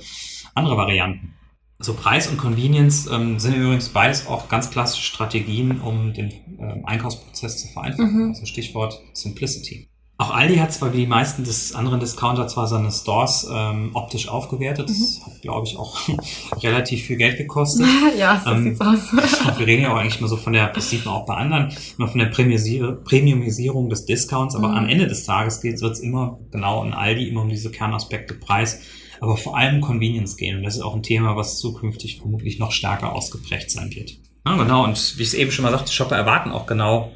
andere 0.54 0.76
Varianten. 0.78 1.34
Also 1.78 1.94
Preis 1.94 2.28
und 2.28 2.38
Convenience 2.38 3.06
ähm, 3.08 3.38
sind 3.38 3.54
übrigens 3.54 3.88
beides 3.90 4.26
auch 4.28 4.48
ganz 4.48 4.70
klassische 4.70 5.04
Strategien, 5.04 5.80
um 5.80 6.14
den 6.14 6.30
ähm, 6.58 6.84
Einkaufsprozess 6.86 7.60
zu 7.60 7.68
vereinfachen. 7.68 8.14
Mhm. 8.26 8.28
Also 8.30 8.46
Stichwort 8.46 9.00
Simplicity. 9.12 9.88
Auch 10.18 10.30
Aldi 10.30 10.56
hat 10.56 10.72
zwar 10.72 10.92
wie 10.92 10.98
die 10.98 11.06
meisten 11.06 11.42
des 11.42 11.74
anderen 11.74 11.98
Discounter 11.98 12.46
zwar 12.46 12.68
seine 12.68 12.92
Stores 12.92 13.48
ähm, 13.52 13.90
optisch 13.94 14.28
aufgewertet. 14.28 14.88
Das 14.88 14.98
Mhm. 14.98 15.26
hat, 15.26 15.42
glaube 15.42 15.66
ich, 15.66 15.76
auch 15.76 15.98
relativ 16.62 17.04
viel 17.06 17.16
Geld 17.16 17.38
gekostet. 17.38 17.86
ja, 18.18 18.40
so 18.44 18.50
Ähm, 18.52 18.62
sieht's 18.64 18.80
aus. 18.80 19.12
Wir 19.58 19.66
reden 19.66 19.82
ja 19.82 19.92
auch 19.92 19.96
eigentlich 19.96 20.20
mal 20.20 20.28
so 20.28 20.36
von 20.36 20.52
der, 20.52 20.68
das 20.68 20.90
sieht 20.90 21.04
man 21.06 21.14
auch 21.14 21.26
bei 21.26 21.34
anderen, 21.34 21.72
immer 21.98 22.06
von 22.08 22.20
der 22.20 22.30
Premiumisier- 22.32 22.92
Premiumisierung 23.02 23.88
des 23.88 24.04
Discounts, 24.04 24.54
aber 24.54 24.68
Mhm. 24.68 24.76
am 24.76 24.88
Ende 24.88 25.06
des 25.08 25.24
Tages 25.24 25.60
geht 25.60 25.80
wird 25.80 25.92
es 25.92 26.00
immer 26.00 26.38
genau 26.52 26.84
in 26.84 26.92
Aldi 26.92 27.26
immer 27.28 27.40
um 27.42 27.48
diese 27.48 27.70
Kernaspekte 27.72 28.34
Preis, 28.34 28.80
aber 29.20 29.36
vor 29.36 29.56
allem 29.56 29.80
Convenience 29.80 30.36
gehen. 30.36 30.58
Und 30.58 30.62
das 30.62 30.76
ist 30.76 30.82
auch 30.82 30.94
ein 30.94 31.02
Thema, 31.02 31.34
was 31.36 31.58
zukünftig 31.58 32.18
vermutlich 32.20 32.58
noch 32.60 32.70
stärker 32.70 33.12
ausgeprägt 33.12 33.70
sein 33.72 33.90
wird. 33.92 34.12
Ja, 34.46 34.56
genau. 34.56 34.84
Und 34.84 35.14
wie 35.18 35.22
ich 35.22 35.28
es 35.28 35.34
eben 35.34 35.50
schon 35.50 35.64
mal 35.64 35.72
sagte, 35.72 35.92
Shopper 35.92 36.16
erwarten 36.16 36.50
auch 36.52 36.66
genau 36.66 37.10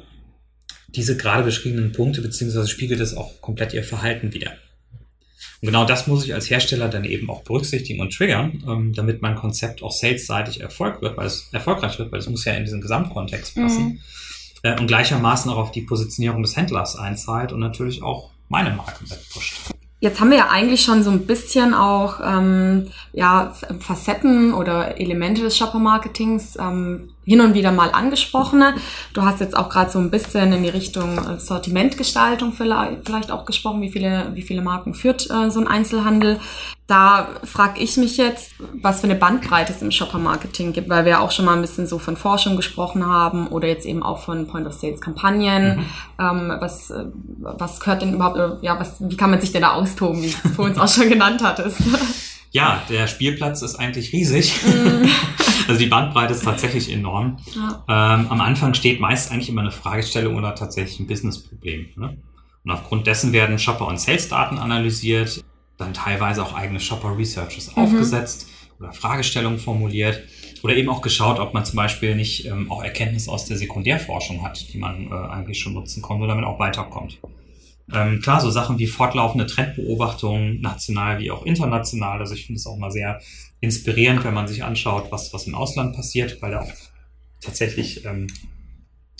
diese 0.97 1.15
gerade 1.15 1.43
beschriebenen 1.43 1.91
Punkte, 1.93 2.21
beziehungsweise 2.21 2.67
spiegelt 2.67 2.99
es 2.99 3.15
auch 3.15 3.39
komplett 3.39 3.73
ihr 3.73 3.83
Verhalten 3.83 4.33
wider. 4.33 4.51
Und 5.61 5.67
genau 5.67 5.85
das 5.85 6.07
muss 6.07 6.25
ich 6.25 6.33
als 6.33 6.49
Hersteller 6.49 6.89
dann 6.89 7.05
eben 7.05 7.29
auch 7.29 7.43
berücksichtigen 7.43 8.01
und 8.01 8.13
triggern, 8.13 8.63
ähm, 8.67 8.93
damit 8.93 9.21
mein 9.21 9.35
Konzept 9.35 9.81
auch 9.81 9.91
salesseitig 9.91 10.61
Erfolg 10.61 11.01
wird, 11.01 11.17
weil 11.17 11.27
es 11.27 11.49
erfolgreich 11.51 11.97
wird, 11.97 12.11
weil 12.11 12.19
es 12.19 12.29
muss 12.29 12.45
ja 12.45 12.53
in 12.53 12.63
diesen 12.63 12.81
Gesamtkontext 12.81 13.55
passen. 13.55 13.83
Mhm. 13.83 13.99
Äh, 14.63 14.79
und 14.79 14.87
gleichermaßen 14.87 15.49
auch 15.51 15.57
auf 15.57 15.71
die 15.71 15.81
Positionierung 15.81 16.41
des 16.41 16.55
Händlers 16.55 16.95
einzahlt 16.95 17.53
und 17.53 17.59
natürlich 17.59 18.03
auch 18.03 18.31
meine 18.49 18.71
Marke 18.71 19.09
wegpusht. 19.09 19.55
Jetzt 19.99 20.19
haben 20.19 20.29
wir 20.29 20.37
ja 20.37 20.49
eigentlich 20.49 20.83
schon 20.83 21.01
so 21.01 21.09
ein 21.09 21.25
bisschen 21.25 21.73
auch 21.73 22.19
ähm, 22.23 22.89
ja, 23.13 23.55
Facetten 23.79 24.53
oder 24.53 24.99
Elemente 24.99 25.41
des 25.41 25.57
Shopper-Marketings 25.57 26.55
ähm, 26.59 27.09
hin 27.27 27.41
und 27.41 27.53
wieder 27.53 27.73
mal 27.73 27.91
angesprochen. 27.91 28.63
Du 29.13 29.23
hast 29.23 29.41
jetzt 29.41 29.55
auch 29.55 29.69
gerade 29.69 29.91
so 29.91 29.99
ein 29.99 30.09
bisschen 30.09 30.53
in 30.53 30.63
die 30.63 30.69
Richtung 30.69 31.17
äh, 31.17 31.39
Sortimentgestaltung 31.39 32.53
vielleicht, 32.53 33.31
auch 33.31 33.45
gesprochen, 33.45 33.81
wie 33.81 33.91
viele, 33.91 34.31
wie 34.33 34.41
viele 34.41 34.61
Marken 34.61 34.93
führt 34.93 35.29
äh, 35.29 35.51
so 35.51 35.59
ein 35.59 35.67
Einzelhandel. 35.67 36.39
Da 36.87 37.27
frage 37.43 37.81
ich 37.81 37.97
mich 37.97 38.15
jetzt, 38.15 38.53
was 38.81 39.01
für 39.01 39.07
eine 39.07 39.15
Bandbreite 39.15 39.73
es 39.73 39.81
im 39.81 39.91
Shopper-Marketing 39.91 40.71
gibt, 40.71 40.87
weil 40.87 41.03
wir 41.03 41.11
ja 41.11 41.19
auch 41.19 41.31
schon 41.31 41.43
mal 41.43 41.53
ein 41.53 41.61
bisschen 41.61 41.85
so 41.85 41.99
von 41.99 42.15
Forschung 42.15 42.55
gesprochen 42.55 43.05
haben 43.05 43.47
oder 43.47 43.67
jetzt 43.67 43.85
eben 43.85 44.03
auch 44.03 44.19
von 44.19 44.47
Point-of-Sales-Kampagnen. 44.47 45.79
Mhm. 45.79 45.85
Ähm, 46.17 46.57
was, 46.61 46.89
äh, 46.91 47.03
was 47.39 47.81
gehört 47.81 48.03
denn 48.03 48.13
überhaupt, 48.13 48.37
äh, 48.37 48.65
ja, 48.65 48.79
was, 48.79 48.95
wie 49.01 49.17
kann 49.17 49.31
man 49.31 49.41
sich 49.41 49.51
denn 49.51 49.63
da 49.63 49.73
austoben, 49.73 50.23
wie 50.23 50.29
du 50.29 50.37
es 50.45 50.55
vorhin 50.55 50.79
auch 50.79 50.87
schon 50.87 51.09
genannt 51.09 51.41
hattest? 51.43 51.77
Ja, 52.51 52.81
der 52.89 53.07
Spielplatz 53.07 53.61
ist 53.61 53.75
eigentlich 53.75 54.13
riesig. 54.13 54.53
Mhm. 54.65 55.09
also 55.67 55.79
die 55.79 55.87
Bandbreite 55.87 56.33
ist 56.33 56.43
tatsächlich 56.43 56.91
enorm. 56.91 57.37
ja. 57.55 57.83
Ähm, 57.87 58.27
am 58.29 58.41
Anfang 58.41 58.73
steht 58.73 58.99
meist 58.99 59.31
eigentlich 59.31 59.49
immer 59.49 59.61
eine 59.61 59.71
Fragestellung 59.71 60.35
oder 60.35 60.55
tatsächlich 60.55 60.99
ein 60.99 61.07
Businessproblem. 61.07 61.87
Ne? 61.95 62.17
Und 62.63 62.71
aufgrund 62.71 63.07
dessen 63.07 63.33
werden 63.33 63.59
Shopper- 63.59 63.87
und 63.87 63.99
Sales-Daten 63.99 64.57
analysiert, 64.57 65.43
dann 65.77 65.93
teilweise 65.93 66.41
auch 66.43 66.53
eigene 66.53 66.79
Shopper-Researches 66.79 67.75
Mhm. 67.75 67.83
aufgesetzt 67.83 68.47
oder 68.79 68.93
Fragestellungen 68.93 69.59
formuliert 69.59 70.23
oder 70.63 70.75
eben 70.75 70.89
auch 70.89 71.01
geschaut, 71.01 71.39
ob 71.39 71.53
man 71.53 71.65
zum 71.65 71.77
Beispiel 71.77 72.15
nicht 72.15 72.45
ähm, 72.45 72.71
auch 72.71 72.83
Erkenntnisse 72.83 73.31
aus 73.31 73.45
der 73.45 73.57
Sekundärforschung 73.57 74.43
hat, 74.43 74.73
die 74.73 74.77
man 74.77 75.07
äh, 75.11 75.13
eigentlich 75.13 75.59
schon 75.59 75.73
nutzen 75.73 76.01
konnte 76.01 76.23
und 76.23 76.29
damit 76.29 76.45
auch 76.45 76.59
weiterkommt. 76.59 77.19
Ähm, 77.93 78.19
klar, 78.21 78.41
so 78.41 78.49
Sachen 78.51 78.79
wie 78.79 78.87
fortlaufende 78.87 79.45
Trendbeobachtungen, 79.47 80.59
national 80.61 81.19
wie 81.19 81.31
auch 81.31 81.45
international. 81.45 82.19
Also 82.19 82.33
ich 82.33 82.45
finde 82.45 82.59
es 82.59 82.67
auch 82.67 82.77
mal 82.77 82.91
sehr 82.91 83.21
inspirierend, 83.61 84.23
wenn 84.23 84.33
man 84.33 84.47
sich 84.47 84.63
anschaut, 84.63 85.11
was, 85.11 85.33
was 85.33 85.47
im 85.47 85.55
Ausland 85.55 85.95
passiert, 85.95 86.41
weil 86.41 86.51
da 86.51 86.61
auch 86.61 86.71
tatsächlich 87.41 88.03
ähm, 88.05 88.27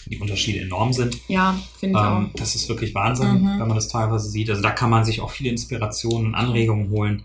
die 0.06 0.20
Unterschiede 0.20 0.60
enorm 0.62 0.94
sind. 0.94 1.18
Ja, 1.28 1.58
finde 1.80 2.00
ich 2.00 2.06
Ähm, 2.06 2.32
das 2.36 2.56
ist 2.56 2.68
wirklich 2.70 2.94
Wahnsinn, 2.94 3.42
Mhm. 3.42 3.60
wenn 3.60 3.68
man 3.68 3.76
das 3.76 3.88
teilweise 3.88 4.30
sieht. 4.30 4.50
Also 4.50 4.62
da 4.62 4.72
kann 4.72 4.90
man 4.90 5.06
sich 5.06 5.22
auch 5.22 5.32
viele 5.32 5.50
Inspirationen, 5.50 6.36
Anregungen 6.36 6.90
holen. 6.90 7.24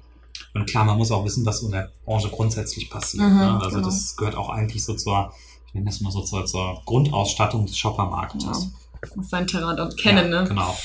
Und 0.55 0.67
klar, 0.69 0.85
man 0.85 0.99
muss 0.99 1.11
auch 1.11 1.25
wissen, 1.25 1.45
was 1.47 1.63
in 1.63 1.71
der 1.73 1.91
Branche 2.05 2.29
grundsätzlich 2.29 2.91
passiert. 2.91 3.25
Mhm, 3.25 3.37
ne? 3.39 3.61
Also 3.61 3.77
genau. 3.77 3.89
das 3.89 4.17
gehört 4.17 4.35
auch 4.37 4.49
eigentlich 4.49 4.85
so 4.85 4.95
zur, 4.95 5.33
ich 5.67 5.75
nenne 5.75 5.87
das 5.87 6.01
mal 6.01 6.11
so 6.11 6.23
zur, 6.23 6.45
zur 6.47 6.83
Grundausstattung 6.85 7.67
des 7.67 7.77
Shoppermarktes. 7.79 8.45
auch. 8.47 8.63
Ja. 8.63 8.71
Sein 9.21 9.47
Terrain 9.47 9.77
dort 9.77 9.97
kennen, 9.99 10.33
ja, 10.33 10.43
ne? 10.43 10.49
Genau. 10.49 10.77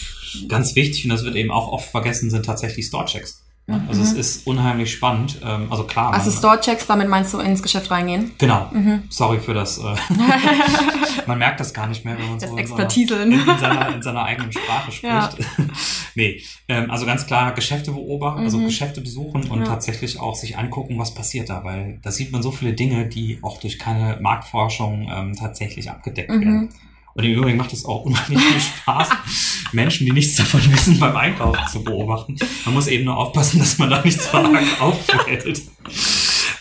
Ganz 0.47 0.75
wichtig, 0.75 1.03
und 1.05 1.11
das 1.11 1.23
wird 1.23 1.35
eben 1.35 1.51
auch 1.51 1.71
oft 1.71 1.89
vergessen, 1.89 2.29
sind 2.29 2.45
tatsächlich 2.45 2.85
Store-Checks. 2.87 3.43
Mhm. 3.67 3.81
Also 3.87 4.01
es 4.01 4.13
ist 4.13 4.47
unheimlich 4.47 4.91
spannend. 4.93 5.39
Ähm, 5.43 5.67
also 5.71 5.83
klar. 5.83 6.13
Also 6.13 6.31
Store-Checks, 6.31 6.87
damit 6.87 7.09
meinst 7.09 7.33
du 7.33 7.39
ins 7.39 7.61
Geschäft 7.61 7.91
reingehen? 7.91 8.31
Genau. 8.37 8.69
Mhm. 8.71 9.03
Sorry 9.09 9.39
für 9.39 9.53
das. 9.53 9.77
Äh, 9.77 9.83
man 11.27 11.37
merkt 11.37 11.59
das 11.59 11.73
gar 11.73 11.87
nicht 11.87 12.05
mehr, 12.05 12.17
wenn 12.17 12.29
man 12.29 12.39
Das 12.39 12.49
so 12.49 12.55
in 12.55 12.61
Expertiseln. 12.63 13.31
seiner, 13.31 13.53
in, 13.53 13.59
seiner, 13.59 13.95
in 13.95 14.01
seiner 14.01 14.23
eigenen 14.23 14.51
Sprache 14.51 14.91
spricht. 14.93 15.03
Ja. 15.03 15.29
nee, 16.15 16.41
ähm, 16.67 16.89
also 16.91 17.05
ganz 17.05 17.25
klar 17.25 17.53
Geschäfte 17.53 17.91
beobachten, 17.91 18.43
also 18.43 18.57
Mhm. 18.57 18.65
Geschäfte 18.65 19.01
besuchen 19.01 19.49
und 19.49 19.59
Ja. 19.59 19.65
tatsächlich 19.65 20.19
auch 20.19 20.35
sich 20.35 20.57
angucken, 20.57 20.97
was 20.97 21.13
passiert 21.13 21.49
da, 21.49 21.63
weil 21.63 21.99
da 22.01 22.11
sieht 22.11 22.31
man 22.31 22.41
so 22.41 22.51
viele 22.51 22.73
Dinge, 22.73 23.05
die 23.07 23.39
auch 23.41 23.59
durch 23.59 23.77
keine 23.79 24.17
Marktforschung 24.21 25.09
ähm, 25.13 25.35
tatsächlich 25.35 25.89
abgedeckt 25.91 26.29
werden. 26.31 26.69
Und 27.17 27.23
im 27.23 27.33
Übrigen 27.33 27.57
macht 27.57 27.73
es 27.73 27.83
auch 27.83 28.05
unheimlich 28.05 28.39
viel 28.39 28.61
Spaß, 28.61 29.09
Menschen, 29.71 30.05
die 30.05 30.11
nichts 30.11 30.35
davon 30.35 30.61
wissen, 30.71 30.99
beim 30.99 31.15
Einkaufen 31.15 31.67
zu 31.67 31.83
beobachten. 31.83 32.35
Man 32.63 32.75
muss 32.75 32.85
eben 32.85 33.05
nur 33.05 33.17
aufpassen, 33.17 33.57
dass 33.57 33.79
man 33.79 33.89
da 33.89 34.03
nicht 34.03 34.21
zu 34.21 34.35
arg 34.35 34.63
auffällt. 34.79 35.63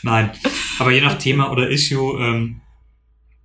Nein, 0.02 0.30
aber 0.78 0.92
je 0.92 1.02
nach 1.02 1.18
Thema 1.18 1.52
oder 1.52 1.68
Issue 1.68 2.18
ähm, 2.18 2.62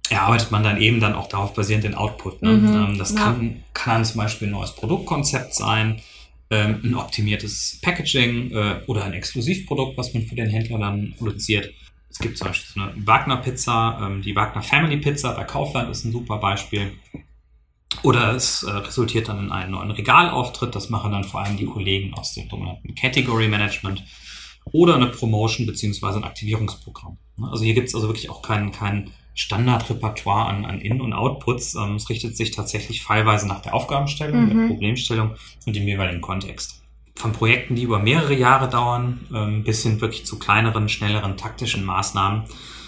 erarbeitet 0.10 0.52
man 0.52 0.64
dann 0.64 0.80
eben 0.80 1.02
dann 1.02 1.14
auch 1.14 1.28
darauf 1.28 1.54
basierend 1.54 1.84
den 1.84 1.96
Output. 1.96 2.42
Ne? 2.42 2.54
Mhm, 2.54 2.68
Ähm, 2.68 2.98
das 2.98 3.12
ja. 3.12 3.18
kann, 3.18 3.64
kann 3.74 3.96
dann 3.96 4.06
zum 4.06 4.18
Beispiel 4.22 4.48
ein 4.48 4.52
neues 4.52 4.74
Produktkonzept 4.74 5.54
sein, 5.54 6.02
ähm, 6.50 6.80
ein 6.82 6.96
optimiertes 6.96 7.80
Packaging 7.82 8.52
äh, 8.52 8.82
oder 8.88 9.04
ein 9.04 9.14
Exklusivprodukt, 9.14 9.98
was 9.98 10.14
man 10.14 10.24
für 10.24 10.36
den 10.36 10.50
Händler 10.50 10.80
dann 10.80 11.14
produziert. 11.18 11.74
Es 12.12 12.20
gibt 12.20 12.38
zum 12.38 12.48
Beispiel 12.48 12.84
so 12.84 12.90
eine 12.90 13.08
Wagner-Pizza, 13.08 14.00
ähm, 14.04 14.22
die 14.22 14.36
Wagner 14.36 14.62
Family 14.62 14.98
Pizza 14.98 15.32
bei 15.32 15.46
Kaufland 15.46 15.90
ist 15.90 16.04
ein 16.04 16.12
super 16.12 16.38
Beispiel. 16.38 16.92
Oder 18.04 18.34
es 18.36 18.64
äh, 18.64 18.72
resultiert 18.72 19.30
dann 19.30 19.40
in 19.40 19.52
einen 19.52 19.72
neuen 19.72 19.92
Regalauftritt. 19.92 20.76
Das 20.76 20.90
machen 20.90 21.12
dann 21.12 21.24
vor 21.24 21.42
allem 21.42 21.58
die 21.58 21.66
Kollegen 21.66 22.14
aus 22.14 22.34
dem 22.34 22.50
sogenannten 22.50 22.96
Category 22.96 23.48
Management 23.48 24.04
oder 24.66 24.96
eine 24.96 25.08
Promotion 25.08 25.66
beziehungsweise 25.66 26.18
ein 26.18 26.24
Aktivierungsprogramm. 26.24 27.18
Ne? 27.38 27.50
Also 27.50 27.64
hier 27.64 27.74
gibt 27.74 27.88
es 27.88 27.96
also 27.96 28.08
wirklich 28.08 28.30
auch 28.30 28.42
kein, 28.42 28.72
kein 28.72 29.12
Standardrepertoire 29.34 30.48
an, 30.48 30.66
an 30.66 30.82
In- 30.82 31.02
und 31.02 31.14
Outputs. 31.14 31.76
Ähm, 31.76 31.96
es 31.96 32.10
richtet 32.10 32.36
sich 32.36 32.52
tatsächlich 32.52 33.04
fallweise 33.04 33.48
nach 33.48 33.62
der 33.62 33.74
Aufgabenstellung, 33.74 34.46
Mhm. 34.46 34.50
der 34.60 34.68
Problemstellung 34.68 35.36
und 35.66 35.76
dem 35.76 35.88
jeweiligen 35.88 36.22
Kontext. 36.22 36.81
Von 37.16 37.34
Projekten, 37.34 37.76
die 37.76 37.84
über 37.84 38.00
mehrere 38.00 38.34
Jahre 38.34 38.70
dauern, 38.70 39.28
ähm, 39.34 39.64
bis 39.64 39.84
hin 39.84 40.00
wirklich 40.02 40.26
zu 40.26 40.40
kleineren, 40.40 40.90
schnelleren 40.90 41.38
taktischen 41.38 41.84
Maßnahmen, 41.84 42.44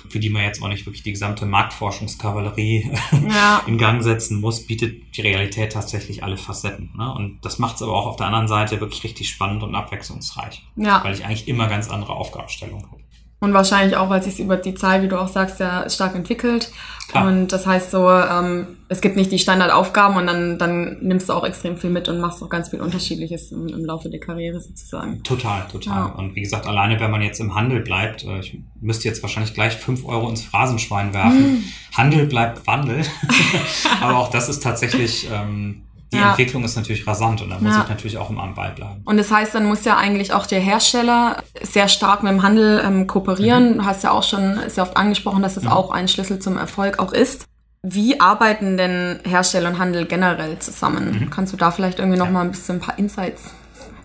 für 0.10 0.20
die 0.20 0.30
man 0.30 0.44
jetzt 0.44 0.62
auch 0.62 0.68
nicht 0.70 0.86
wirklich 0.86 1.04
die 1.04 1.12
gesamte 1.12 1.46
Marktforschungskavallerie 1.46 2.92
Ja. 3.30 3.62
in 3.68 3.78
Gang 3.78 4.02
setzen 4.04 4.40
muss, 4.42 4.66
bietet 4.66 5.16
die 5.18 5.22
Realität 5.22 5.74
tatsächlich 5.74 6.24
alle 6.24 6.38
Facetten. 6.38 6.92
Ne? 6.98 7.14
Und 7.14 7.40
das 7.44 7.60
macht 7.60 7.76
es 7.78 7.82
aber 7.82 7.94
auch 7.94 8.06
auf 8.08 8.16
der 8.16 8.28
anderen 8.28 8.48
Seite 8.48 8.80
wirklich 8.80 9.04
richtig 9.04 9.30
spannend 9.30 9.62
und 9.64 9.76
abwechslungsreich, 9.76 10.64
Ja. 10.76 11.04
weil 11.04 11.14
ich 11.14 11.26
eigentlich 11.26 11.48
immer 11.48 11.68
ganz 11.68 11.90
andere 11.90 12.14
Aufgabenstellungen 12.14 12.86
habe. 12.92 13.03
Und 13.44 13.54
wahrscheinlich 13.54 13.98
auch, 13.98 14.10
weil 14.10 14.24
sich 14.24 14.40
über 14.40 14.56
die 14.56 14.74
Zeit, 14.74 15.02
wie 15.02 15.10
du 15.10 15.20
auch 15.20 15.28
sagst, 15.28 15.60
ja 15.60 15.90
stark 15.90 16.16
entwickelt. 16.16 16.72
Klar. 17.10 17.28
Und 17.28 17.50
das 17.50 17.68
heißt 17.68 17.92
so, 17.92 18.10
ähm, 18.10 18.78
es 18.88 19.02
gibt 19.02 19.18
nicht 19.18 19.34
die 19.34 19.38
Standardaufgaben 19.38 20.16
und 20.16 20.28
dann, 20.28 20.58
dann 20.58 21.00
nimmst 21.02 21.28
du 21.28 21.34
auch 21.34 21.44
extrem 21.44 21.76
viel 21.76 21.90
mit 21.90 22.08
und 22.08 22.22
machst 22.22 22.42
auch 22.42 22.48
ganz 22.48 22.70
viel 22.70 22.80
Unterschiedliches 22.80 23.52
im, 23.52 23.68
im 23.68 23.84
Laufe 23.84 24.10
der 24.10 24.22
Karriere 24.22 24.62
sozusagen. 24.62 25.24
Total, 25.24 25.68
total. 25.70 25.94
Ja. 25.94 26.06
Und 26.16 26.38
wie 26.38 26.42
gesagt, 26.42 26.68
alleine 26.68 27.02
wenn 27.02 27.12
man 27.12 27.22
jetzt 27.22 27.42
im 27.42 27.54
Handel 27.54 27.82
bleibt, 27.82 28.24
äh, 28.24 28.40
ich 28.40 28.58
müsste 28.80 29.10
jetzt 29.10 29.22
wahrscheinlich 29.22 29.54
gleich 29.54 29.76
fünf 29.76 30.06
Euro 30.06 30.30
ins 30.30 30.46
Phrasenschwein 30.46 31.14
werfen. 31.14 31.44
Hm. 31.44 31.64
Handel 31.98 32.28
bleibt 32.28 32.66
Wandel. 32.66 33.04
Aber 34.02 34.20
auch 34.20 34.30
das 34.30 34.48
ist 34.48 34.64
tatsächlich, 34.64 35.28
ähm, 35.30 35.82
die 36.14 36.18
Ja. 36.20 36.30
Entwicklung 36.30 36.64
ist 36.64 36.76
natürlich 36.76 37.06
rasant 37.06 37.42
und 37.42 37.50
da 37.50 37.60
muss 37.60 37.76
Ja. 37.76 37.82
ich 37.84 37.90
natürlich 37.90 38.18
auch 38.18 38.30
immer 38.30 38.44
am 38.44 38.56
Ball 38.56 38.72
bleiben. 38.72 39.02
Und 39.06 39.18
das 39.18 39.32
heißt, 39.32 39.54
dann 39.56 39.66
muss 39.66 39.84
ja 39.86 39.98
eigentlich 39.98 40.32
auch 40.34 40.46
der 40.46 40.60
Hersteller 40.62 41.44
sehr 41.62 41.88
stark 41.90 42.24
mit 42.24 42.32
dem 42.32 42.44
Handel 42.44 42.82
ähm, 42.86 43.08
kooperieren. 43.08 43.80
Du 43.80 43.86
hast 43.86 44.04
ja 44.04 44.12
auch 44.12 44.24
schon 44.24 44.58
sehr 44.68 44.84
oft 44.84 44.96
angesprochen, 44.96 45.42
dass 45.42 45.58
es 45.58 45.64
Mhm. 45.64 45.70
auch 45.72 45.92
ein 45.92 46.08
Schlüssel 46.08 46.40
zum 46.40 46.58
Erfolg 46.58 47.00
auch 47.00 47.12
ist. 47.14 47.46
Wie 47.82 48.20
arbeiten 48.22 48.78
denn 48.78 49.20
Hersteller 49.28 49.68
und 49.70 49.78
Handel 49.80 50.06
generell 50.06 50.58
zusammen? 50.60 51.20
Mhm. 51.24 51.30
Kannst 51.30 51.52
du 51.52 51.58
da 51.58 51.70
vielleicht 51.72 52.00
irgendwie 52.00 52.18
noch 52.18 52.30
mal 52.30 52.42
ein 52.42 52.52
bisschen 52.52 52.78
ein 52.78 52.80
paar 52.82 52.98
Insights 52.98 53.52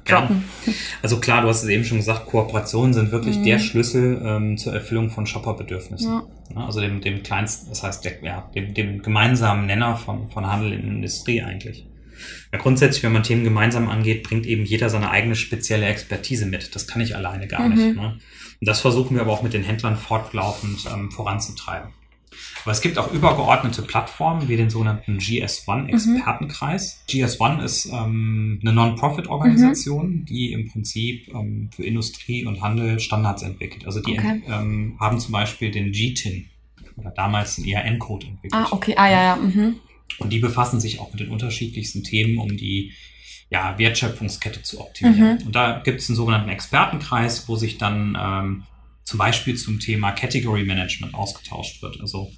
Ja. 0.09 0.21
droppen? 0.21 0.45
Also 1.03 1.21
klar, 1.21 1.43
du 1.43 1.49
hast 1.49 1.63
es 1.63 1.69
eben 1.69 1.85
schon 1.85 1.99
gesagt, 1.99 2.27
Kooperationen 2.27 2.93
sind 2.95 3.13
wirklich 3.13 3.41
der 3.43 3.59
Schlüssel 3.61 4.21
ähm, 4.25 4.57
zur 4.57 4.73
Erfüllung 4.75 5.11
von 5.11 5.27
Shopperbedürfnissen. 5.27 6.13
Ja. 6.13 6.23
Ja, 6.57 6.65
Also 6.67 6.81
dem, 6.81 7.01
dem 7.03 7.23
kleinsten, 7.23 7.69
das 7.69 7.83
heißt 7.83 8.05
der, 8.05 8.13
ja, 8.23 8.49
dem, 8.55 8.73
dem 8.75 9.03
gemeinsamen 9.03 9.67
Nenner 9.67 9.97
von, 9.97 10.31
von 10.31 10.51
Handel 10.51 10.73
in 10.73 10.81
Industrie 10.89 11.43
eigentlich. 11.43 11.87
Ja, 12.53 12.59
grundsätzlich, 12.59 13.03
wenn 13.03 13.13
man 13.13 13.23
Themen 13.23 13.45
gemeinsam 13.45 13.89
angeht, 13.89 14.23
bringt 14.23 14.47
eben 14.47 14.65
jeder 14.65 14.91
seine 14.91 15.11
eigene 15.11 15.35
spezielle 15.37 15.87
Expertise 15.87 16.47
mit. 16.47 16.75
Das 16.75 16.87
kann 16.87 17.01
ich 17.03 17.15
alleine 17.17 17.47
gar 17.47 17.69
Mhm. 17.69 17.75
nicht. 17.75 17.97
Ne? 17.97 18.19
Und 18.61 18.69
das 18.69 18.81
versuchen 18.81 19.15
wir 19.15 19.23
aber 19.23 19.33
auch 19.33 19.43
mit 19.43 19.53
den 19.55 19.63
Händlern 19.65 19.97
fortlaufend 19.97 20.81
ähm, 20.93 21.11
voranzutreiben. 21.11 21.91
Aber 22.65 22.73
es 22.73 22.81
gibt 22.81 22.99
auch 22.99 23.13
übergeordnete 23.13 23.83
Plattformen 23.83 24.49
wie 24.49 24.57
den 24.57 24.69
sogenannten 24.71 25.19
GS1-Expertenkreis. 25.19 27.03
GS1 27.09 27.63
ist 27.65 27.87
ähm, 27.87 28.59
eine 28.63 28.73
Non-Profit-Organisation, 28.73 30.25
die 30.25 30.53
im 30.53 30.69
Prinzip 30.71 31.29
ähm, 31.29 31.71
für 31.75 31.85
Industrie 31.85 32.45
und 32.45 32.61
Handel 32.63 33.01
Standards 33.01 33.43
entwickelt. 33.43 33.87
Also 33.87 34.01
die 34.01 34.13
Okay. 34.19 34.43
ähm, 34.47 34.97
haben 35.01 35.19
zum 35.21 35.33
Beispiel 35.33 35.71
den 35.71 35.93
GTIN 35.93 36.47
oder 36.97 37.11
damals 37.11 37.57
den 37.57 37.65
ERN-Code 37.67 38.27
entwickelt. 38.27 38.55
Ah, 38.55 38.69
okay. 38.73 38.95
Ah, 38.97 39.09
ja, 39.11 39.23
ja. 39.23 39.37
Mhm. 39.37 39.77
Und 40.19 40.33
die 40.33 40.39
befassen 40.41 40.81
sich 40.81 40.99
auch 41.01 41.11
mit 41.13 41.21
den 41.21 41.31
unterschiedlichsten 41.31 42.03
Themen, 42.03 42.39
um 42.39 42.57
die 42.57 42.93
ja, 43.51 43.79
Wertschöpfungskette 43.79 44.63
zu 44.63 44.81
optimieren. 44.81 45.39
Mhm. 45.39 45.47
Und 45.47 45.57
da 45.57 45.79
gibt 45.79 46.01
es 46.01 46.09
einen 46.09 46.17
sogenannten 46.17 46.49
Expertenkreis, 46.51 47.49
wo 47.49 47.57
sich 47.57 47.79
dann 47.79 48.17
ähm, 48.21 48.65
zum 49.05 49.19
Beispiel 49.19 49.57
zum 49.57 49.81
Thema 49.81 50.13
Category 50.13 50.65
Management 50.65 51.15
ausgetauscht 51.15 51.83
wird. 51.83 52.01
Also 52.01 52.31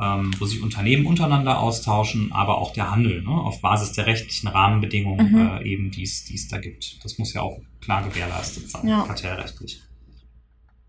ähm, 0.00 0.30
wo 0.38 0.44
sich 0.44 0.62
Unternehmen 0.62 1.06
untereinander 1.06 1.58
austauschen, 1.60 2.30
aber 2.32 2.58
auch 2.58 2.72
der 2.72 2.90
Handel 2.90 3.22
ne, 3.22 3.30
auf 3.30 3.60
Basis 3.62 3.92
der 3.92 4.06
rechtlichen 4.06 4.48
Rahmenbedingungen 4.48 5.32
Mhm. 5.32 5.38
äh, 5.58 5.62
eben, 5.64 5.90
die 5.90 6.02
es 6.02 6.48
da 6.48 6.58
gibt. 6.58 7.02
Das 7.02 7.18
muss 7.18 7.32
ja 7.32 7.40
auch 7.42 7.58
klar 7.80 8.02
gewährleistet 8.06 8.70
sein, 8.70 8.86
Ja. 8.86 9.04
kartellrechtlich. 9.06 9.80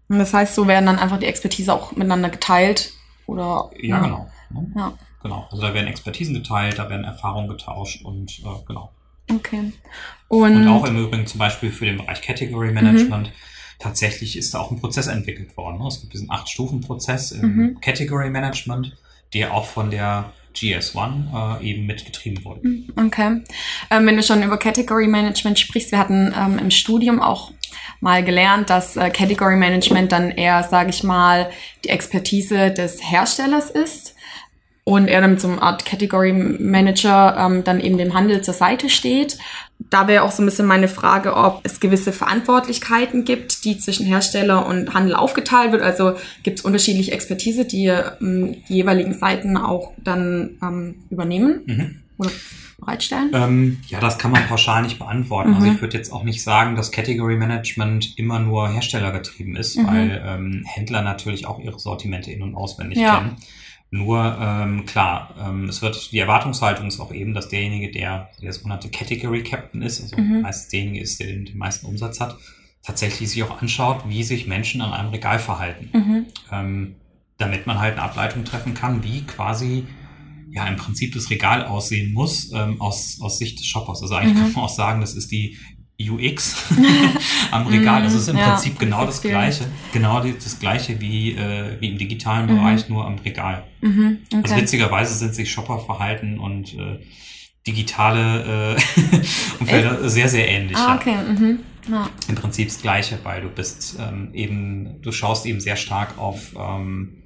Und 0.10 0.20
das 0.20 0.34
heißt, 0.34 0.56
so 0.56 0.68
werden 0.68 0.86
dann 0.86 1.00
einfach 1.00 1.20
die 1.20 1.26
Expertise 1.26 1.74
auch 1.74 1.92
miteinander 1.94 2.30
geteilt 2.30 2.94
oder 3.28 3.70
Ja, 3.82 4.00
genau. 4.00 4.30
Ne? 4.50 4.72
Ja. 4.76 4.98
Genau. 5.23 5.47
Also 5.51 5.62
da 5.63 5.73
werden 5.73 5.88
Expertisen 5.88 6.34
geteilt, 6.34 6.77
da 6.80 6.89
werden 6.89 7.03
Erfahrungen 7.06 7.47
getauscht 7.49 8.03
und 8.03 8.39
äh, 8.39 8.43
genau. 8.67 8.91
Okay. 9.32 9.73
Und, 10.30 10.56
Und 10.56 10.67
auch 10.67 10.86
im 10.86 10.97
Übrigen 10.97 11.27
zum 11.27 11.39
Beispiel 11.39 11.71
für 11.71 11.86
den 11.86 11.97
Bereich 11.97 12.21
Category 12.21 12.71
Management. 12.71 13.32
Tatsächlich 13.80 14.38
ist 14.38 14.53
da 14.53 14.60
auch 14.60 14.71
ein 14.71 14.80
Prozess 14.80 15.08
entwickelt 15.08 15.56
worden. 15.58 15.80
ne? 15.80 15.88
Es 15.88 15.99
gibt 16.01 16.13
diesen 16.13 16.32
Acht-Stufen-Prozess 16.32 17.32
im 17.34 17.56
Mhm. 17.56 17.82
Category 17.82 18.30
Management, 18.30 18.95
der 19.34 19.53
auch 19.53 19.65
von 19.65 19.91
der 19.91 20.32
GS1 20.56 21.60
äh, 21.62 21.63
eben 21.69 21.86
mitgetrieben 21.86 22.43
wurde. 22.43 22.62
Okay. 22.95 23.41
Ähm, 23.91 24.06
wenn 24.08 24.15
du 24.15 24.23
schon 24.23 24.41
über 24.41 24.58
Category 24.58 25.08
Management 25.08 25.60
sprichst, 25.60 25.91
wir 25.91 25.99
hatten 25.99 26.34
ähm, 26.36 26.58
im 26.58 26.71
Studium 26.71 27.21
auch 27.21 27.51
mal 27.99 28.23
gelernt, 28.23 28.69
dass 28.69 28.95
äh, 28.97 29.10
Category 29.12 29.56
Management 29.56 30.12
dann 30.12 30.32
eher, 30.32 30.63
sage 30.63 30.89
ich 30.89 31.03
mal, 31.03 31.49
die 31.86 31.89
Expertise 31.89 32.71
des 32.71 32.99
Herstellers 33.03 33.69
ist 33.69 34.15
und 34.88 35.10
er 35.10 35.19
dann 35.19 35.38
zum 35.38 35.60
Art 35.62 35.84
Category 35.84 36.32
Manager 36.32 37.36
ähm, 37.38 37.65
dann 37.65 37.82
eben 37.82 37.97
dem 37.97 38.13
Handel 38.13 38.39
zur 38.41 38.54
Seite 38.54 38.89
steht. 38.89 39.38
Da 39.89 40.08
wäre 40.08 40.23
auch 40.23 40.32
so 40.32 40.41
ein 40.41 40.45
bisschen 40.45 40.65
meine 40.65 40.88
Frage, 40.88 41.36
ob 41.36 41.60
es 41.65 41.82
gewisse 41.82 42.13
Verantwortlichkeiten 42.13 43.26
gibt, 43.26 43.65
die 43.65 43.78
zwischen 43.78 44.06
Hersteller 44.06 44.65
und 44.65 44.93
Handel 44.93 45.13
aufgeteilt 45.15 45.73
wird. 45.73 45.82
Also 45.82 46.13
gibt 46.43 46.60
es 46.60 46.65
unterschiedliche 46.65 47.12
Expertise, 47.12 47.65
die 47.65 47.88
ähm, 47.88 48.56
die 48.69 48.76
jeweiligen 48.76 49.13
Seiten 49.13 49.58
auch 49.58 49.91
dann 50.02 50.52
ähm, 50.63 50.95
übernehmen 51.10 51.63
Mhm. 51.65 51.95
oder 52.17 52.32
bereitstellen? 52.80 53.32
Ähm, 53.34 53.80
ja, 53.89 54.00
das 54.00 54.17
kann 54.17 54.32
man 54.32 54.47
pauschal 54.47 54.84
nicht 54.84 55.00
beantworten. 55.00 55.54
Also 55.54 55.67
Mhm. 55.67 55.73
ich 55.76 55.82
würde 55.82 55.97
jetzt 55.97 56.13
auch 56.13 56.23
nicht 56.23 56.41
sagen, 56.41 56.78
dass 56.78 56.93
Category 56.93 57.36
Management 57.36 58.17
immer 58.17 58.39
nur 58.39 58.69
herstellergetrieben 58.69 59.58
ist, 59.58 59.76
Mhm. 59.76 59.88
weil 59.88 60.23
ähm, 60.26 60.63
Händler 60.65 61.02
natürlich 61.02 61.45
auch 61.45 61.60
ihre 61.60 61.78
Sortimente 61.78 62.32
in- 62.32 62.41
und 62.41 62.56
auswendig 62.56 63.00
Ja. 63.00 63.17
kennen. 63.17 63.36
Nur 63.89 64.38
ähm, 64.39 64.86
klar, 64.86 65.34
ähm, 65.39 65.69
es 65.69 65.82
wird 65.82 66.12
die 66.12 66.19
Erwartungshaltung 66.19 66.88
ist 66.88 67.00
auch 67.00 67.13
eben, 67.13 67.34
dass 67.34 67.47
derjenige, 67.47 67.89
der 67.91 68.30
der 68.41 68.52
sogenannte 68.52 68.89
Category 68.89 69.43
Captain 69.43 69.82
ist, 69.82 70.02
also 70.02 70.17
Mhm. 70.17 70.41
meist 70.41 70.71
derjenige 70.73 71.00
ist, 71.02 71.19
der 71.19 71.28
den, 71.28 71.45
den 71.45 71.58
meisten 71.58 71.86
Umsatz 71.86 72.19
hat, 72.19 72.38
tatsächlich 72.84 73.30
sich 73.30 73.43
auch 73.43 73.62
anschaut, 73.62 74.04
wie 74.08 74.23
sich 74.23 74.45
Menschen 74.47 74.82
an 74.82 74.91
einem 74.93 75.10
Regal 75.10 75.39
verhalten 75.39 75.89
Mhm. 75.93 76.26
ähm, 76.52 76.95
damit 77.38 77.67
man 77.67 77.80
halt 77.80 77.93
eine 77.93 78.02
Ableitung 78.02 78.43
treffen 78.45 78.73
kann, 78.73 79.04
wie 79.04 79.21
quasi 79.26 79.86
ja 80.50 80.65
im 80.67 80.76
Prinzip 80.76 81.13
das 81.13 81.30
Regal 81.30 81.65
aussehen 81.65 82.12
muss 82.13 82.52
ähm, 82.52 82.82
aus, 82.82 83.19
aus 83.21 83.38
Sicht 83.38 83.60
des 83.60 83.67
Shoppers. 83.67 84.02
Also 84.02 84.15
eigentlich 84.15 84.34
Mhm. 84.38 84.41
kann 84.41 84.54
man 84.54 84.63
auch 84.65 84.69
sagen, 84.76 85.02
das 85.02 85.13
ist 85.13 85.32
die 85.32 85.58
UX 85.99 86.65
am 87.52 87.65
Regal. 87.67 88.04
Das 88.04 88.13
ist 88.13 88.27
im 88.27 88.35
Mhm, 88.35 88.41
ja, 88.41 88.50
Prinzip 88.52 88.77
genau 88.79 89.06
das 89.06 89.15
das. 89.21 89.29
Gleiche. 89.31 89.65
Genau 89.93 90.21
die, 90.21 90.33
das 90.33 90.60
Gleiche 90.60 91.00
wie, 91.02 91.31
äh, 91.35 91.79
wie 91.79 91.89
im 91.89 91.98
digitalen 91.98 92.45
Mhm. 92.50 92.56
Bereich, 92.58 92.87
nur 92.89 93.06
am 93.06 93.15
Regal. 93.19 93.63
Mhm. 93.81 94.19
Also 94.33 94.54
Okay. 94.54 94.62
witzigerweise 94.62 95.15
sind 95.15 95.33
sich 95.33 95.52
Shopperverhalten 95.52 96.39
und 96.39 96.73
äh, 96.75 97.00
digitale 97.65 98.75
äh, 98.77 98.81
Umfelder 99.60 100.08
sehr, 100.10 100.29
sehr 100.29 100.48
ähnlich. 100.48 100.77
ah, 100.77 100.95
okay. 100.95 101.15
Mhm. 101.27 101.60
Ja. 101.89 102.10
im 102.27 102.35
Prinzip 102.35 102.67
das 102.67 102.81
Gleiche, 102.81 103.17
weil 103.23 103.41
du 103.41 103.48
bist 103.48 103.98
ähm, 103.98 104.31
eben, 104.33 105.02
du 105.02 105.13
schaust 105.13 105.45
eben 105.45 105.62
sehr 105.62 105.77
stark 105.77 106.17
auf 106.17 106.52
ähm, 106.60 107.17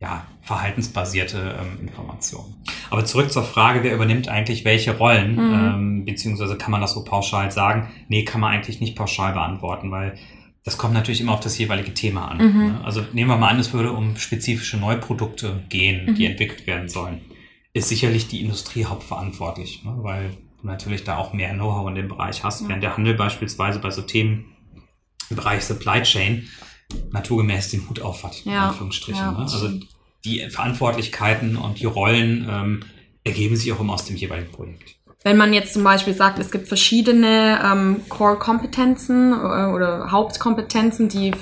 ja, 0.00 0.26
verhaltensbasierte 0.42 1.56
ähm, 1.60 1.86
Informationen. 1.86 2.54
Aber 2.88 3.04
zurück 3.04 3.30
zur 3.30 3.44
Frage, 3.44 3.82
wer 3.82 3.94
übernimmt 3.94 4.28
eigentlich 4.28 4.64
welche 4.64 4.96
Rollen, 4.96 5.34
Mhm. 5.34 5.54
ähm, 5.54 6.04
beziehungsweise 6.06 6.56
kann 6.56 6.70
man 6.70 6.80
das 6.80 6.94
so 6.94 7.04
pauschal 7.04 7.50
sagen? 7.50 7.88
Nee, 8.08 8.24
kann 8.24 8.40
man 8.40 8.52
eigentlich 8.52 8.80
nicht 8.80 8.96
pauschal 8.96 9.32
beantworten, 9.34 9.90
weil 9.90 10.16
das 10.64 10.78
kommt 10.78 10.94
natürlich 10.94 11.20
immer 11.20 11.32
auf 11.32 11.40
das 11.40 11.58
jeweilige 11.58 11.92
Thema 11.94 12.28
an. 12.30 12.38
Mhm. 12.38 12.66
Ne? 12.68 12.80
Also 12.84 13.02
nehmen 13.12 13.30
wir 13.30 13.36
mal 13.36 13.48
an, 13.48 13.58
es 13.58 13.72
würde 13.72 13.92
um 13.92 14.16
spezifische 14.16 14.78
Neuprodukte 14.78 15.64
gehen, 15.68 16.14
die 16.14 16.24
Mhm. 16.24 16.30
entwickelt 16.32 16.66
werden 16.66 16.88
sollen. 16.88 17.20
Ist 17.72 17.88
sicherlich 17.88 18.26
die 18.28 18.40
Industrie 18.40 18.84
hauptverantwortlich, 18.86 19.84
ne? 19.84 19.92
weil 19.98 20.30
du 20.60 20.66
natürlich 20.66 21.04
da 21.04 21.18
auch 21.18 21.32
mehr 21.34 21.52
Know-how 21.52 21.88
in 21.88 21.94
dem 21.94 22.08
Bereich 22.08 22.42
hast, 22.42 22.62
Ja. 22.62 22.68
während 22.68 22.82
der 22.82 22.96
Handel 22.96 23.14
beispielsweise 23.14 23.78
bei 23.80 23.90
so 23.90 24.02
Themen 24.02 24.46
im 25.28 25.36
Bereich 25.36 25.62
Supply 25.64 26.02
Chain 26.02 26.48
naturgemäß 27.12 27.70
den 27.70 27.88
Hut 27.88 28.00
auf 28.02 28.24
hat, 28.24 28.42
in 28.44 28.52
Ja, 28.52 28.68
Anführungsstrichen. 28.68 29.20
ja, 29.22 29.32
ne? 29.32 29.38
Also 29.38 29.68
die 30.24 30.40
Verantwortlichkeiten 30.50 31.56
und 31.56 31.80
die 31.80 31.86
Rollen 31.86 32.46
ähm, 32.50 32.80
ergeben 33.24 33.56
sich 33.56 33.72
auch 33.72 33.80
immer 33.80 33.94
aus 33.94 34.04
dem 34.04 34.16
jeweiligen 34.16 34.50
Projekt. 34.52 34.96
Wenn 35.22 35.36
man 35.36 35.52
jetzt 35.52 35.74
zum 35.74 35.84
Beispiel 35.84 36.14
sagt, 36.14 36.38
es 36.38 36.50
gibt 36.50 36.66
verschiedene 36.66 37.60
ähm, 37.62 37.96
Core-Kompetenzen 38.08 39.32
äh, 39.32 39.66
oder 39.70 40.10
Hauptkompetenzen, 40.10 41.10
die 41.10 41.32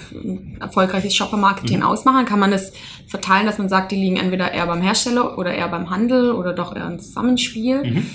erfolgreiches 0.58 1.14
Shopper-Marketing 1.14 1.78
Mhm. 1.78 1.84
ausmachen, 1.84 2.24
kann 2.26 2.40
man 2.40 2.50
das 2.50 2.72
verteilen, 3.06 3.46
dass 3.46 3.58
man 3.58 3.68
sagt, 3.68 3.92
die 3.92 3.96
liegen 3.96 4.16
entweder 4.16 4.50
eher 4.52 4.66
beim 4.66 4.82
Hersteller 4.82 5.38
oder 5.38 5.54
eher 5.54 5.68
beim 5.68 5.90
Handel 5.90 6.32
oder 6.32 6.52
doch 6.54 6.74
eher 6.74 6.88
im 6.88 6.98
Zusammenspiel. 6.98 7.84
Mhm. 7.84 8.06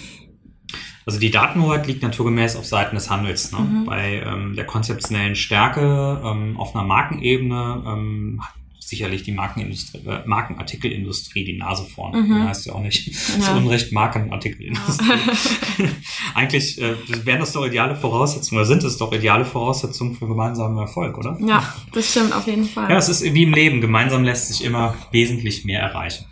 Also 1.05 1.19
die 1.19 1.31
Datenhoheit 1.31 1.87
liegt 1.87 2.03
naturgemäß 2.03 2.55
auf 2.55 2.65
Seiten 2.65 2.95
des 2.95 3.09
Handels. 3.09 3.51
Ne? 3.51 3.59
Mhm. 3.59 3.85
Bei 3.85 4.23
ähm, 4.25 4.55
der 4.55 4.65
konzeptionellen 4.65 5.35
Stärke 5.35 6.21
ähm, 6.23 6.57
auf 6.57 6.75
einer 6.75 6.85
Markenebene 6.85 7.83
ähm, 7.85 8.39
hat 8.41 8.53
sicherlich 8.93 9.23
die 9.23 9.31
Markenindustrie, 9.31 9.99
äh, 10.05 10.21
Markenartikelindustrie 10.25 11.45
die 11.45 11.57
Nase 11.57 11.83
vorn. 11.85 12.27
Mhm. 12.27 12.47
Heißt 12.47 12.65
ja 12.65 12.73
auch 12.73 12.81
nicht 12.81 13.13
zu 13.15 13.39
Ja. 13.39 13.55
Unrecht 13.55 13.91
Markenartikelindustrie. 13.91 15.05
Eigentlich 16.35 16.81
äh, 16.81 16.95
wären 17.25 17.39
das 17.39 17.53
doch 17.53 17.65
ideale 17.65 17.95
Voraussetzungen 17.95 18.59
oder 18.59 18.67
sind 18.67 18.83
es 18.83 18.97
doch 18.97 19.11
ideale 19.13 19.45
Voraussetzungen 19.45 20.15
für 20.15 20.27
gemeinsamen 20.27 20.77
Erfolg, 20.77 21.17
oder? 21.17 21.37
Ja, 21.45 21.73
das 21.91 22.11
stimmt 22.11 22.33
auf 22.33 22.45
jeden 22.47 22.65
Fall. 22.65 22.89
Ja, 22.89 22.97
es 22.97 23.09
ist 23.09 23.23
wie 23.23 23.43
im 23.43 23.53
Leben. 23.53 23.81
Gemeinsam 23.81 24.23
lässt 24.23 24.49
sich 24.49 24.63
immer 24.63 24.95
wesentlich 25.11 25.65
mehr 25.65 25.81
erreichen. 25.81 26.25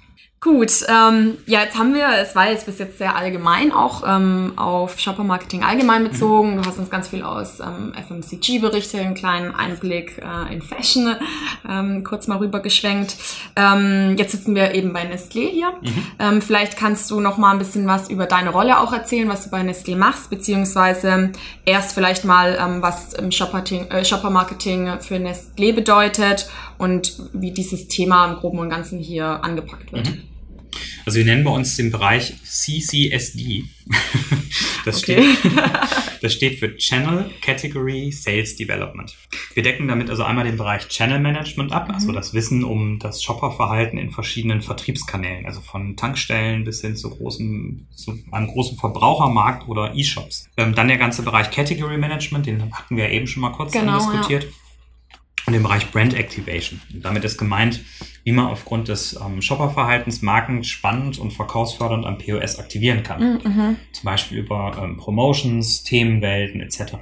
Gut, 0.44 0.72
ähm, 0.90 1.38
ja, 1.46 1.62
jetzt 1.62 1.78
haben 1.78 1.94
wir, 1.94 2.08
es 2.20 2.36
war 2.36 2.50
jetzt 2.50 2.66
bis 2.66 2.80
jetzt 2.80 2.98
sehr 2.98 3.16
allgemein 3.16 3.72
auch 3.72 4.02
ähm, 4.04 4.54
auf 4.56 5.00
Shopper 5.00 5.24
Marketing 5.24 5.62
allgemein 5.64 6.04
bezogen. 6.04 6.58
Du 6.58 6.68
hast 6.68 6.80
uns 6.80 6.90
ganz 6.90 7.10
viel 7.10 7.22
aus 7.22 7.60
ähm, 7.60 7.94
FMCG 7.94 8.58
berichtet, 8.58 9.02
einen 9.02 9.14
kleinen 9.14 9.54
Einblick 9.54 10.18
äh, 10.18 10.52
in 10.52 10.64
Fashion 10.64 11.16
ähm, 11.70 12.04
kurz 12.04 12.26
mal 12.26 12.40
rübergeschwenkt. 12.40 13.18
Ähm, 13.56 14.16
jetzt 14.18 14.32
sitzen 14.32 14.56
wir 14.56 14.74
eben 14.74 14.94
bei 14.94 15.04
Nestlé 15.04 15.48
hier. 15.48 15.74
Ähm, 16.18 16.42
vielleicht 16.42 16.76
kannst 16.76 17.12
du 17.12 17.20
noch 17.20 17.38
mal 17.38 17.52
ein 17.52 17.60
bisschen 17.60 17.86
was 17.86 18.10
über 18.10 18.26
deine 18.26 18.50
Rolle 18.50 18.80
auch 18.80 18.94
erzählen, 18.94 19.30
was 19.30 19.44
du 19.44 19.52
bei 19.52 19.62
Nestlé 19.62 19.96
machst, 19.96 20.32
beziehungsweise 20.32 21.34
erst 21.66 21.94
vielleicht 21.94 22.26
mal, 22.26 22.58
ähm, 22.60 22.82
was 22.82 23.14
im 23.14 23.32
Shopper, 23.32 23.64
äh, 23.70 24.04
Shopper 24.04 24.32
Marketing 24.32 24.90
für 25.02 25.18
Nestlé 25.18 25.72
bedeutet 25.72 26.50
und 26.80 27.14
wie 27.32 27.52
dieses 27.52 27.88
Thema 27.90 28.26
im 28.26 28.38
Groben 28.38 28.58
und 28.58 28.72
Ganzen 28.72 28.98
hier 28.98 29.44
angepackt 29.44 29.94
wird. 29.94 30.10
Mhm. 30.10 30.31
Also 31.06 31.18
wir 31.18 31.26
nennen 31.26 31.44
bei 31.44 31.52
uns 31.52 31.76
den 31.76 31.92
Bereich 31.92 32.34
CCSD. 32.44 33.66
Das, 34.84 35.04
Okay. 35.04 35.36
steht, 35.36 35.52
das 36.22 36.34
steht 36.34 36.60
für 36.60 36.76
Channel 36.76 37.30
Category 37.42 38.12
Sales 38.12 38.56
Development. 38.56 39.16
Wir 39.54 39.62
decken 39.62 39.88
damit 39.88 40.10
also 40.10 40.24
einmal 40.24 40.46
den 40.46 40.58
Bereich 40.58 40.88
Channel 40.88 41.20
Management 41.20 41.72
ab, 41.72 41.90
also 41.94 42.12
das 42.12 42.34
Wissen 42.34 42.64
um 42.64 42.98
das 42.98 43.22
Shopperverhalten 43.24 44.00
in 44.00 44.10
verschiedenen 44.10 44.62
Vertriebskanälen, 44.62 45.46
also 45.46 45.62
von 45.62 45.96
Tankstellen 45.98 46.64
bis 46.64 46.82
hin 46.82 46.96
zu, 46.96 47.12
großen, 47.12 47.88
zu 47.96 48.18
einem 48.32 48.48
großen 48.48 48.78
Verbrauchermarkt 48.78 49.68
oder 49.68 49.94
E-Shops. 49.96 50.50
Ähm, 50.58 50.74
dann 50.74 50.88
der 50.88 50.98
ganze 50.98 51.22
Bereich 51.22 51.52
Category 51.52 51.98
Management, 51.98 52.48
den 52.48 52.74
hatten 52.74 52.98
wir 52.98 53.10
eben 53.10 53.28
schon 53.28 53.42
mal 53.42 53.52
kurz 53.52 53.72
Genau, 53.72 53.98
diskutiert. 54.00 54.48
Und 55.46 55.54
den 55.54 55.64
Bereich 55.64 55.92
Brand 55.92 56.14
Activation. 56.14 56.82
Und 56.94 57.04
damit 57.04 57.24
ist 57.24 57.38
gemeint, 57.38 57.82
wie 58.24 58.32
man 58.32 58.48
aufgrund 58.48 58.88
des 58.88 59.20
ähm, 59.20 59.42
Shopperverhaltens 59.42 60.22
Marken 60.22 60.64
spannend 60.64 61.18
und 61.18 61.32
verkaufsfördernd 61.32 62.06
am 62.06 62.18
POS 62.18 62.60
aktivieren 62.60 63.04
kann. 63.04 63.42
Mhm. 63.44 63.76
Zum 63.92 64.04
Beispiel 64.04 64.38
über 64.38 64.80
ähm, 64.82 64.98
Promotions, 64.98 65.84
Themenwelten 65.84 66.62
etc. 66.62 66.94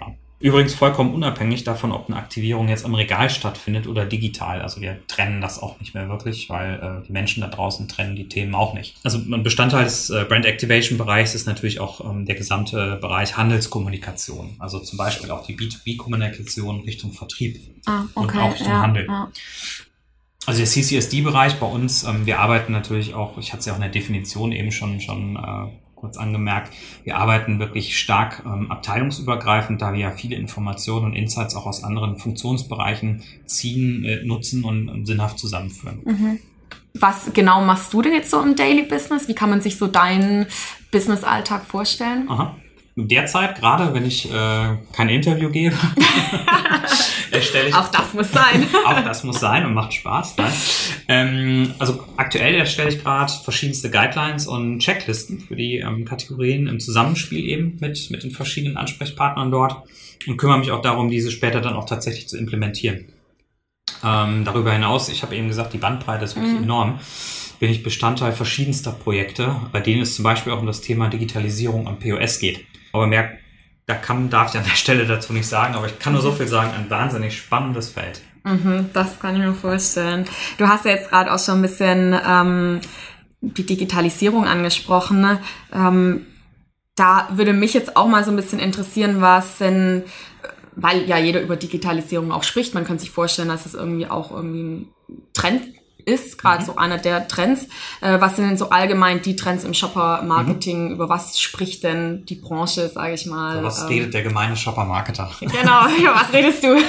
Übrigens 0.42 0.74
vollkommen 0.74 1.14
unabhängig 1.14 1.66
davon, 1.66 1.92
ob 1.92 2.08
eine 2.08 2.18
Aktivierung 2.18 2.70
jetzt 2.70 2.86
am 2.86 2.96
Regal 2.96 3.30
stattfindet 3.30 3.88
oder 3.88 4.06
digital. 4.06 4.62
Also 4.62 4.80
wir 4.80 5.06
trennen 5.08 5.42
das 5.42 5.62
auch 5.62 5.80
nicht 5.82 5.94
mehr 5.94 6.08
wirklich, 6.08 6.50
weil 6.50 6.76
äh, 6.76 7.06
die 7.06 7.12
Menschen 7.12 7.42
da 7.42 7.48
draußen 7.48 7.90
trennen 7.90 8.16
die 8.16 8.30
Themen 8.30 8.56
auch 8.56 8.74
nicht. 8.74 8.96
Also 9.04 9.18
ein 9.18 9.44
Bestandteil 9.44 9.84
des 9.84 10.10
äh, 10.10 10.26
Brand 10.30 10.46
Activation 10.46 10.98
Bereichs 10.98 11.36
ist 11.36 11.46
natürlich 11.46 11.82
auch 11.82 12.10
ähm, 12.10 12.26
der 12.26 12.36
gesamte 12.36 12.98
Bereich 13.02 13.36
Handelskommunikation. 13.36 14.56
Also 14.60 14.80
zum 14.80 14.98
Beispiel 14.98 15.30
auch 15.32 15.46
die 15.46 15.58
B2B-Kommunikation 15.58 16.82
Richtung 16.82 17.12
Vertrieb. 17.12 17.60
Ah, 17.86 18.04
Und 18.14 18.30
okay. 18.30 18.40
auch 18.40 18.54
Richtung 18.54 18.68
ja, 18.68 18.82
Handel. 18.82 19.08
Ja. 19.08 19.30
Also 20.46 20.60
der 20.60 20.68
CCSD-Bereich 20.68 21.56
bei 21.60 21.68
uns, 21.68 22.06
ähm, 22.06 22.26
wir 22.26 22.40
arbeiten 22.40 22.72
natürlich 22.72 23.14
auch, 23.14 23.38
ich 23.38 23.52
hatte 23.52 23.60
es 23.60 23.66
ja 23.66 23.74
auch 23.74 23.78
in 23.78 23.82
der 23.82 23.92
Definition 23.92 24.54
eben 24.54 24.72
schon, 24.72 25.02
schon 25.02 25.36
äh, 25.36 25.70
kurz 26.00 26.18
angemerkt, 26.18 26.74
wir 27.04 27.18
arbeiten 27.18 27.60
wirklich 27.60 28.00
stark 28.00 28.44
ähm, 28.46 28.72
abteilungsübergreifend, 28.72 29.82
da 29.82 29.94
wir 29.94 30.00
ja 30.00 30.12
viele 30.12 30.36
Informationen 30.36 31.06
und 31.06 31.14
Insights 31.14 31.56
auch 31.56 31.66
aus 31.66 31.84
anderen 31.84 32.18
Funktionsbereichen 32.18 33.24
ziehen, 33.46 34.06
äh, 34.06 34.24
nutzen 34.24 34.64
und, 34.64 34.90
und 34.90 35.06
sinnhaft 35.06 35.40
zusammenführen. 35.40 36.00
Mhm. 36.06 36.40
Was 36.94 37.32
genau 37.34 37.64
machst 37.64 37.94
du 37.94 38.02
denn 38.02 38.14
jetzt 38.14 38.32
so 38.32 38.42
im 38.42 38.56
Daily 38.56 38.84
Business? 38.84 39.28
Wie 39.28 39.36
kann 39.36 39.50
man 39.50 39.62
sich 39.62 39.78
so 39.78 39.88
deinen 39.88 40.48
Business-Alltag 40.92 41.66
vorstellen? 41.66 42.28
Aha. 42.30 42.56
Derzeit, 42.96 43.56
gerade 43.56 43.94
wenn 43.94 44.06
ich 44.06 44.30
äh, 44.30 44.78
kein 44.94 45.10
Interview 45.10 45.50
gebe, 45.50 45.76
erstelle 47.32 47.70
ich 47.70 47.76
Auch 47.76 47.88
das 47.90 48.14
muss 48.14 48.32
sein. 48.32 48.66
auch 48.86 49.04
das 49.04 49.24
muss 49.24 49.40
sein 49.40 49.66
und 49.66 49.74
macht 49.74 49.94
Spaß. 49.94 50.36
Nein. 50.38 50.52
Ähm, 51.08 51.74
also 51.80 52.04
aktuell 52.18 52.56
erstelle 52.56 52.90
ich 52.90 53.02
gerade 53.02 53.32
verschiedenste 53.44 53.90
Guidelines 53.90 54.48
und 54.48 54.80
Checklisten 54.80 55.40
für 55.40 55.56
die 55.56 55.78
ähm, 55.78 56.06
Kategorien 56.06 56.68
im 56.68 56.80
Zusammenspiel 56.80 57.46
eben 57.46 57.78
mit, 57.80 58.10
mit 58.12 58.24
den 58.24 58.32
verschiedenen 58.32 58.78
Ansprechpartnern 58.78 59.52
dort 59.52 59.78
und 60.28 60.38
kümmere 60.38 60.60
mich 60.60 60.72
auch 60.72 60.82
darum, 60.82 61.10
diese 61.10 61.32
später 61.32 61.62
dann 61.62 61.76
auch 61.76 61.86
tatsächlich 61.86 62.28
zu 62.28 62.38
implementieren. 62.38 63.06
Ähm, 64.04 64.44
darüber 64.46 64.72
hinaus, 64.74 65.10
ich 65.10 65.24
habe 65.24 65.36
eben 65.36 65.48
gesagt, 65.48 65.74
die 65.74 65.78
Bandbreite 65.78 66.24
ist 66.26 66.36
wirklich 66.36 66.54
Mhm. 66.56 66.64
enorm, 66.64 67.00
bin 67.60 67.70
ich 67.70 67.84
Bestandteil 67.84 68.32
verschiedenster 68.32 68.92
Projekte, 68.92 69.56
bei 69.72 69.82
denen 69.82 70.02
es 70.02 70.16
zum 70.16 70.24
Beispiel 70.24 70.54
auch 70.54 70.60
um 70.62 70.68
das 70.68 70.80
Thema 70.82 71.10
Digitalisierung 71.10 71.88
am 71.88 72.00
POS 72.00 72.40
geht. 72.40 72.66
Aber 72.92 73.08
mehr, 73.08 73.32
da 73.86 73.96
kann, 73.96 74.30
darf 74.30 74.54
ich 74.54 74.60
an 74.60 74.66
der 74.66 74.76
Stelle 74.76 75.06
dazu 75.06 75.34
nicht 75.34 75.48
sagen, 75.48 75.76
aber 75.76 75.88
ich 75.88 76.00
kann 76.00 76.14
nur 76.14 76.22
so 76.22 76.32
viel 76.32 76.48
sagen, 76.48 76.72
ein 76.76 76.90
wahnsinnig 76.90 77.38
spannendes 77.38 77.90
Feld. 77.90 78.22
Mhm, 78.44 78.90
das 78.94 79.20
kann 79.20 79.36
ich 79.36 79.42
mir 79.42 79.54
vorstellen. 79.54 80.26
Du 80.58 80.68
hast 80.68 80.86
ja 80.86 80.92
jetzt 80.92 81.10
gerade 81.10 81.34
auch 81.34 81.40
schon 81.40 81.60
ein 81.60 81.62
bisschen 81.62 82.20
ähm, 82.28 82.82
die 83.42 83.66
Digitalisierung 83.66 84.46
angesprochen. 84.46 85.22
Ne? 85.22 85.40
Ähm, 85.74 86.26
da 86.96 87.30
würde 87.32 87.54
mich 87.54 87.74
jetzt 87.74 87.96
auch 87.96 88.08
mal 88.08 88.24
so 88.24 88.32
ein 88.32 88.36
bisschen 88.36 88.60
interessieren, 88.60 89.22
was 89.22 89.58
denn, 89.58 90.04
weil 90.76 91.08
ja 91.08 91.18
jeder 91.18 91.42
über 91.42 91.56
Digitalisierung 91.56 92.32
auch 92.32 92.44
spricht, 92.44 92.74
man 92.74 92.86
kann 92.86 93.00
sich 93.00 93.12
vorstellen, 93.12 93.50
dass 93.50 93.66
es 93.66 93.74
irgendwie 93.74 94.08
auch 94.08 94.32
irgendwie 94.32 94.64
ein 94.64 94.94
Trend 95.34 95.64
ist, 96.06 96.38
gerade 96.38 96.62
Mhm. 96.62 96.66
so 96.68 96.76
einer 96.76 96.98
der 96.98 97.28
Trends. 97.28 97.68
Äh, 98.02 98.20
was 98.22 98.36
sind 98.36 98.48
denn 98.48 98.58
so 98.58 98.70
allgemein 98.70 99.22
die 99.22 99.36
Trends 99.36 99.64
im 99.64 99.74
Shopper-Marketing? 99.74 100.92
Über 100.92 101.10
was 101.10 101.40
spricht 101.40 101.84
denn 101.84 102.26
die 102.26 102.36
Branche, 102.36 102.90
sage 102.90 103.14
ich 103.14 103.26
mal? 103.26 103.58
So, 103.58 103.64
was 103.64 103.82
Ähm, 103.82 103.88
redet 103.88 104.14
der 104.14 104.24
gemeine 104.24 104.56
Shopper-Marketer? 104.56 105.30
Genau, 105.40 105.88
über 106.00 106.16
was 106.16 106.34
redest 106.34 106.64
du? 106.64 106.78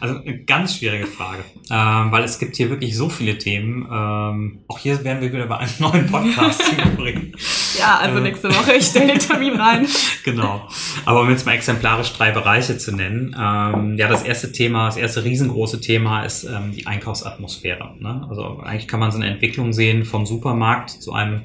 Also 0.00 0.18
eine 0.18 0.38
ganz 0.44 0.76
schwierige 0.76 1.06
Frage, 1.06 1.44
ähm, 1.70 2.10
weil 2.10 2.24
es 2.24 2.38
gibt 2.38 2.56
hier 2.56 2.70
wirklich 2.70 2.96
so 2.96 3.08
viele 3.10 3.36
Themen. 3.36 3.86
Ähm, 3.92 4.60
auch 4.66 4.78
hier 4.78 5.04
werden 5.04 5.20
wir 5.20 5.32
wieder 5.32 5.46
bei 5.46 5.58
einem 5.58 5.70
neuen 5.78 6.06
Podcast 6.06 6.62
überbringen. 6.72 7.34
Ja, 7.78 7.98
also 7.98 8.18
Äh. 8.18 8.22
nächste 8.22 8.48
Woche, 8.48 8.72
ich 8.74 8.86
stelle 8.86 9.08
den 9.08 9.18
Termin 9.18 9.54
rein. 9.60 9.86
Genau. 10.24 10.68
Aber 11.06 11.22
um 11.22 11.30
jetzt 11.30 11.46
mal 11.46 11.52
exemplarisch 11.52 12.12
drei 12.12 12.30
Bereiche 12.30 12.76
zu 12.76 12.94
nennen. 12.94 13.34
Ähm, 13.38 13.96
ja, 13.96 14.06
das 14.08 14.22
erste 14.22 14.52
Thema, 14.52 14.86
das 14.86 14.96
erste 14.98 15.24
riesengroße 15.24 15.80
Thema 15.80 16.24
ist 16.24 16.44
ähm, 16.44 16.72
die 16.76 16.86
Einkaufsatmosphäre. 16.86 17.94
Ne? 17.98 18.26
Also 18.28 18.60
eigentlich 18.60 18.86
kann 18.86 19.00
man 19.00 19.10
so 19.10 19.16
eine 19.18 19.28
Entwicklung 19.28 19.72
sehen 19.72 20.04
vom 20.04 20.26
Supermarkt 20.26 20.90
zu 20.90 21.12
einem 21.14 21.42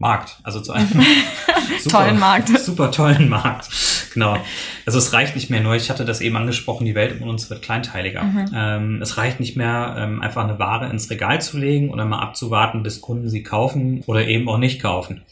Supermarkt. 0.00 0.38
Also 0.42 0.60
zu 0.60 0.72
einem 0.72 0.88
Tollen 1.88 2.18
Markt. 2.18 2.48
Super 2.58 2.90
tollen 2.90 3.28
Markt. 3.28 3.68
Genau. 4.14 4.38
Also 4.86 4.98
es 4.98 5.12
reicht 5.12 5.36
nicht 5.36 5.50
mehr 5.50 5.60
nur, 5.60 5.76
ich 5.76 5.90
hatte 5.90 6.04
das 6.04 6.20
eben 6.20 6.36
angesprochen, 6.36 6.84
die 6.84 6.94
Welt 6.94 7.20
um 7.20 7.28
uns 7.28 7.48
wird 7.50 7.62
kleinteiliger. 7.62 8.24
Mhm. 8.24 8.50
Ähm, 8.54 9.02
es 9.02 9.16
reicht 9.18 9.38
nicht 9.40 9.56
mehr, 9.56 9.94
ähm, 9.98 10.20
einfach 10.22 10.42
eine 10.42 10.58
Ware 10.58 10.88
ins 10.90 11.10
Regal 11.10 11.40
zu 11.40 11.58
legen 11.58 11.90
oder 11.90 12.04
mal 12.06 12.18
abzuwarten, 12.18 12.82
bis 12.82 13.00
Kunden 13.00 13.28
sie 13.28 13.42
kaufen 13.42 14.02
oder 14.06 14.26
eben 14.26 14.48
auch 14.48 14.58
nicht 14.58 14.80
kaufen. 14.80 15.22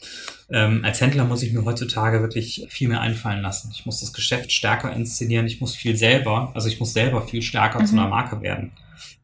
Ähm, 0.51 0.81
als 0.85 1.01
Händler 1.01 1.25
muss 1.25 1.43
ich 1.43 1.51
mir 1.51 1.65
heutzutage 1.65 2.21
wirklich 2.21 2.65
viel 2.69 2.87
mehr 2.87 3.01
einfallen 3.01 3.41
lassen. 3.41 3.71
Ich 3.73 3.85
muss 3.85 3.99
das 3.99 4.13
Geschäft 4.13 4.51
stärker 4.51 4.93
inszenieren. 4.93 5.45
Ich 5.45 5.59
muss 5.61 5.75
viel 5.75 5.95
selber, 5.95 6.51
also 6.53 6.69
ich 6.69 6.79
muss 6.79 6.93
selber 6.93 7.21
viel 7.23 7.41
stärker 7.41 7.83
zu 7.85 7.93
Mhm. 7.93 7.99
einer 7.99 8.09
Marke 8.09 8.41
werden. 8.41 8.71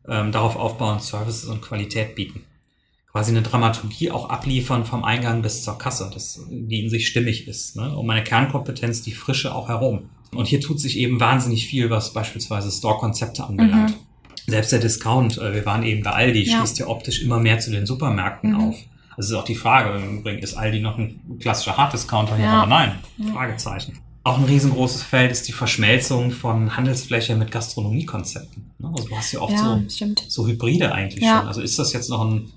Ähm, 0.08 0.32
darauf 0.32 0.56
aufbauen, 0.56 1.00
Services 1.00 1.46
und 1.46 1.62
Qualität 1.62 2.16
bieten. 2.16 2.44
Quasi 3.16 3.32
eine 3.32 3.44
Dramaturgie 3.44 4.12
auch 4.12 4.28
abliefern 4.28 4.84
vom 4.84 5.06
Eingang 5.06 5.42
bis 5.42 5.64
zur 5.64 5.78
Kasse, 5.78 6.12
das, 6.14 6.42
die 6.50 6.84
in 6.84 6.90
sich 6.90 7.08
stimmig 7.08 7.48
ist. 7.48 7.78
Ne? 7.78 7.96
Um 7.96 8.06
meine 8.06 8.26
Kernkompetenz, 8.26 9.04
die 9.04 9.14
Frische 9.14 9.56
auch 9.56 9.70
herum. 9.70 10.10
Und 10.34 10.48
hier 10.50 10.60
tut 10.60 10.82
sich 10.82 10.98
eben 10.98 11.18
wahnsinnig 11.22 11.66
viel, 11.66 11.90
was 11.90 12.12
beispielsweise 12.12 12.70
Store-Konzepte 12.70 13.46
anbelangt. 13.46 13.92
Mhm. 13.92 14.52
Selbst 14.52 14.74
der 14.74 14.80
Discount, 14.80 15.38
äh, 15.38 15.54
wir 15.54 15.66
waren 15.66 15.84
eben 15.84 16.04
bei 16.04 16.12
Aldi, 16.12 16.44
Ja. 16.44 16.58
schließt 16.58 16.78
ja 16.80 16.88
optisch 16.88 17.22
immer 17.22 17.40
mehr 17.40 17.58
zu 17.60 17.72
den 17.72 17.86
Supermärkten 17.86 18.52
Mhm. 18.52 18.60
auf. 18.60 18.76
Das 19.16 19.28
ist 19.28 19.32
auch 19.34 19.46
die 19.46 19.56
Frage, 19.56 19.98
im 19.98 20.18
Übrigen, 20.20 20.40
ist 20.44 20.56
Aldi 20.56 20.82
noch 20.82 20.98
ein 20.98 21.22
klassischer 21.40 21.78
Harddiscounter? 21.78 22.38
Ja, 22.38 22.64
aber 22.64 22.68
nein. 22.70 22.96
Ja. 23.18 23.32
Fragezeichen. 23.32 23.98
Auch 24.26 24.38
ein 24.40 24.44
riesengroßes 24.44 25.04
Feld 25.04 25.32
ist 25.32 25.48
die 25.48 25.54
Verschmelzung 25.54 26.32
von 26.32 26.76
Handelsfläche 26.76 27.38
mit 27.38 27.50
Gastronomiekonzepten. 27.50 28.72
Ne? 28.80 28.92
Also 28.94 29.08
du 29.08 29.16
hast 29.16 29.32
ja 29.32 29.40
oft 29.40 29.54
ja, 29.54 29.80
so, 29.88 30.06
so 30.28 30.48
Hybride 30.48 30.92
eigentlich 30.92 31.24
schon. 31.24 31.48
Also 31.48 31.62
ist 31.62 31.80
das 31.80 31.94
jetzt 31.94 32.10
noch 32.10 32.26
ein 32.26 32.52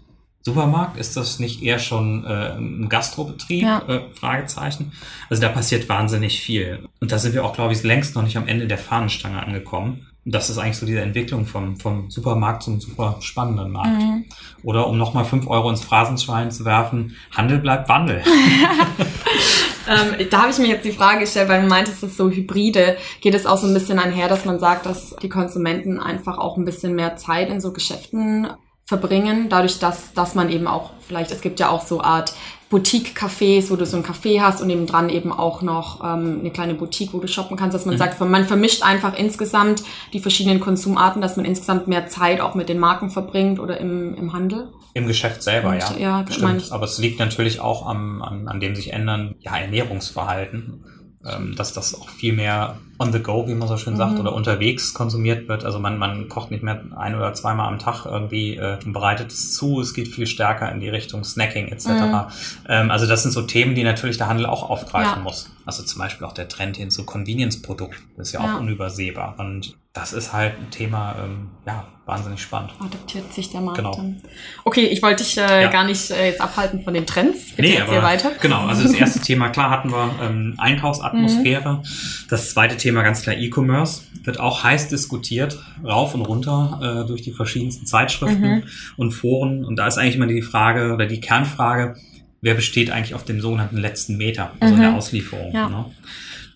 Supermarkt? 0.48 0.98
Ist 0.98 1.16
das 1.16 1.38
nicht 1.38 1.62
eher 1.62 1.78
schon 1.78 2.24
äh, 2.24 2.52
ein 2.56 2.88
Gastrobetrieb? 2.88 3.62
Ja. 3.62 3.82
Äh, 3.86 4.00
Fragezeichen. 4.14 4.92
Also 5.28 5.42
da 5.42 5.50
passiert 5.50 5.88
wahnsinnig 5.88 6.40
viel. 6.40 6.88
Und 7.00 7.12
da 7.12 7.18
sind 7.18 7.34
wir 7.34 7.44
auch, 7.44 7.52
glaube 7.52 7.74
ich, 7.74 7.82
längst 7.82 8.14
noch 8.14 8.22
nicht 8.22 8.36
am 8.38 8.48
Ende 8.48 8.66
der 8.66 8.78
Fahnenstange 8.78 9.42
angekommen. 9.44 10.06
Und 10.24 10.34
das 10.34 10.48
ist 10.48 10.58
eigentlich 10.58 10.78
so 10.78 10.86
diese 10.86 11.00
Entwicklung 11.00 11.44
vom, 11.46 11.76
vom 11.76 12.10
Supermarkt 12.10 12.62
zum 12.62 12.80
super 12.80 13.16
spannenden 13.20 13.72
Markt. 13.72 14.00
Mhm. 14.00 14.24
Oder 14.62 14.86
um 14.86 14.96
nochmal 14.96 15.24
fünf 15.24 15.46
Euro 15.48 15.68
ins 15.68 15.82
Phrasenschwein 15.82 16.50
zu 16.50 16.64
werfen, 16.64 17.16
Handel 17.36 17.58
bleibt 17.58 17.88
Wandel. 17.88 18.22
ähm, 19.88 20.26
da 20.30 20.42
habe 20.42 20.50
ich 20.50 20.58
mir 20.58 20.68
jetzt 20.68 20.84
die 20.84 20.92
Frage 20.92 21.20
gestellt, 21.20 21.48
weil 21.48 21.62
du 21.62 21.68
meintest, 21.68 22.02
es 22.02 22.10
ist 22.10 22.16
so 22.16 22.30
hybride. 22.30 22.96
Geht 23.20 23.34
es 23.34 23.44
auch 23.44 23.58
so 23.58 23.66
ein 23.66 23.74
bisschen 23.74 23.98
einher, 23.98 24.28
dass 24.28 24.44
man 24.46 24.58
sagt, 24.58 24.86
dass 24.86 25.14
die 25.22 25.28
Konsumenten 25.28 26.00
einfach 26.00 26.38
auch 26.38 26.56
ein 26.56 26.64
bisschen 26.64 26.94
mehr 26.94 27.16
Zeit 27.16 27.50
in 27.50 27.60
so 27.60 27.72
Geschäften 27.72 28.48
verbringen, 28.88 29.50
dadurch, 29.50 29.78
dass, 29.78 30.14
dass 30.14 30.34
man 30.34 30.48
eben 30.48 30.66
auch 30.66 30.92
vielleicht, 31.06 31.30
es 31.30 31.42
gibt 31.42 31.60
ja 31.60 31.68
auch 31.68 31.86
so 31.86 32.00
Art 32.00 32.32
Boutique-Cafés, 32.70 33.70
wo 33.70 33.76
du 33.76 33.84
so 33.84 33.98
ein 33.98 34.02
Café 34.02 34.40
hast 34.40 34.62
und 34.62 34.70
eben 34.70 34.86
dran 34.86 35.10
eben 35.10 35.30
auch 35.30 35.60
noch 35.60 36.02
ähm, 36.02 36.38
eine 36.40 36.50
kleine 36.50 36.72
Boutique, 36.72 37.12
wo 37.12 37.18
du 37.18 37.28
shoppen 37.28 37.58
kannst, 37.58 37.74
dass 37.74 37.84
man 37.84 37.96
mhm. 37.96 37.98
sagt, 37.98 38.18
man 38.18 38.46
vermischt 38.46 38.82
einfach 38.82 39.14
insgesamt 39.14 39.82
die 40.14 40.20
verschiedenen 40.20 40.58
Konsumarten, 40.58 41.20
dass 41.20 41.36
man 41.36 41.44
insgesamt 41.44 41.86
mehr 41.86 42.06
Zeit 42.08 42.40
auch 42.40 42.54
mit 42.54 42.70
den 42.70 42.78
Marken 42.78 43.10
verbringt 43.10 43.60
oder 43.60 43.78
im, 43.78 44.14
im 44.14 44.32
Handel. 44.32 44.72
Im 44.94 45.06
Geschäft 45.06 45.42
selber, 45.42 45.68
und, 45.68 45.80
ja. 45.98 46.22
Ja, 46.22 46.24
stimmt. 46.30 46.72
Aber 46.72 46.86
es 46.86 46.98
liegt 46.98 47.18
natürlich 47.18 47.60
auch 47.60 47.86
am, 47.86 48.22
an, 48.22 48.48
an 48.48 48.58
dem 48.58 48.74
sich 48.74 48.94
ändern 48.94 49.34
ja, 49.40 49.54
Ernährungsverhalten 49.54 50.84
ähm, 51.24 51.54
dass 51.56 51.72
das 51.72 51.94
auch 51.94 52.08
viel 52.08 52.32
mehr 52.32 52.78
on 52.98 53.12
the 53.12 53.20
go, 53.20 53.46
wie 53.46 53.54
man 53.54 53.68
so 53.68 53.76
schön 53.76 53.96
sagt, 53.96 54.14
mhm. 54.14 54.20
oder 54.20 54.32
unterwegs 54.32 54.92
konsumiert 54.92 55.48
wird. 55.48 55.64
Also 55.64 55.78
man, 55.78 55.98
man 55.98 56.28
kocht 56.28 56.50
nicht 56.50 56.62
mehr 56.62 56.82
ein 56.96 57.14
oder 57.14 57.32
zweimal 57.32 57.68
am 57.68 57.78
Tag 57.78 58.06
irgendwie 58.06 58.56
äh, 58.56 58.78
und 58.84 58.92
bereitet 58.92 59.30
es 59.30 59.54
zu. 59.54 59.80
Es 59.80 59.94
geht 59.94 60.08
viel 60.08 60.26
stärker 60.26 60.70
in 60.72 60.80
die 60.80 60.88
Richtung 60.88 61.22
Snacking 61.22 61.68
etc. 61.68 61.86
Mhm. 61.86 62.26
Ähm, 62.68 62.90
also 62.90 63.06
das 63.06 63.22
sind 63.22 63.32
so 63.32 63.42
Themen, 63.42 63.74
die 63.74 63.84
natürlich 63.84 64.18
der 64.18 64.28
Handel 64.28 64.46
auch 64.46 64.68
aufgreifen 64.68 65.18
ja. 65.18 65.22
muss. 65.22 65.50
Also 65.64 65.82
zum 65.82 66.00
Beispiel 66.00 66.26
auch 66.26 66.32
der 66.32 66.48
Trend 66.48 66.76
hin 66.76 66.90
zu 66.90 67.04
Convenience-Produkten. 67.04 68.20
Ist 68.20 68.32
ja, 68.32 68.42
ja, 68.42 68.56
auch 68.56 68.60
unübersehbar. 68.60 69.36
Und 69.38 69.76
das 69.92 70.12
ist 70.12 70.32
halt 70.32 70.54
ein 70.58 70.70
Thema, 70.70 71.16
ähm, 71.22 71.50
ja, 71.66 71.86
wahnsinnig 72.06 72.40
spannend. 72.40 72.72
Adaptiert 72.78 73.32
sich 73.34 73.50
der 73.50 73.60
Markt 73.60 73.78
genau. 73.78 73.94
dann. 73.94 74.22
Okay, 74.64 74.86
ich 74.86 75.02
wollte 75.02 75.22
dich 75.22 75.36
äh, 75.36 75.62
ja. 75.62 75.70
gar 75.70 75.84
nicht 75.84 76.10
äh, 76.10 76.28
jetzt 76.28 76.40
abhalten 76.40 76.82
von 76.82 76.94
den 76.94 77.04
Trends. 77.04 77.54
Bitte 77.56 77.68
nee, 77.68 77.80
aber 77.80 78.02
weiter. 78.02 78.30
genau. 78.40 78.66
Also 78.66 78.84
das 78.84 78.92
erste 78.94 79.20
Thema, 79.20 79.50
klar 79.50 79.70
hatten 79.70 79.90
wir 79.90 80.14
ähm, 80.22 80.54
Einkaufsatmosphäre. 80.56 81.74
Mhm. 81.74 81.82
Das 82.30 82.50
zweite 82.54 82.76
Thema 82.76 82.87
ganz 82.94 83.22
klar 83.22 83.36
E-Commerce. 83.36 84.02
Wird 84.24 84.40
auch 84.40 84.64
heiß 84.64 84.88
diskutiert, 84.88 85.58
rauf 85.84 86.14
und 86.14 86.22
runter 86.22 87.02
äh, 87.04 87.06
durch 87.06 87.22
die 87.22 87.32
verschiedensten 87.32 87.86
Zeitschriften 87.86 88.56
mhm. 88.56 88.62
und 88.96 89.12
Foren. 89.12 89.64
Und 89.64 89.76
da 89.76 89.86
ist 89.86 89.98
eigentlich 89.98 90.16
immer 90.16 90.26
die 90.26 90.42
Frage 90.42 90.92
oder 90.92 91.06
die 91.06 91.20
Kernfrage, 91.20 91.96
wer 92.40 92.54
besteht 92.54 92.90
eigentlich 92.90 93.14
auf 93.14 93.24
dem 93.24 93.40
sogenannten 93.40 93.76
letzten 93.76 94.16
Meter, 94.16 94.52
also 94.60 94.74
mhm. 94.74 94.78
in 94.78 94.82
der 94.82 94.90
mhm. 94.90 94.96
Auslieferung. 94.96 95.52
Ja. 95.52 95.68
Ne? 95.68 95.84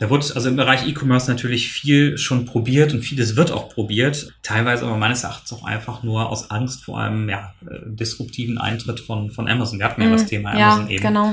Da 0.03 0.11
wird 0.11 0.35
also 0.35 0.49
im 0.49 0.57
Bereich 0.57 0.89
E-Commerce 0.89 1.31
natürlich 1.31 1.71
viel 1.71 2.19
schon 2.19 2.45
probiert 2.45 2.93
und 2.93 3.03
vieles 3.03 3.37
wird 3.37 3.53
auch 3.53 3.69
probiert. 3.69 4.33
Teilweise 4.43 4.85
aber 4.85 4.97
meines 4.97 5.23
Erachtens 5.23 5.53
auch 5.53 5.65
einfach 5.65 6.03
nur 6.03 6.29
aus 6.29 6.51
Angst 6.51 6.85
vor 6.85 7.01
einem 7.01 7.29
ja, 7.29 7.55
äh, 7.65 7.79
disruptiven 7.87 8.59
Eintritt 8.59 8.99
von, 8.99 9.31
von 9.31 9.49
Amazon. 9.49 9.79
Wir 9.79 9.87
hatten 9.87 10.03
ja 10.03 10.11
das 10.11 10.25
mhm. 10.25 10.27
Thema 10.27 10.51
Amazon 10.51 10.87
ja, 10.89 10.95
eben. 10.95 11.03
Genau. 11.03 11.33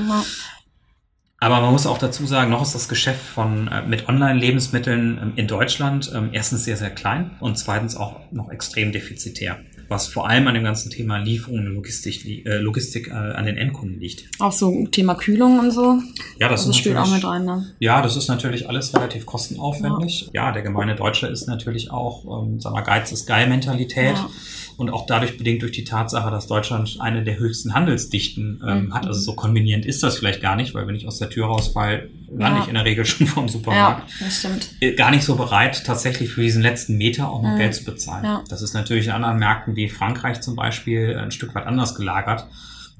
Aber 1.40 1.60
man 1.62 1.72
muss 1.72 1.86
auch 1.86 1.98
dazu 1.98 2.26
sagen, 2.26 2.50
noch 2.50 2.62
ist 2.62 2.74
das 2.74 2.88
Geschäft 2.88 3.22
von 3.22 3.68
äh, 3.68 3.82
mit 3.82 4.08
Online-Lebensmitteln 4.08 5.18
ähm, 5.22 5.32
in 5.36 5.46
Deutschland 5.46 6.12
ähm, 6.14 6.28
erstens 6.32 6.64
sehr, 6.64 6.76
sehr 6.76 6.90
klein 6.90 7.30
und 7.40 7.58
zweitens 7.58 7.96
auch 7.96 8.20
noch 8.30 8.50
extrem 8.50 8.92
defizitär 8.92 9.58
was 9.90 10.06
vor 10.06 10.28
allem 10.28 10.46
an 10.46 10.54
dem 10.54 10.62
ganzen 10.62 10.88
Thema 10.88 11.18
Lieferungen 11.18 11.66
und 11.66 11.74
Logistik, 11.74 12.24
äh, 12.46 12.58
Logistik 12.58 13.08
äh, 13.08 13.12
an 13.12 13.44
den 13.44 13.56
Endkunden 13.56 13.98
liegt. 13.98 14.24
Auch 14.38 14.52
so 14.52 14.86
Thema 14.86 15.16
Kühlung 15.16 15.58
und 15.58 15.72
so. 15.72 15.98
Ja, 16.38 16.48
das, 16.48 16.64
das 16.64 16.76
spielt 16.76 16.96
auch 16.96 17.10
mit 17.10 17.24
rein. 17.24 17.44
Ne? 17.44 17.66
Ja, 17.80 18.00
das 18.00 18.16
ist 18.16 18.28
natürlich 18.28 18.68
alles 18.68 18.94
relativ 18.94 19.26
kostenaufwendig. 19.26 20.30
Ja, 20.32 20.46
ja 20.46 20.52
der 20.52 20.62
gemeine 20.62 20.94
Deutsche 20.94 21.26
ist 21.26 21.48
natürlich 21.48 21.90
auch, 21.90 22.24
ähm, 22.24 22.60
sagen 22.60 22.76
wir, 22.76 22.82
Geiz 22.82 23.10
ist 23.10 23.26
geil 23.26 23.48
Mentalität. 23.48 24.14
Ja 24.14 24.30
und 24.76 24.90
auch 24.90 25.06
dadurch 25.06 25.36
bedingt 25.36 25.62
durch 25.62 25.72
die 25.72 25.84
Tatsache, 25.84 26.30
dass 26.30 26.46
Deutschland 26.46 26.96
eine 27.00 27.22
der 27.22 27.38
höchsten 27.38 27.74
Handelsdichten 27.74 28.62
ähm, 28.66 28.84
mhm. 28.86 28.94
hat. 28.94 29.06
Also 29.06 29.20
so 29.20 29.34
kombinierend 29.34 29.86
ist 29.86 30.02
das 30.02 30.18
vielleicht 30.18 30.40
gar 30.40 30.56
nicht, 30.56 30.74
weil 30.74 30.86
wenn 30.86 30.94
ich 30.94 31.06
aus 31.06 31.18
der 31.18 31.30
Tür 31.30 31.46
rausfall, 31.46 32.10
lande 32.30 32.58
ja. 32.58 32.62
ich 32.62 32.68
in 32.68 32.74
der 32.74 32.84
Regel 32.84 33.04
schon 33.06 33.26
vom 33.26 33.48
Supermarkt. 33.48 34.10
Ja, 34.10 34.26
das 34.26 34.38
stimmt. 34.38 34.70
Äh, 34.80 34.94
gar 34.94 35.10
nicht 35.10 35.24
so 35.24 35.36
bereit, 35.36 35.84
tatsächlich 35.84 36.30
für 36.30 36.42
diesen 36.42 36.62
letzten 36.62 36.96
Meter 36.96 37.28
auch 37.28 37.42
noch 37.42 37.52
mhm. 37.52 37.58
Geld 37.58 37.74
zu 37.74 37.84
bezahlen. 37.84 38.24
Ja. 38.24 38.44
Das 38.48 38.62
ist 38.62 38.74
natürlich 38.74 39.06
in 39.06 39.12
anderen 39.12 39.38
Märkten 39.38 39.76
wie 39.76 39.88
Frankreich 39.88 40.40
zum 40.40 40.56
Beispiel 40.56 41.16
ein 41.16 41.30
Stück 41.30 41.54
weit 41.54 41.66
anders 41.66 41.94
gelagert. 41.94 42.46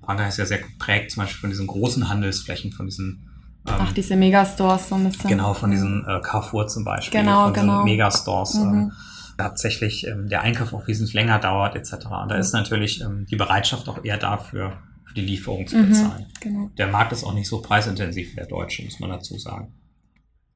Frankreich 0.04 0.28
ist 0.28 0.38
ja 0.38 0.46
sehr 0.46 0.58
geprägt, 0.58 1.12
zum 1.12 1.22
Beispiel 1.22 1.40
von 1.40 1.50
diesen 1.50 1.66
großen 1.66 2.08
Handelsflächen, 2.08 2.72
von 2.72 2.86
diesen 2.86 3.26
ähm, 3.66 3.74
Ach, 3.78 3.92
diese 3.92 4.16
Megastores 4.16 4.88
so 4.88 4.94
ein 4.94 5.04
bisschen. 5.04 5.28
Genau, 5.28 5.54
von 5.54 5.70
diesen 5.70 6.04
äh, 6.06 6.20
Carrefour 6.22 6.66
zum 6.68 6.84
Beispiel, 6.84 7.20
genau, 7.20 7.44
von 7.44 7.52
genau. 7.52 7.72
diesen 7.72 7.84
Megastores. 7.84 8.54
Mhm. 8.54 8.74
Ähm, 8.74 8.92
tatsächlich 9.42 10.06
ähm, 10.06 10.28
der 10.28 10.42
Einkauf 10.42 10.72
auch 10.72 10.86
wesentlich 10.86 11.14
länger 11.14 11.38
dauert 11.38 11.76
etc. 11.76 12.06
Und 12.22 12.30
da 12.30 12.36
ist 12.36 12.52
natürlich 12.52 13.00
ähm, 13.00 13.26
die 13.30 13.36
Bereitschaft 13.36 13.88
auch 13.88 14.04
eher 14.04 14.18
dafür, 14.18 14.78
für 15.06 15.14
die 15.14 15.22
Lieferung 15.22 15.66
zu 15.66 15.76
mhm, 15.76 15.88
bezahlen. 15.88 16.26
Mhm, 16.26 16.40
genau. 16.40 16.70
Der 16.76 16.86
Markt 16.86 17.12
ist 17.12 17.24
auch 17.24 17.34
nicht 17.34 17.48
so 17.48 17.62
preisintensiv 17.62 18.32
wie 18.32 18.36
der 18.36 18.46
deutsche, 18.46 18.84
muss 18.84 19.00
man 19.00 19.10
dazu 19.10 19.38
sagen. 19.38 19.72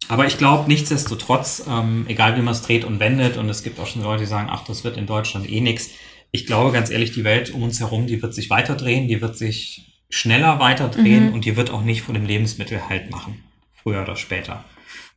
Aber 0.09 0.27
ich 0.27 0.37
glaube, 0.37 0.69
nichtsdestotrotz, 0.69 1.65
ähm, 1.67 2.05
egal 2.09 2.37
wie 2.37 2.43
man 2.43 2.53
es 2.53 2.63
dreht 2.63 2.85
und 2.85 3.01
wendet, 3.01 3.39
und 3.39 3.49
es 3.49 3.63
gibt 3.63 3.81
auch 3.81 3.87
schon 3.87 4.03
Leute, 4.03 4.25
die 4.25 4.29
sagen, 4.29 4.49
ach, 4.51 4.65
das 4.65 4.85
wird 4.85 4.99
in 4.99 5.07
Deutschland 5.07 5.51
eh 5.51 5.61
nix. 5.61 5.91
Ich 6.31 6.47
glaube 6.47 6.73
ganz 6.73 6.91
ehrlich, 6.91 7.13
die 7.13 7.25
Welt 7.25 7.53
um 7.53 7.63
uns 7.63 7.81
herum, 7.81 8.07
die 8.07 8.21
wird 8.21 8.35
sich 8.35 8.51
weiterdrehen, 8.51 9.09
die 9.09 9.23
wird 9.23 9.37
sich 9.39 10.03
schneller 10.11 10.61
weiterdrehen 10.61 11.29
mhm. 11.29 11.33
und 11.33 11.47
die 11.47 11.57
wird 11.57 11.71
auch 11.71 11.83
nicht 11.83 12.03
vor 12.03 12.15
dem 12.15 12.27
Lebensmittel 12.27 12.89
halt 12.89 13.11
machen. 13.11 13.43
Früher 13.73 14.03
oder 14.03 14.17
später. 14.17 14.65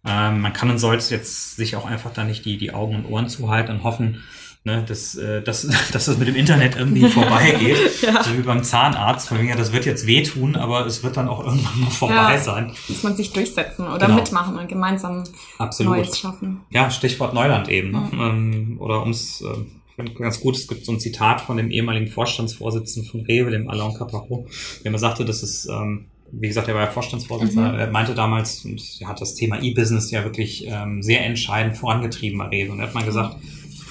Ähm, 0.07 0.41
man 0.41 0.53
kann 0.53 0.69
und 0.69 0.77
sollte 0.77 1.13
jetzt 1.13 1.57
sich 1.57 1.75
auch 1.75 1.85
einfach 1.85 2.13
da 2.13 2.23
nicht 2.23 2.45
die, 2.45 2.57
die 2.57 2.73
Augen 2.73 2.95
und 2.95 3.05
Ohren 3.05 3.27
zuhalten 3.27 3.75
und 3.75 3.83
hoffen, 3.83 4.23
ne, 4.63 4.83
dass, 4.87 5.15
äh, 5.15 5.41
dass, 5.41 5.67
dass 5.91 6.05
das 6.05 6.17
mit 6.17 6.27
dem 6.27 6.35
Internet 6.35 6.75
irgendwie 6.77 7.09
vorbeigeht. 7.09 8.01
ja. 8.01 8.23
So 8.23 8.37
wie 8.37 8.41
beim 8.41 8.63
Zahnarzt. 8.63 9.27
Von 9.27 9.43
mir, 9.43 9.55
das 9.55 9.73
wird 9.73 9.85
jetzt 9.85 10.07
wehtun, 10.07 10.55
aber 10.55 10.85
es 10.85 11.03
wird 11.03 11.17
dann 11.17 11.27
auch 11.27 11.43
irgendwann 11.43 11.81
mal 11.81 11.89
vorbei 11.89 12.33
ja, 12.33 12.37
sein. 12.37 12.73
Muss 12.87 13.03
man 13.03 13.15
sich 13.15 13.33
durchsetzen 13.33 13.87
oder 13.87 14.05
genau. 14.05 14.15
mitmachen 14.15 14.57
und 14.57 14.69
gemeinsam 14.69 15.23
Absolut. 15.57 15.97
Neues 15.97 16.17
schaffen. 16.17 16.61
Ja, 16.69 16.89
Stichwort 16.89 17.33
Neuland 17.33 17.67
eben. 17.67 17.91
Ne? 17.91 18.09
Mhm. 18.11 18.77
oder 18.79 19.01
ums 19.01 19.41
äh, 19.41 20.03
ganz 20.19 20.39
gut, 20.39 20.55
es 20.55 20.67
gibt 20.67 20.85
so 20.85 20.91
ein 20.91 20.99
Zitat 20.99 21.41
von 21.41 21.57
dem 21.57 21.71
ehemaligen 21.71 22.07
Vorstandsvorsitzenden 22.07 23.09
von 23.09 23.21
Rewe, 23.21 23.49
dem 23.49 23.67
Alain 23.67 23.95
Caparo, 23.95 24.47
der 24.83 24.89
immer 24.89 24.99
sagte, 24.99 25.25
dass 25.25 25.41
es 25.41 25.67
ähm, 25.67 26.05
wie 26.31 26.47
gesagt, 26.47 26.67
er 26.67 26.75
war 26.75 26.81
ja 26.83 26.91
Vorstandsvorsitzender, 26.91 27.73
mhm. 27.73 27.79
er 27.79 27.91
meinte 27.91 28.13
damals, 28.15 28.65
und 28.65 28.81
er 28.99 29.07
hat 29.07 29.21
das 29.21 29.35
Thema 29.35 29.61
E-Business 29.61 30.11
ja 30.11 30.23
wirklich 30.23 30.65
ähm, 30.67 31.01
sehr 31.01 31.25
entscheidend 31.25 31.77
vorangetrieben 31.77 32.37
bei 32.37 32.45
Rewe. 32.47 32.71
Und 32.71 32.79
er 32.79 32.87
hat 32.87 32.93
mal 32.93 33.05
gesagt, 33.05 33.37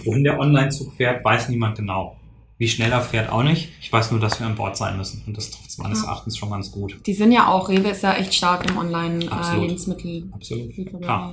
wohin 0.04 0.24
der 0.24 0.38
Online-Zug 0.38 0.94
fährt, 0.94 1.24
weiß 1.24 1.48
niemand 1.48 1.76
genau. 1.76 2.16
Wie 2.58 2.68
schnell 2.68 2.90
er 2.90 3.02
fährt, 3.02 3.30
auch 3.30 3.42
nicht. 3.42 3.68
Ich 3.82 3.92
weiß 3.92 4.12
nur, 4.12 4.20
dass 4.20 4.40
wir 4.40 4.46
an 4.46 4.54
Bord 4.54 4.76
sein 4.76 4.96
müssen. 4.96 5.22
Und 5.26 5.36
das 5.36 5.50
trifft 5.50 5.78
meines 5.78 6.02
ja. 6.02 6.08
Erachtens 6.08 6.38
schon 6.38 6.50
ganz 6.50 6.70
gut. 6.70 6.98
Die 7.06 7.12
sind 7.12 7.32
ja 7.32 7.48
auch, 7.48 7.68
Rewe 7.68 7.90
ist 7.90 8.02
ja 8.02 8.14
echt 8.14 8.34
stark 8.34 8.70
im 8.70 8.78
Online-Lebensmittel. 8.78 10.10
Äh, 10.10 10.24
Absolut. 10.32 10.70
Absolut. 10.70 11.02
Ja. 11.02 11.32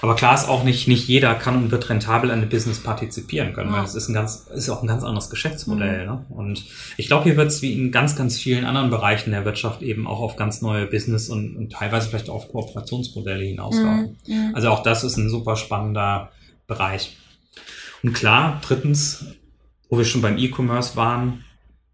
Aber 0.00 0.14
klar 0.14 0.34
ist 0.34 0.48
auch 0.48 0.64
nicht, 0.64 0.88
nicht 0.88 1.08
jeder 1.08 1.34
kann 1.34 1.56
und 1.56 1.70
wird 1.70 1.88
rentabel 1.88 2.30
an 2.30 2.40
dem 2.40 2.48
Business 2.48 2.82
partizipieren 2.82 3.52
können, 3.52 3.72
weil 3.72 3.84
es 3.84 3.94
ist 3.94 4.08
ein 4.08 4.14
ganz, 4.14 4.46
ist 4.54 4.68
auch 4.68 4.82
ein 4.82 4.88
ganz 4.88 5.02
anderes 5.02 5.30
Geschäftsmodell. 5.30 6.06
Mhm. 6.06 6.12
Ne? 6.12 6.26
Und 6.30 6.64
ich 6.96 7.06
glaube, 7.06 7.24
hier 7.24 7.36
wird 7.36 7.48
es 7.48 7.62
wie 7.62 7.72
in 7.72 7.92
ganz, 7.92 8.16
ganz 8.16 8.38
vielen 8.38 8.64
anderen 8.64 8.90
Bereichen 8.90 9.30
der 9.30 9.44
Wirtschaft 9.44 9.82
eben 9.82 10.06
auch 10.06 10.20
auf 10.20 10.36
ganz 10.36 10.62
neue 10.62 10.86
Business 10.86 11.28
und, 11.28 11.56
und 11.56 11.72
teilweise 11.72 12.08
vielleicht 12.08 12.30
auf 12.30 12.50
Kooperationsmodelle 12.50 13.44
hinauslaufen. 13.44 14.16
Mhm. 14.26 14.52
Also 14.54 14.68
auch 14.68 14.82
das 14.82 15.04
ist 15.04 15.16
ein 15.16 15.28
super 15.28 15.56
spannender 15.56 16.30
Bereich. 16.66 17.16
Und 18.02 18.12
klar, 18.12 18.60
drittens, 18.62 19.26
wo 19.88 19.98
wir 19.98 20.04
schon 20.04 20.22
beim 20.22 20.38
E-Commerce 20.38 20.96
waren, 20.96 21.44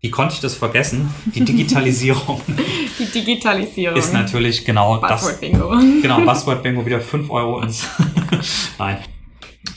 wie 0.05 0.11
konnte 0.11 0.35
ich 0.35 0.41
das 0.41 0.55
vergessen? 0.55 1.09
Die 1.35 1.43
Digitalisierung. 1.43 2.39
Die 2.99 3.07
Digitalisierung. 3.07 3.97
Ist 3.97 4.13
natürlich 4.13 4.63
genau 4.63 5.01
Buzzword 5.01 5.11
das. 5.11 5.21
Buzzword 5.23 5.41
Bingo. 5.41 6.03
Genau, 6.03 6.21
Buzzword 6.21 6.63
Bingo 6.63 6.85
wieder 6.85 7.01
5 7.01 7.31
Euro 7.31 7.63
ins. 7.63 7.89
Nein. 8.79 8.99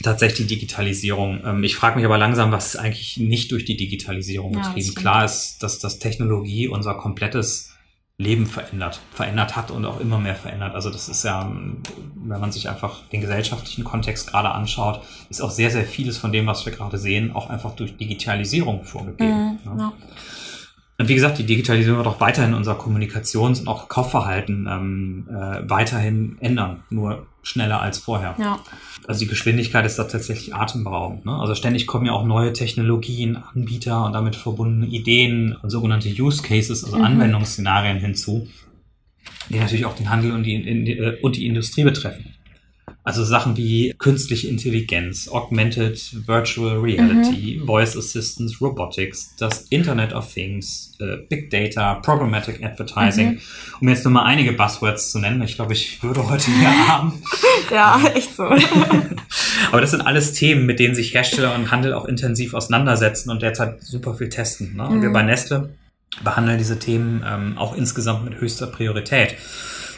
Tatsächlich 0.02 0.46
die 0.46 0.54
Digitalisierung. 0.54 1.40
Ähm, 1.46 1.64
ich 1.64 1.76
frage 1.76 1.96
mich 1.96 2.04
aber 2.04 2.18
langsam, 2.18 2.52
was 2.52 2.76
eigentlich 2.76 3.16
nicht 3.16 3.50
durch 3.52 3.64
die 3.64 3.78
Digitalisierung 3.78 4.52
betrieben. 4.52 4.92
Ja, 4.94 5.00
Klar 5.00 5.24
ist, 5.24 5.62
dass 5.62 5.78
das 5.78 5.98
Technologie 5.98 6.68
unser 6.68 6.92
komplettes 6.92 7.72
Leben 8.20 8.46
verändert, 8.46 9.00
verändert 9.12 9.54
hat 9.54 9.70
und 9.70 9.84
auch 9.84 10.00
immer 10.00 10.18
mehr 10.18 10.34
verändert. 10.34 10.74
Also 10.74 10.90
das 10.90 11.08
ist 11.08 11.22
ja, 11.22 11.48
wenn 12.16 12.40
man 12.40 12.50
sich 12.50 12.68
einfach 12.68 13.02
den 13.12 13.20
gesellschaftlichen 13.20 13.84
Kontext 13.84 14.26
gerade 14.26 14.50
anschaut, 14.50 15.02
ist 15.30 15.40
auch 15.40 15.52
sehr, 15.52 15.70
sehr 15.70 15.84
vieles 15.84 16.18
von 16.18 16.32
dem, 16.32 16.48
was 16.48 16.66
wir 16.66 16.72
gerade 16.72 16.98
sehen, 16.98 17.30
auch 17.32 17.48
einfach 17.48 17.76
durch 17.76 17.96
Digitalisierung 17.96 18.82
vorgegeben. 18.82 19.60
Mhm, 19.64 19.78
ja. 19.78 19.92
Und 21.08 21.12
wie 21.12 21.14
gesagt, 21.14 21.38
die 21.38 21.46
Digitalisierung 21.46 21.96
wird 21.96 22.06
auch 22.06 22.20
weiterhin 22.20 22.52
unser 22.52 22.74
Kommunikations- 22.74 23.60
und 23.60 23.68
auch 23.68 23.88
Kaufverhalten 23.88 24.68
ähm, 24.70 25.26
äh, 25.30 25.62
weiterhin 25.66 26.36
ändern, 26.40 26.82
nur 26.90 27.26
schneller 27.42 27.80
als 27.80 27.96
vorher. 27.96 28.36
Ja. 28.38 28.58
Also 29.06 29.20
die 29.20 29.26
Geschwindigkeit 29.26 29.86
ist 29.86 29.98
da 29.98 30.04
tatsächlich 30.04 30.54
atemberaubend. 30.54 31.24
Ne? 31.24 31.32
Also 31.32 31.54
ständig 31.54 31.86
kommen 31.86 32.04
ja 32.04 32.12
auch 32.12 32.26
neue 32.26 32.52
Technologien, 32.52 33.36
Anbieter 33.54 34.04
und 34.04 34.12
damit 34.12 34.36
verbundene 34.36 34.86
Ideen 34.86 35.56
und 35.62 35.70
sogenannte 35.70 36.10
Use 36.10 36.42
Cases, 36.42 36.84
also 36.84 36.98
Mhm. 36.98 37.04
Anwendungsszenarien 37.04 37.96
hinzu, 38.00 38.46
die 39.48 39.58
natürlich 39.58 39.86
auch 39.86 39.96
den 39.96 40.10
Handel 40.10 40.32
und 40.32 40.42
die, 40.42 40.56
in, 40.56 40.86
äh, 40.86 41.16
und 41.22 41.36
die 41.36 41.46
Industrie 41.46 41.84
betreffen. 41.84 42.34
Also 43.08 43.24
Sachen 43.24 43.56
wie 43.56 43.94
künstliche 43.96 44.48
Intelligenz, 44.48 45.28
Augmented 45.30 45.98
Virtual 46.28 46.76
Reality, 46.78 47.58
Voice 47.64 47.96
Assistance, 47.96 48.56
Robotics, 48.60 49.34
das 49.38 49.62
Internet 49.70 50.12
of 50.12 50.30
Things, 50.30 50.92
äh, 51.00 51.16
Big 51.26 51.48
Data, 51.50 51.94
Programmatic 51.94 52.62
Advertising, 52.62 53.40
um 53.80 53.88
jetzt 53.88 54.04
nur 54.04 54.12
mal 54.12 54.24
einige 54.24 54.52
Buzzwords 54.52 55.10
zu 55.10 55.20
nennen. 55.20 55.40
Ich 55.40 55.54
glaube, 55.54 55.72
ich 55.72 56.02
würde 56.02 56.28
heute 56.28 56.50
hier 56.50 56.68
arm. 56.68 57.14
Ja, 57.70 57.98
echt 58.14 58.36
so. 58.36 58.42
Aber 59.72 59.80
das 59.80 59.90
sind 59.92 60.02
alles 60.02 60.34
Themen, 60.34 60.66
mit 60.66 60.78
denen 60.78 60.94
sich 60.94 61.14
Hersteller 61.14 61.54
und 61.54 61.70
Handel 61.70 61.94
auch 61.94 62.04
intensiv 62.04 62.52
auseinandersetzen 62.52 63.30
und 63.30 63.40
derzeit 63.40 63.82
super 63.82 64.14
viel 64.14 64.28
testen. 64.28 64.76
Ne? 64.76 64.86
Und 64.86 65.00
wir 65.00 65.08
Mhm. 65.08 65.12
bei 65.14 65.22
Nestle 65.22 65.70
behandeln 66.22 66.58
diese 66.58 66.78
Themen 66.78 67.24
ähm, 67.26 67.56
auch 67.56 67.74
insgesamt 67.74 68.24
mit 68.26 68.38
höchster 68.40 68.66
Priorität. 68.66 69.34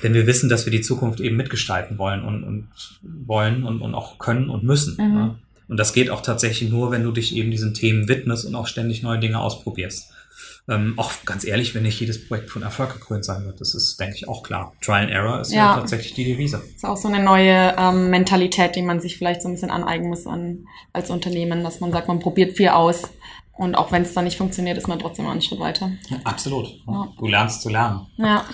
Denn 0.02 0.14
wir 0.14 0.26
wissen, 0.26 0.48
dass 0.48 0.66
wir 0.66 0.70
die 0.70 0.80
Zukunft 0.80 1.20
eben 1.20 1.36
mitgestalten 1.36 1.98
wollen 1.98 2.22
und, 2.24 2.44
und 2.44 2.68
wollen 3.02 3.64
und, 3.64 3.80
und 3.82 3.94
auch 3.94 4.18
können 4.18 4.48
und 4.50 4.64
müssen. 4.64 4.96
Mhm. 4.98 5.14
Ne? 5.14 5.34
Und 5.68 5.76
das 5.76 5.92
geht 5.92 6.10
auch 6.10 6.20
tatsächlich 6.20 6.70
nur, 6.70 6.90
wenn 6.90 7.04
du 7.04 7.12
dich 7.12 7.34
eben 7.36 7.50
diesen 7.50 7.74
Themen 7.74 8.08
widmest 8.08 8.44
und 8.44 8.54
auch 8.54 8.66
ständig 8.66 9.02
neue 9.02 9.20
Dinge 9.20 9.38
ausprobierst. 9.40 10.12
Ähm, 10.68 10.94
auch 10.98 11.10
ganz 11.24 11.44
ehrlich, 11.44 11.74
wenn 11.74 11.82
nicht 11.82 11.98
jedes 12.00 12.28
Projekt 12.28 12.50
von 12.50 12.62
Erfolg 12.62 12.92
gekrönt 12.92 13.24
sein 13.24 13.44
wird, 13.44 13.60
das 13.60 13.74
ist, 13.74 13.98
denke 13.98 14.14
ich, 14.16 14.28
auch 14.28 14.42
klar. 14.42 14.72
Trial 14.80 15.04
and 15.04 15.10
Error 15.10 15.40
ist 15.40 15.52
ja, 15.52 15.72
Ja. 15.72 15.74
tatsächlich 15.74 16.14
die 16.14 16.24
Devise. 16.24 16.62
ist 16.74 16.84
auch 16.84 16.96
so 16.96 17.08
eine 17.08 17.22
neue 17.22 17.74
ähm, 17.78 18.10
Mentalität, 18.10 18.76
die 18.76 18.82
man 18.82 19.00
sich 19.00 19.16
vielleicht 19.16 19.42
so 19.42 19.48
ein 19.48 19.54
bisschen 19.54 19.70
aneignen 19.70 20.10
muss 20.10 20.26
an, 20.26 20.66
als 20.92 21.10
Unternehmen, 21.10 21.64
dass 21.64 21.80
man 21.80 21.92
sagt, 21.92 22.08
man 22.08 22.20
probiert 22.20 22.56
viel 22.56 22.68
aus. 22.68 23.02
Und 23.60 23.74
auch 23.74 23.92
wenn 23.92 24.00
es 24.00 24.14
dann 24.14 24.24
nicht 24.24 24.38
funktioniert, 24.38 24.78
ist 24.78 24.88
man 24.88 24.98
trotzdem 24.98 25.26
einen 25.26 25.42
Schritt 25.42 25.60
weiter. 25.60 25.92
Absolut. 26.24 26.66
Ja. 26.88 27.08
Du 27.18 27.26
lernst 27.26 27.60
zu 27.60 27.68
lernen. 27.68 28.06
Ja. 28.16 28.46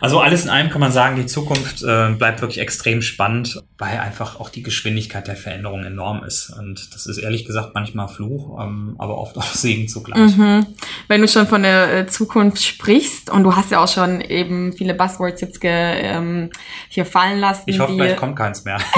Also 0.00 0.18
alles 0.18 0.44
in 0.44 0.50
allem 0.50 0.70
kann 0.70 0.80
man 0.80 0.92
sagen, 0.92 1.16
die 1.16 1.26
Zukunft 1.26 1.82
äh, 1.82 2.14
bleibt 2.16 2.40
wirklich 2.40 2.58
extrem 2.58 3.02
spannend, 3.02 3.62
weil 3.76 3.98
einfach 3.98 4.40
auch 4.40 4.48
die 4.48 4.62
Geschwindigkeit 4.62 5.26
der 5.26 5.36
Veränderung 5.36 5.84
enorm 5.84 6.24
ist. 6.24 6.48
Und 6.58 6.94
das 6.94 7.04
ist 7.04 7.18
ehrlich 7.18 7.44
gesagt 7.44 7.72
manchmal 7.74 8.08
Fluch, 8.08 8.58
ähm, 8.58 8.94
aber 8.96 9.18
oft 9.18 9.36
auch 9.36 9.44
Segen 9.44 9.88
zugleich. 9.88 10.34
Mhm. 10.34 10.64
Wenn 11.06 11.20
du 11.20 11.28
schon 11.28 11.46
von 11.46 11.62
der 11.62 11.92
äh, 11.92 12.06
Zukunft 12.06 12.64
sprichst 12.64 13.28
und 13.28 13.42
du 13.42 13.54
hast 13.54 13.70
ja 13.70 13.84
auch 13.84 13.88
schon 13.88 14.22
eben 14.22 14.72
viele 14.72 14.94
Buzzwords 14.94 15.42
jetzt 15.42 15.60
ge, 15.60 15.70
ähm, 15.70 16.48
hier 16.88 17.04
fallen 17.04 17.40
lassen. 17.40 17.64
Ich 17.66 17.78
hoffe, 17.78 17.92
vielleicht 17.92 18.16
kommt 18.16 18.36
keins 18.36 18.64
mehr. 18.64 18.78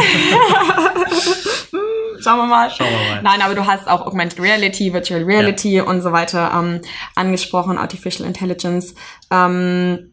Schauen 2.21 2.39
wir 2.39 2.47
mal. 2.47 2.71
Schauen 2.71 2.89
wir 2.89 3.15
mal. 3.15 3.23
Nein, 3.23 3.43
aber 3.43 3.55
du 3.55 3.67
hast 3.67 3.89
auch 3.89 4.07
Augmented 4.07 4.41
Reality, 4.41 4.93
Virtual 4.93 5.23
Reality 5.23 5.81
und 5.81 6.01
so 6.03 6.13
weiter 6.13 6.51
ähm, 6.55 6.81
angesprochen, 7.15 7.79
Artificial 7.79 8.27
Intelligence. 8.27 8.95
Ähm, 9.31 10.11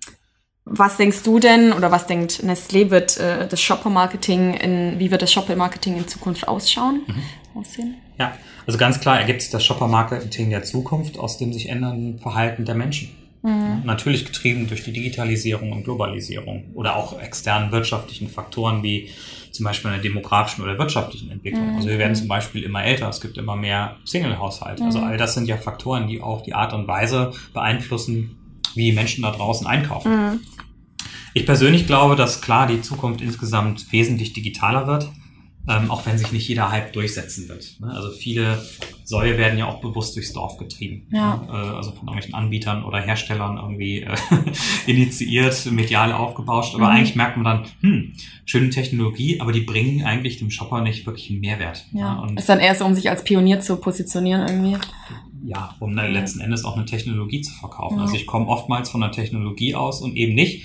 was 0.65 0.97
denkst 0.97 1.21
du 1.23 1.39
denn 1.39 1.73
oder 1.73 1.91
was 1.91 2.07
denkt 2.07 2.43
Nestlé 2.43 2.89
wird 2.89 3.17
äh, 3.17 3.47
das 3.47 3.61
Shopper-Marketing 3.61 4.55
in, 4.55 4.99
wie 4.99 5.11
wird 5.11 5.21
das 5.21 5.31
Shopper-Marketing 5.31 5.95
in 5.95 6.07
Zukunft 6.07 6.47
ausschauen? 6.47 7.01
Mhm. 7.05 7.59
Aussehen? 7.59 7.95
Ja, 8.17 8.33
also 8.65 8.79
ganz 8.79 8.99
klar 8.99 9.19
ergibt 9.19 9.41
sich 9.41 9.51
das 9.51 9.63
Shopper-Marketing 9.63 10.49
der 10.49 10.63
Zukunft 10.63 11.19
aus 11.19 11.37
dem 11.37 11.53
sich 11.53 11.69
ändernden 11.69 12.19
Verhalten 12.19 12.65
der 12.65 12.75
Menschen. 12.75 13.15
Ja, 13.45 13.81
Natürlich 13.83 14.25
getrieben 14.25 14.67
durch 14.67 14.83
die 14.83 14.91
Digitalisierung 14.91 15.71
und 15.71 15.83
Globalisierung 15.83 16.71
oder 16.73 16.95
auch 16.95 17.19
externen 17.19 17.71
wirtschaftlichen 17.71 18.27
Faktoren 18.27 18.81
wie 18.81 19.09
zum 19.51 19.63
Beispiel 19.63 19.91
einer 19.91 20.01
demografischen 20.01 20.63
oder 20.63 20.77
wirtschaftlichen 20.77 21.31
Entwicklung. 21.31 21.75
Also 21.75 21.89
wir 21.89 21.97
werden 21.97 22.15
zum 22.15 22.27
Beispiel 22.27 22.63
immer 22.63 22.83
älter, 22.83 23.07
es 23.07 23.21
gibt 23.21 23.37
immer 23.37 23.55
mehr 23.55 23.97
Single-Haushalte. 24.03 24.83
Also 24.83 24.99
all 24.99 25.17
das 25.17 25.33
sind 25.33 25.47
ja 25.47 25.57
Faktoren, 25.57 26.07
die 26.07 26.21
auch 26.21 26.41
die 26.41 26.53
Art 26.53 26.73
und 26.73 26.87
Weise 26.87 27.31
beeinflussen, 27.53 28.37
wie 28.73 28.91
Menschen 28.91 29.21
da 29.21 29.31
draußen 29.31 29.65
einkaufen. 29.65 30.11
Mhm. 30.11 30.39
Ich 31.33 31.45
persönlich 31.45 31.85
glaube, 31.85 32.15
dass 32.15 32.41
klar 32.41 32.65
die 32.67 32.81
Zukunft 32.81 33.21
insgesamt 33.21 33.91
wesentlich 33.91 34.33
digitaler 34.33 34.87
wird, 34.87 35.09
ähm, 35.67 35.89
auch 35.89 36.05
wenn 36.05 36.17
sich 36.17 36.31
nicht 36.31 36.47
jeder 36.47 36.71
Hype 36.71 36.93
durchsetzen 36.93 37.49
wird. 37.49 37.79
Ne? 37.79 37.87
Also 37.91 38.09
viele 38.11 38.63
Säue 39.03 39.37
werden 39.37 39.57
ja 39.57 39.65
auch 39.67 39.81
bewusst 39.81 40.15
durchs 40.15 40.31
Dorf 40.33 40.57
getrieben. 40.57 41.07
Ja. 41.11 41.37
Ne? 41.37 41.47
Äh, 41.49 41.75
also 41.75 41.89
von 41.91 42.01
irgendwelchen 42.07 42.33
Anbietern 42.35 42.83
oder 42.83 42.99
Herstellern 42.99 43.57
irgendwie 43.57 44.01
äh, 44.01 44.15
initiiert, 44.87 45.65
medial 45.71 46.11
aufgebauscht. 46.13 46.75
Aber 46.75 46.85
Mhm. 46.85 46.91
eigentlich 46.95 47.15
merkt 47.15 47.37
man 47.37 47.45
dann, 47.45 47.65
hm, 47.81 48.13
schöne 48.45 48.69
Technologie, 48.69 49.41
aber 49.41 49.51
die 49.51 49.61
bringen 49.61 50.03
eigentlich 50.05 50.37
dem 50.39 50.51
Shopper 50.51 50.81
nicht 50.81 51.05
wirklich 51.05 51.29
einen 51.29 51.39
Mehrwert. 51.39 51.85
Ja. 51.93 52.25
Ne? 52.25 52.35
Ist 52.37 52.49
dann 52.49 52.59
eher 52.59 52.75
so, 52.75 52.85
um 52.85 52.93
sich 52.93 53.09
als 53.09 53.23
Pionier 53.23 53.59
zu 53.59 53.77
positionieren 53.77 54.47
irgendwie. 54.47 54.77
ja, 55.47 55.75
um 55.79 55.95
dann 55.95 56.11
letzten 56.11 56.39
Endes 56.41 56.65
auch 56.65 56.75
eine 56.75 56.85
Technologie 56.85 57.41
zu 57.41 57.53
verkaufen. 57.53 57.97
Ja. 57.97 58.03
Also 58.03 58.15
ich 58.15 58.25
komme 58.25 58.47
oftmals 58.47 58.89
von 58.89 59.03
einer 59.03 59.11
Technologie 59.11 59.75
aus 59.75 60.01
und 60.01 60.15
eben 60.15 60.33
nicht, 60.33 60.63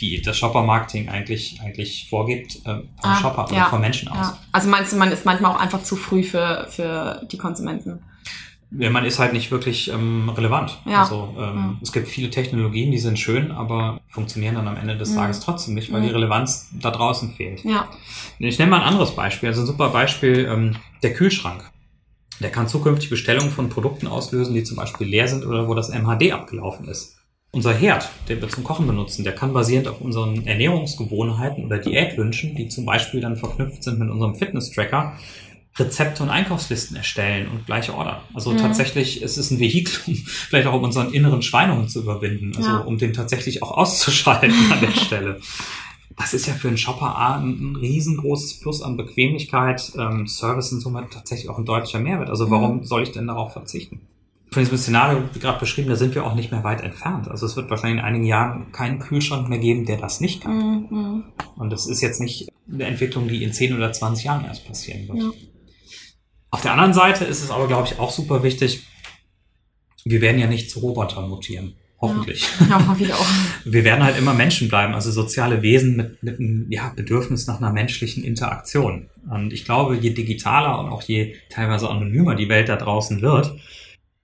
wie 0.00 0.20
das 0.22 0.36
Shopper-Marketing 0.38 1.08
eigentlich, 1.08 1.60
eigentlich 1.62 2.08
vorgibt, 2.10 2.56
äh, 2.64 2.74
vom 2.74 2.84
Ah, 3.02 3.16
Shopper 3.20 3.44
oder 3.46 3.54
ja, 3.56 3.64
vom 3.66 3.80
Menschen 3.80 4.08
aus. 4.08 4.16
Ja. 4.28 4.38
Also 4.52 4.68
meinst 4.68 4.92
du, 4.92 4.96
man 4.96 5.12
ist 5.12 5.24
manchmal 5.24 5.52
auch 5.54 5.60
einfach 5.60 5.82
zu 5.82 5.94
früh 5.96 6.22
für, 6.22 6.66
für 6.70 7.26
die 7.30 7.38
Konsumenten? 7.38 8.02
Ja, 8.78 8.88
Man 8.88 9.04
ist 9.04 9.18
halt 9.18 9.32
nicht 9.32 9.50
wirklich 9.50 9.90
ähm, 9.92 10.28
relevant. 10.28 10.78
Ja. 10.86 11.00
Also 11.02 11.34
ähm, 11.36 11.42
Ja. 11.56 11.76
es 11.82 11.90
gibt 11.92 12.06
viele 12.08 12.30
Technologien, 12.30 12.92
die 12.92 12.98
sind 12.98 13.18
schön, 13.18 13.50
aber 13.50 14.00
funktionieren 14.10 14.54
dann 14.54 14.68
am 14.68 14.76
Ende 14.76 14.96
des 14.96 15.10
Mhm. 15.10 15.16
Tages 15.16 15.40
trotzdem 15.40 15.74
nicht, 15.74 15.92
weil 15.92 16.00
Mhm. 16.02 16.06
die 16.06 16.12
Relevanz 16.12 16.70
da 16.80 16.90
draußen 16.92 17.32
fehlt. 17.34 17.64
Ja. 17.64 17.88
Ich 18.38 18.58
nenne 18.58 18.70
mal 18.70 18.80
ein 18.82 18.86
anderes 18.88 19.14
Beispiel. 19.16 19.48
Also 19.48 19.62
ein 19.62 19.66
super 19.66 19.88
Beispiel, 19.90 20.46
ähm, 20.50 20.76
der 21.02 21.12
Kühlschrank. 21.14 21.68
Der 22.38 22.50
kann 22.50 22.68
zukünftig 22.68 23.10
Bestellungen 23.10 23.50
von 23.50 23.68
Produkten 23.68 24.06
auslösen, 24.06 24.54
die 24.54 24.62
zum 24.64 24.76
Beispiel 24.76 25.06
leer 25.08 25.28
sind 25.28 25.44
oder 25.44 25.66
wo 25.68 25.74
das 25.74 25.90
MHD 25.90 26.32
abgelaufen 26.32 26.86
ist. 26.88 27.16
Unser 27.52 27.74
Herd, 27.74 28.08
den 28.28 28.40
wir 28.40 28.48
zum 28.48 28.62
Kochen 28.62 28.86
benutzen, 28.86 29.24
der 29.24 29.34
kann 29.34 29.52
basierend 29.52 29.88
auf 29.88 30.00
unseren 30.00 30.46
Ernährungsgewohnheiten 30.46 31.64
oder 31.64 31.78
Diätwünschen, 31.78 32.54
die 32.54 32.68
zum 32.68 32.84
Beispiel 32.84 33.20
dann 33.20 33.36
verknüpft 33.36 33.82
sind 33.82 33.98
mit 33.98 34.08
unserem 34.08 34.36
Fitness-Tracker, 34.36 35.14
Rezepte 35.76 36.22
und 36.22 36.30
Einkaufslisten 36.30 36.96
erstellen 36.96 37.48
und 37.48 37.66
gleich 37.66 37.90
ordern. 37.90 38.18
Also 38.34 38.52
Mhm. 38.52 38.58
tatsächlich, 38.58 39.22
es 39.22 39.36
ist 39.36 39.50
ein 39.50 39.58
Vehikel, 39.58 39.94
um 40.06 40.14
vielleicht 40.26 40.68
auch 40.68 40.74
um 40.74 40.84
unseren 40.84 41.12
inneren 41.12 41.42
Schweinehund 41.42 41.90
zu 41.90 42.02
überwinden, 42.02 42.52
also 42.56 42.70
Ja. 42.70 42.78
um 42.78 42.98
den 42.98 43.12
tatsächlich 43.12 43.62
auch 43.64 43.72
auszuschalten 43.72 44.54
an 44.72 44.80
der 44.80 44.90
Stelle. 45.00 45.40
Das 46.16 46.34
ist 46.34 46.46
ja 46.46 46.54
für 46.54 46.68
einen 46.68 46.76
Shopper 46.76 47.16
A 47.16 47.38
ein, 47.38 47.72
ein 47.72 47.76
riesengroßes 47.76 48.60
Plus 48.60 48.82
an 48.82 48.96
Bequemlichkeit, 48.96 49.92
ähm, 49.98 50.26
Service 50.28 50.70
und 50.72 50.80
somit 50.80 51.10
tatsächlich 51.12 51.48
auch 51.48 51.58
ein 51.58 51.64
deutlicher 51.64 51.98
Mehrwert. 51.98 52.28
Also 52.28 52.50
warum 52.50 52.84
soll 52.84 53.02
ich 53.04 53.12
denn 53.12 53.26
darauf 53.26 53.52
verzichten? 53.54 54.00
Von 54.52 54.62
diesem 54.64 54.78
Szenario, 54.78 55.22
wie 55.32 55.38
gerade 55.38 55.60
beschrieben, 55.60 55.88
da 55.88 55.96
sind 55.96 56.14
wir 56.14 56.26
auch 56.26 56.34
nicht 56.34 56.50
mehr 56.50 56.64
weit 56.64 56.80
entfernt. 56.82 57.28
Also 57.28 57.46
es 57.46 57.54
wird 57.54 57.70
wahrscheinlich 57.70 58.00
in 58.00 58.04
einigen 58.04 58.24
Jahren 58.24 58.72
keinen 58.72 58.98
Kühlschrank 58.98 59.48
mehr 59.48 59.60
geben, 59.60 59.86
der 59.86 59.96
das 59.96 60.20
nicht 60.20 60.42
kann. 60.42 60.88
Mhm. 60.90 61.24
Und 61.56 61.70
das 61.70 61.86
ist 61.86 62.00
jetzt 62.00 62.20
nicht 62.20 62.48
eine 62.70 62.84
Entwicklung, 62.84 63.28
die 63.28 63.44
in 63.44 63.52
10 63.52 63.76
oder 63.76 63.92
20 63.92 64.24
Jahren 64.24 64.44
erst 64.44 64.66
passieren 64.66 65.06
wird. 65.06 65.18
Ja. 65.18 65.30
Auf 66.50 66.62
der 66.62 66.72
anderen 66.72 66.94
Seite 66.94 67.24
ist 67.24 67.44
es 67.44 67.50
aber, 67.50 67.68
glaube 67.68 67.86
ich, 67.86 68.00
auch 68.00 68.10
super 68.10 68.42
wichtig, 68.42 68.86
wir 70.04 70.20
werden 70.20 70.40
ja 70.40 70.46
nicht 70.46 70.70
zu 70.70 70.80
Robotern 70.80 71.28
mutieren. 71.28 71.74
Hoffentlich. 72.00 72.48
Ja, 72.68 72.88
hoffe 72.88 73.04
ich 73.04 73.12
auch. 73.12 73.26
Wir 73.66 73.84
werden 73.84 74.02
halt 74.02 74.16
immer 74.16 74.32
Menschen 74.32 74.68
bleiben, 74.68 74.94
also 74.94 75.10
soziale 75.10 75.60
Wesen 75.60 75.96
mit, 75.96 76.22
mit 76.22 76.38
einem 76.38 76.66
ja, 76.70 76.90
Bedürfnis 76.96 77.46
nach 77.46 77.58
einer 77.58 77.74
menschlichen 77.74 78.24
Interaktion. 78.24 79.10
Und 79.30 79.52
ich 79.52 79.66
glaube, 79.66 79.96
je 79.96 80.08
digitaler 80.08 80.80
und 80.80 80.88
auch 80.88 81.02
je 81.02 81.34
teilweise 81.50 81.90
anonymer 81.90 82.36
die 82.36 82.48
Welt 82.48 82.70
da 82.70 82.76
draußen 82.76 83.20
wird, 83.20 83.54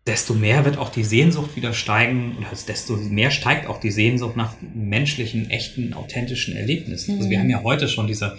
desto 0.06 0.34
mehr 0.34 0.64
wird 0.64 0.78
auch 0.78 0.88
die 0.90 1.04
Sehnsucht 1.04 1.56
wieder 1.56 1.72
steigen, 1.72 2.36
oder 2.38 2.46
desto 2.68 2.96
mehr 2.96 3.30
steigt 3.30 3.66
auch 3.68 3.80
die 3.80 3.90
Sehnsucht 3.90 4.36
nach 4.36 4.52
menschlichen, 4.74 5.50
echten, 5.50 5.94
authentischen 5.94 6.54
Erlebnissen. 6.56 7.16
Also 7.16 7.28
wir 7.30 7.38
Mhm. 7.38 7.42
haben 7.42 7.50
ja 7.50 7.62
heute 7.62 7.88
schon 7.88 8.06
diese 8.06 8.36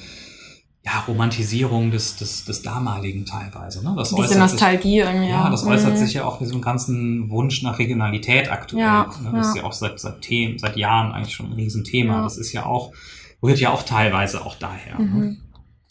ja, 0.86 1.00
Romantisierung 1.06 1.92
des, 1.92 2.16
des, 2.16 2.46
des 2.46 2.62
damaligen 2.62 3.26
teilweise. 3.26 3.84
Ne? 3.84 3.94
Das 3.98 4.08
Diese 4.10 4.22
äußert 4.22 4.30
sich- 4.32 4.40
Nostalgie 4.40 5.00
irgendwie. 5.00 5.28
ja, 5.28 5.50
das 5.50 5.66
äußert 5.66 5.96
Mhm. 5.96 5.98
sich 5.98 6.14
ja 6.14 6.24
auch 6.24 6.40
mit 6.40 6.48
diesem 6.50 6.62
ganzen 6.62 7.30
Wunsch 7.30 7.62
nach 7.62 7.78
Regionalität 7.78 8.50
aktuell. 8.50 8.84
Ja, 8.84 9.10
ne? 9.22 9.32
Das 9.36 9.50
ist 9.50 9.56
ja. 9.58 9.64
ja 9.64 9.68
auch 9.68 9.74
seit, 9.74 10.00
seit, 10.00 10.22
Themen, 10.22 10.58
seit 10.60 10.78
Jahren 10.78 11.12
eigentlich 11.12 11.36
schon 11.36 11.48
ein 11.48 11.54
Riesenthema. 11.54 12.14
Ja. 12.18 12.22
Das 12.24 12.38
ist 12.38 12.54
ja 12.54 12.66
auch, 12.66 12.94
rührt 13.44 13.60
ja 13.60 13.72
auch 13.72 13.84
teilweise 13.84 14.46
auch 14.46 14.56
daher. 14.56 14.98
Ne? 14.98 15.36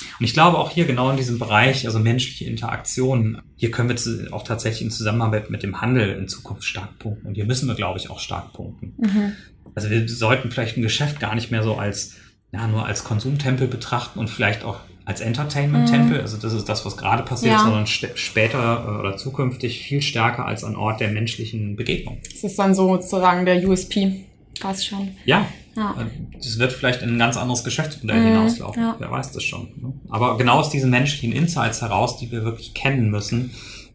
Mhm. 0.00 0.06
Und 0.20 0.24
ich 0.24 0.32
glaube 0.32 0.58
auch 0.58 0.70
hier 0.70 0.84
genau 0.84 1.10
in 1.10 1.16
diesem 1.16 1.38
Bereich, 1.38 1.86
also 1.86 1.98
menschliche 1.98 2.44
Interaktion, 2.44 3.42
hier 3.56 3.70
können 3.70 3.88
wir 3.88 4.32
auch 4.32 4.42
tatsächlich 4.42 4.82
in 4.82 4.90
Zusammenarbeit 4.90 5.50
mit 5.50 5.62
dem 5.62 5.80
Handel 5.80 6.10
in 6.16 6.28
Zukunft 6.28 6.64
stark 6.64 6.98
punkten. 6.98 7.26
Und 7.28 7.34
hier 7.34 7.46
müssen 7.46 7.68
wir, 7.68 7.74
glaube 7.74 7.98
ich, 7.98 8.10
auch 8.10 8.20
stark 8.20 8.52
punkten. 8.52 8.94
Mhm. 8.98 9.32
Also 9.74 9.90
wir 9.90 10.08
sollten 10.08 10.50
vielleicht 10.50 10.76
ein 10.76 10.82
Geschäft 10.82 11.20
gar 11.20 11.34
nicht 11.34 11.50
mehr 11.50 11.62
so 11.62 11.76
als, 11.76 12.16
ja, 12.52 12.66
nur 12.66 12.86
als 12.86 13.04
Konsumtempel 13.04 13.68
betrachten 13.68 14.18
und 14.18 14.30
vielleicht 14.30 14.64
auch 14.64 14.80
als 15.04 15.20
Entertainment-Tempel, 15.20 16.20
also 16.20 16.36
das 16.36 16.52
ist 16.52 16.68
das, 16.68 16.84
was 16.84 16.96
gerade 16.96 17.22
passiert, 17.22 17.52
Ja. 17.52 17.60
sondern 17.60 17.86
später 17.86 18.84
äh, 18.88 18.98
oder 18.98 19.16
zukünftig 19.16 19.80
viel 19.80 20.02
stärker 20.02 20.44
als 20.46 20.64
ein 20.64 20.74
Ort 20.74 21.00
der 21.00 21.10
menschlichen 21.10 21.76
Begegnung. 21.76 22.18
Das 22.24 22.42
ist 22.42 22.58
dann 22.58 22.74
sozusagen 22.74 23.46
der 23.46 23.64
USP. 23.66 24.24
Fast 24.58 24.86
schon. 24.86 25.10
Ja, 25.24 25.46
Ja. 25.76 25.94
äh, 26.00 26.06
das 26.38 26.58
wird 26.58 26.72
vielleicht 26.72 27.02
in 27.02 27.10
ein 27.10 27.18
ganz 27.18 27.36
anderes 27.36 27.62
Geschäftsmodell 27.64 28.20
Mhm, 28.20 28.26
hinauslaufen. 28.26 28.82
ja. 28.82 28.96
Wer 28.98 29.10
weiß 29.10 29.32
das 29.32 29.44
schon. 29.44 29.68
ne? 29.76 29.92
Aber 30.08 30.36
genau 30.38 30.54
aus 30.58 30.70
diesen 30.70 30.90
menschlichen 30.90 31.32
Insights 31.32 31.82
heraus, 31.82 32.18
die 32.18 32.30
wir 32.32 32.44
wirklich 32.44 32.74
kennen 32.74 33.10
müssen, 33.10 33.52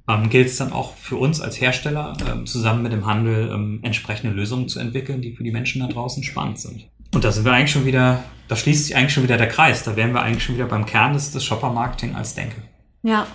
ähm, 0.08 0.30
gilt 0.30 0.48
es 0.48 0.58
dann 0.58 0.72
auch 0.74 0.96
für 0.96 1.16
uns 1.18 1.42
als 1.42 1.60
Hersteller, 1.62 2.16
ähm, 2.32 2.46
zusammen 2.46 2.84
mit 2.84 2.92
dem 2.92 3.06
Handel 3.06 3.50
ähm, 3.54 3.80
entsprechende 3.84 4.34
Lösungen 4.34 4.68
zu 4.68 4.80
entwickeln, 4.80 5.22
die 5.22 5.34
für 5.36 5.44
die 5.44 5.52
Menschen 5.52 5.82
da 5.82 5.88
draußen 5.88 6.24
spannend 6.24 6.60
sind. 6.60 6.88
Und 7.14 7.24
da 7.24 7.32
sind 7.32 7.44
wir 7.46 7.52
eigentlich 7.52 7.72
schon 7.72 7.86
wieder, 7.86 8.24
da 8.48 8.56
schließt 8.56 8.86
sich 8.86 8.96
eigentlich 8.96 9.14
schon 9.14 9.24
wieder 9.24 9.38
der 9.38 9.48
Kreis. 9.50 9.84
Da 9.84 9.96
wären 9.96 10.14
wir 10.14 10.22
eigentlich 10.22 10.44
schon 10.44 10.56
wieder 10.56 10.66
beim 10.68 10.86
Kern 10.86 11.14
des, 11.14 11.32
des 11.32 11.44
Shopper-Marketing 11.44 12.16
als 12.16 12.34
Denke. 12.36 12.56
Ja. 13.04 13.28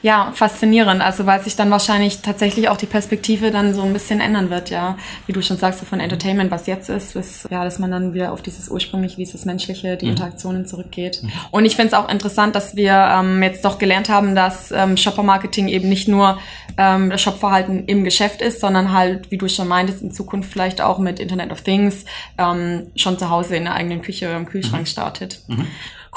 Ja, 0.00 0.30
faszinierend. 0.32 1.02
Also 1.02 1.26
weil 1.26 1.42
sich 1.42 1.56
dann 1.56 1.70
wahrscheinlich 1.70 2.22
tatsächlich 2.22 2.68
auch 2.68 2.76
die 2.76 2.86
Perspektive 2.86 3.50
dann 3.50 3.74
so 3.74 3.82
ein 3.82 3.92
bisschen 3.92 4.20
ändern 4.20 4.48
wird, 4.48 4.70
ja. 4.70 4.96
Wie 5.26 5.32
du 5.32 5.42
schon 5.42 5.56
sagst, 5.56 5.80
so 5.80 5.86
von 5.86 5.98
Entertainment, 5.98 6.50
was 6.52 6.66
jetzt 6.68 6.88
ist, 6.88 7.14
bis, 7.14 7.48
ja, 7.50 7.64
dass 7.64 7.78
man 7.80 7.90
dann 7.90 8.14
wieder 8.14 8.32
auf 8.32 8.40
dieses 8.40 8.68
ursprüngliche, 8.68 9.16
dieses 9.16 9.44
Menschliche, 9.44 9.96
die 9.96 10.06
Mhm. 10.06 10.12
Interaktionen 10.12 10.66
zurückgeht. 10.66 11.22
Und 11.50 11.64
ich 11.64 11.74
finde 11.74 11.88
es 11.88 11.94
auch 11.94 12.08
interessant, 12.08 12.54
dass 12.54 12.76
wir 12.76 12.92
ähm, 12.92 13.42
jetzt 13.42 13.64
doch 13.64 13.78
gelernt 13.78 14.08
haben, 14.08 14.34
dass 14.36 14.70
ähm, 14.70 14.96
Shopper-Marketing 14.96 15.66
eben 15.68 15.88
nicht 15.88 16.06
nur 16.06 16.38
ähm, 16.76 17.10
das 17.10 17.20
Shopverhalten 17.20 17.86
im 17.86 18.04
Geschäft 18.04 18.40
ist, 18.40 18.60
sondern 18.60 18.92
halt, 18.92 19.30
wie 19.32 19.38
du 19.38 19.48
schon 19.48 19.66
meintest, 19.66 20.02
in 20.02 20.12
Zukunft 20.12 20.52
vielleicht 20.52 20.80
auch 20.80 20.98
mit 20.98 21.18
Internet 21.18 21.50
of 21.50 21.62
Things 21.62 22.04
ähm, 22.38 22.86
schon 22.94 23.18
zu 23.18 23.30
Hause 23.30 23.56
in 23.56 23.64
der 23.64 23.74
eigenen 23.74 24.00
Küche 24.02 24.26
oder 24.28 24.36
im 24.36 24.46
Kühlschrank 24.46 24.86
startet. 24.86 25.40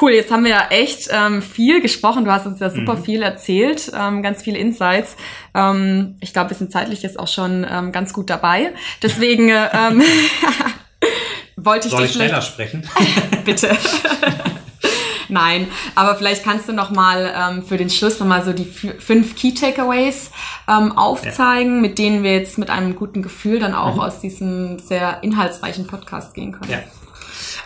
Cool, 0.01 0.13
jetzt 0.13 0.31
haben 0.31 0.43
wir 0.43 0.49
ja 0.51 0.67
echt 0.71 1.09
ähm, 1.11 1.41
viel 1.43 1.79
gesprochen. 1.79 2.25
Du 2.25 2.31
hast 2.31 2.47
uns 2.47 2.59
ja 2.59 2.71
super 2.71 2.97
viel 2.97 3.21
erzählt, 3.21 3.91
ähm, 3.95 4.23
ganz 4.23 4.41
viele 4.41 4.57
Insights. 4.57 5.15
Ähm, 5.53 6.15
ich 6.21 6.33
glaube, 6.33 6.49
wir 6.49 6.57
sind 6.57 6.71
zeitlich 6.71 7.03
jetzt 7.03 7.19
auch 7.19 7.27
schon 7.27 7.67
ähm, 7.69 7.91
ganz 7.91 8.11
gut 8.11 8.29
dabei. 8.31 8.73
Deswegen 9.03 9.49
äh, 9.49 9.69
ähm, 9.73 10.01
wollte 11.55 11.87
ich 11.87 11.91
Soll 11.91 12.01
dich 12.01 12.11
ich 12.11 12.15
schneller 12.15 12.41
sprechen? 12.41 12.87
bitte. 13.45 13.77
Nein, 15.29 15.67
aber 15.95 16.15
vielleicht 16.15 16.43
kannst 16.43 16.67
du 16.67 16.73
noch 16.73 16.89
mal 16.89 17.33
ähm, 17.37 17.63
für 17.63 17.77
den 17.77 17.89
Schluss 17.89 18.19
noch 18.19 18.27
mal 18.27 18.43
so 18.43 18.51
die 18.53 18.65
fü- 18.65 18.99
fünf 18.99 19.35
Key 19.35 19.53
Takeaways 19.53 20.31
ähm, 20.67 20.97
aufzeigen, 20.97 21.79
mit 21.79 21.99
denen 21.99 22.23
wir 22.23 22.33
jetzt 22.33 22.57
mit 22.57 22.69
einem 22.69 22.95
guten 22.95 23.21
Gefühl 23.21 23.59
dann 23.59 23.73
auch 23.73 23.97
aus 23.97 24.19
diesem 24.19 24.79
sehr 24.79 25.19
inhaltsreichen 25.21 25.87
Podcast 25.87 26.33
gehen 26.33 26.51
können. 26.51 26.71
Ja. 26.71 26.79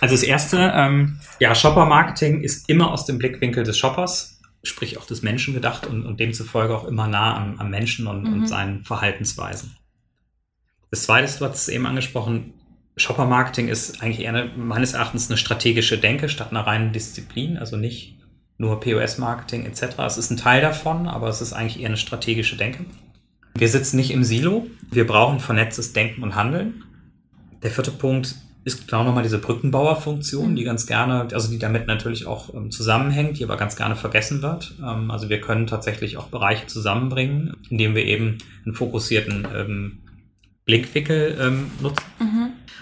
Also 0.02 0.16
das 0.16 0.24
erste, 0.24 0.72
ähm, 0.76 1.20
ja, 1.40 1.54
Shopper-Marketing 1.54 2.42
ist 2.42 2.70
immer 2.70 2.92
aus 2.92 3.06
dem 3.06 3.18
Blickwinkel 3.18 3.64
des 3.64 3.78
Shoppers, 3.78 4.40
sprich 4.64 4.98
auch 4.98 5.06
des 5.06 5.22
Menschen 5.22 5.54
gedacht 5.54 5.86
und, 5.88 6.06
und 6.06 6.20
demzufolge 6.20 6.76
auch 6.76 6.86
immer 6.86 7.08
nah 7.08 7.38
am, 7.38 7.60
am 7.60 7.70
Menschen 7.70 8.08
und, 8.08 8.26
und 8.26 8.48
seinen 8.48 8.84
Verhaltensweisen. 8.84 9.76
Das 10.92 11.04
zweite 11.04 11.26
ist, 11.26 11.42
du 11.42 11.46
hast 11.46 11.56
es 11.56 11.68
eben 11.68 11.86
angesprochen, 11.86 12.54
Shopper-Marketing 12.98 13.68
ist 13.68 14.02
eigentlich 14.02 14.22
eher 14.22 14.30
eine, 14.30 14.52
meines 14.56 14.94
Erachtens 14.94 15.30
eine 15.30 15.38
strategische 15.38 15.98
Denke 15.98 16.30
statt 16.30 16.52
einer 16.52 16.66
reinen 16.66 16.94
Disziplin, 16.94 17.58
also 17.58 17.76
nicht 17.76 18.18
nur 18.58 18.80
POS-Marketing 18.80 19.66
etc. 19.66 20.00
Es 20.06 20.18
ist 20.18 20.32
ein 20.32 20.38
Teil 20.38 20.62
davon, 20.62 21.08
aber 21.08 21.28
es 21.28 21.42
ist 21.42 21.52
eigentlich 21.52 21.82
eher 21.82 21.90
eine 21.90 21.98
strategische 21.98 22.56
Denke. 22.56 22.86
Wir 23.54 23.68
sitzen 23.68 23.98
nicht 23.98 24.12
im 24.12 24.24
Silo, 24.24 24.68
wir 24.92 25.06
brauchen 25.06 25.40
vernetztes 25.40 25.94
Denken 25.94 26.24
und 26.24 26.36
Handeln. 26.36 26.84
Der 27.64 27.72
vierte 27.72 27.92
Punkt 27.92 28.36
ist 28.66 28.88
genau 28.88 29.04
nochmal 29.04 29.24
diese 29.24 29.38
Brückenbauerfunktion, 29.38 30.56
die 30.56 30.64
ganz 30.64 30.88
gerne, 30.88 31.28
also 31.32 31.50
die 31.52 31.60
damit 31.60 31.86
natürlich 31.88 32.26
auch 32.26 32.54
ähm, 32.54 32.72
zusammenhängt, 32.72 33.40
die 33.40 33.44
aber 33.44 33.58
ganz 33.58 33.76
gerne 33.76 33.96
vergessen 33.96 34.42
wird. 34.42 34.74
Ähm, 34.84 35.12
also 35.12 35.30
wir 35.30 35.40
können 35.40 35.68
tatsächlich 35.68 36.18
auch 36.18 36.28
Bereiche 36.28 36.66
zusammenbringen, 36.68 37.56
indem 37.70 37.96
wir 37.96 38.04
eben 38.04 38.40
einen 38.66 38.74
fokussierten 38.74 39.48
ähm, 39.56 40.00
Blickwinkel 40.66 41.38
ähm, 41.40 41.72
nutzen. 41.80 42.04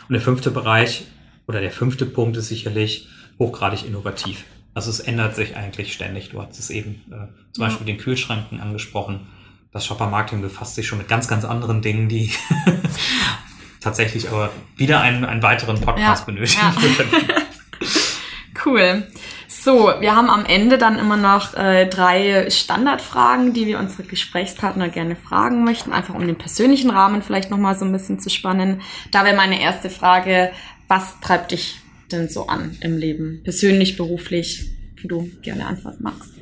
Und 0.08 0.14
der 0.14 0.22
fünfte 0.22 0.52
Bereich 0.52 1.06
oder 1.48 1.60
der 1.60 1.72
fünfte 1.72 2.06
Punkt 2.06 2.38
ist 2.38 2.48
sicherlich 2.48 3.10
hochgradig 3.38 3.86
innovativ. 3.86 4.46
Also 4.74 4.90
es 4.90 5.02
ändert 5.02 5.36
sich 5.36 5.56
eigentlich 5.58 5.94
ständig. 5.94 6.30
Du 6.30 6.42
hast 6.42 6.58
es 6.58 6.70
eben 6.70 7.02
äh, 7.12 7.28
zum 7.52 7.62
Ja. 7.62 7.68
Beispiel 7.68 7.86
den 7.86 7.98
Kühlschranken 7.98 8.62
angesprochen. 8.62 9.28
Das 9.74 9.86
Shopper-Marketing 9.86 10.42
befasst 10.42 10.76
sich 10.76 10.88
schon 10.88 10.98
mit 11.00 11.10
ganz, 11.10 11.28
ganz 11.28 11.44
anderen 11.46 11.82
Dingen, 11.82 12.08
die 12.08 12.32
tatsächlich 13.84 14.30
aber 14.30 14.52
wieder 14.76 15.02
einen, 15.02 15.26
einen 15.26 15.44
weiteren 15.44 15.80
Podcast 15.80 16.28
Ja, 16.28 16.34
benötigen 16.34 16.62
ja. 16.62 17.42
Cool. 18.66 19.08
So, 19.48 19.94
wir 20.00 20.16
haben 20.16 20.30
am 20.30 20.46
Ende 20.46 20.78
dann 20.78 20.98
immer 20.98 21.18
noch 21.18 21.54
äh, 21.54 21.86
drei 21.88 22.50
Standardfragen, 22.50 23.54
die 23.54 23.68
wir 23.68 23.80
unsere 23.80 24.04
Gesprächspartner 24.04 24.90
gerne 24.90 25.16
fragen 25.16 25.64
möchten, 25.64 25.92
einfach 25.92 26.16
um 26.16 26.26
den 26.26 26.38
persönlichen 26.38 26.90
Rahmen 26.90 27.22
vielleicht 27.22 27.52
nochmal 27.52 27.78
so 27.78 27.86
ein 27.86 27.92
bisschen 27.92 28.20
zu 28.20 28.30
spannen. 28.30 28.82
Da 29.12 29.26
wäre 29.26 29.36
meine 29.36 29.62
erste 29.62 29.90
Frage, 29.90 30.52
was 30.88 31.20
treibt 31.20 31.52
dich 31.52 31.80
denn 32.12 32.30
so 32.30 32.48
an 32.48 32.78
im 32.82 32.98
Leben? 32.98 33.42
Persönlich, 33.44 33.98
beruflich, 33.98 34.70
wie 34.98 35.08
du 35.08 35.30
gerne 35.42 35.66
antworten 35.66 36.04
magst. 36.04 36.34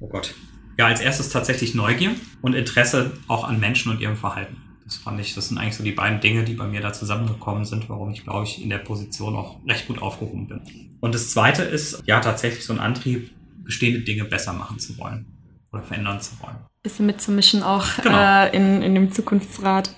Oh 0.00 0.08
Gott. 0.08 0.34
Ja, 0.78 0.86
als 0.86 1.00
erstes 1.00 1.30
tatsächlich 1.30 1.74
Neugier 1.74 2.10
und 2.42 2.54
Interesse 2.54 3.12
auch 3.28 3.44
an 3.44 3.58
Menschen 3.60 3.90
und 3.90 4.00
ihrem 4.00 4.16
Verhalten. 4.16 4.56
Das 4.86 4.96
fand 4.96 5.20
ich, 5.20 5.34
das 5.34 5.48
sind 5.48 5.58
eigentlich 5.58 5.74
so 5.74 5.82
die 5.82 5.90
beiden 5.90 6.20
Dinge, 6.20 6.44
die 6.44 6.54
bei 6.54 6.66
mir 6.66 6.80
da 6.80 6.92
zusammengekommen 6.92 7.64
sind, 7.64 7.88
warum 7.88 8.12
ich, 8.12 8.22
glaube 8.22 8.44
ich, 8.44 8.62
in 8.62 8.70
der 8.70 8.78
Position 8.78 9.34
auch 9.34 9.56
recht 9.68 9.88
gut 9.88 10.00
aufgehoben 10.00 10.46
bin. 10.46 10.60
Und 11.00 11.12
das 11.12 11.30
zweite 11.30 11.62
ist, 11.62 12.04
ja, 12.06 12.20
tatsächlich 12.20 12.64
so 12.64 12.72
ein 12.72 12.78
Antrieb, 12.78 13.30
bestehende 13.64 14.00
Dinge 14.00 14.24
besser 14.24 14.52
machen 14.52 14.78
zu 14.78 14.96
wollen 14.96 15.26
oder 15.72 15.82
verändern 15.82 16.20
zu 16.20 16.40
wollen. 16.40 16.54
Bisschen 16.84 17.06
mitzumischen 17.06 17.64
auch 17.64 17.84
Genau. 18.00 18.16
äh, 18.16 18.56
in, 18.56 18.80
in 18.80 18.94
dem 18.94 19.10
Zukunftsrat. 19.10 19.90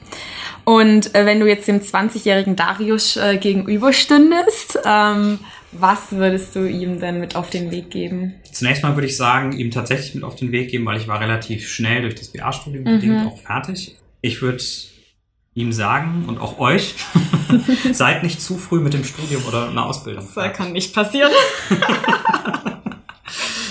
Und 0.65 1.15
äh, 1.15 1.27
wenn 1.27 1.39
du 1.39 1.47
jetzt 1.47 1.69
dem 1.69 1.81
20-jährigen 1.81 2.57
Darius 2.57 3.19
äh, 3.19 3.37
gegenüberstündest, 3.37 4.79
ähm, 4.87 5.39
was 5.73 6.13
würdest 6.13 6.57
du 6.57 6.67
ihm 6.67 6.99
denn 6.99 7.21
mit 7.21 7.37
auf 7.37 7.51
den 7.51 7.71
Weg 7.71 7.91
geben? 7.91 8.35
Zunächst 8.53 8.83
mal 8.83 8.97
würde 8.97 9.07
ich 9.07 9.19
sagen, 9.19 9.53
ihm 9.53 9.71
tatsächlich 9.71 10.15
mit 10.15 10.25
auf 10.25 10.37
den 10.37 10.51
Weg 10.51 10.71
geben, 10.71 10.87
weil 10.87 10.97
ich 10.99 11.07
war 11.09 11.21
relativ 11.21 11.69
schnell 11.69 12.01
durch 12.03 12.15
das 12.15 12.29
BA-Studium 12.33 12.85
bedingt 12.85 13.27
auch 13.27 13.39
fertig. 13.39 13.98
Ich 14.21 14.43
würde 14.43 14.63
ihm 15.55 15.73
sagen 15.73 16.25
und 16.27 16.39
auch 16.39 16.59
euch, 16.59 16.95
seid 17.93 18.23
nicht 18.23 18.41
zu 18.41 18.57
früh 18.57 18.81
mit 18.81 18.95
dem 18.95 19.05
Studium 19.05 19.45
oder 19.47 19.69
einer 19.69 19.87
Ausbildung. 19.87 20.27
Das 20.35 20.45
äh, 20.45 20.51
kann 20.51 20.73
nicht 20.73 20.95
passieren. 20.95 21.33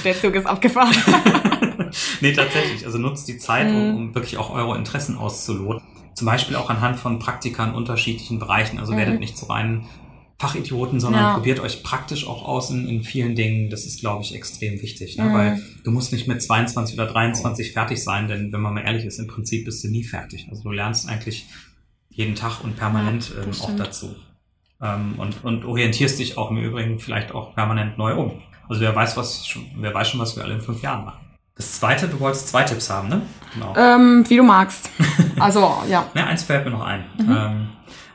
Der 0.04 0.20
Zug 0.20 0.36
ist 0.36 0.46
abgefahren. 0.46 0.96
nee, 2.22 2.32
tatsächlich. 2.34 2.86
Also 2.86 2.98
nutzt 2.98 3.28
die 3.28 3.38
Zeit, 3.38 3.70
um, 3.70 3.96
um 3.96 4.16
wirklich 4.16 4.38
auch 4.38 4.52
eure 4.52 4.78
Interessen 4.78 5.18
auszuloten. 5.18 5.82
Zum 6.14 6.26
Beispiel 6.26 6.56
auch 6.56 6.70
anhand 6.70 6.98
von 6.98 7.20
Praktika 7.20 7.66
in 7.66 7.74
unterschiedlichen 7.74 8.40
Bereichen. 8.40 8.80
Also 8.80 8.96
werdet 8.96 9.20
nicht 9.20 9.38
zu 9.38 9.46
reinen 9.46 9.88
Fachidioten, 10.40 11.00
sondern 11.00 11.24
Ja. 11.24 11.34
probiert 11.34 11.60
euch 11.60 11.82
praktisch 11.82 12.28
auch 12.28 12.44
aus 12.46 12.70
in, 12.70 12.88
in 12.88 13.04
vielen 13.04 13.36
Dingen. 13.36 13.70
Das 13.72 13.86
ist, 13.86 14.00
glaube 14.02 14.24
ich, 14.24 14.36
extrem 14.36 14.82
wichtig. 14.82 15.18
Ne? 15.18 15.34
Weil 15.34 15.62
du 15.84 15.92
musst 15.92 16.14
nicht 16.14 16.28
mit 16.28 16.42
22 16.44 16.96
oder 16.96 17.08
23 17.08 17.72
fertig 17.74 18.04
sein, 18.04 18.28
denn 18.28 18.54
wenn 18.54 18.62
man 18.62 18.76
mal 18.76 18.82
ehrlich 18.82 19.06
ist, 19.06 19.18
im 19.18 19.28
Prinzip 19.28 19.66
bist 19.66 19.84
du 19.84 19.88
nie 19.88 20.04
fertig. 20.04 20.48
Also 20.50 20.64
du 20.64 20.72
lernst 20.72 21.10
eigentlich 21.10 21.48
jeden 22.10 22.36
Tag 22.36 22.64
und 22.64 22.76
permanent 22.78 23.32
Ja, 23.36 23.44
ähm, 23.44 23.52
auch 23.62 23.76
dazu. 23.76 24.16
Ähm, 24.80 25.16
und, 25.18 25.44
und 25.44 25.66
orientierst 25.66 26.20
dich 26.20 26.38
auch 26.38 26.52
im 26.52 26.58
Übrigen 26.58 27.00
vielleicht 27.00 27.32
auch 27.32 27.56
permanent 27.56 27.98
neu 27.98 28.16
um. 28.16 28.42
Also 28.70 28.82
wer 28.82 28.96
weiß, 28.96 29.18
was 29.18 29.48
schon, 29.48 29.66
wer 29.78 29.94
weiß 29.94 30.10
schon, 30.10 30.20
was 30.20 30.36
wir 30.36 30.44
alle 30.44 30.54
in 30.54 30.62
fünf 30.62 30.84
Jahren 30.84 31.06
machen. 31.06 31.20
Das 31.56 31.80
zweite, 31.80 32.08
du 32.08 32.20
wolltest 32.20 32.50
zwei 32.50 32.62
Tipps 32.64 32.88
haben, 32.92 33.08
ne? 33.10 33.24
Genau. 33.56 33.74
ähm, 33.76 34.24
wie 34.28 34.38
du 34.38 34.44
magst. 34.44 34.92
Also, 35.40 35.60
ja. 35.88 36.08
Ja, 36.16 36.26
eins 36.26 36.44
fällt 36.44 36.66
mir 36.66 36.72
noch 36.72 36.82
ein. 36.84 37.04
Ähm, 37.20 37.68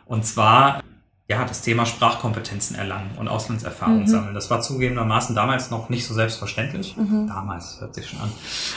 und 0.06 0.26
zwar, 0.26 0.82
ja, 1.32 1.44
das 1.44 1.62
Thema 1.62 1.84
Sprachkompetenzen 1.86 2.76
erlangen 2.76 3.10
und 3.18 3.26
Auslandserfahrung 3.28 4.06
sammeln. 4.06 4.34
Das 4.34 4.50
war 4.50 4.60
zugegebenermaßen 4.60 5.34
damals 5.34 5.70
noch 5.70 5.88
nicht 5.88 6.06
so 6.06 6.14
selbstverständlich. 6.14 6.94
Damals, 7.28 7.80
hört 7.80 7.94
sich 7.94 8.08
schon 8.08 8.20
an. 8.20 8.30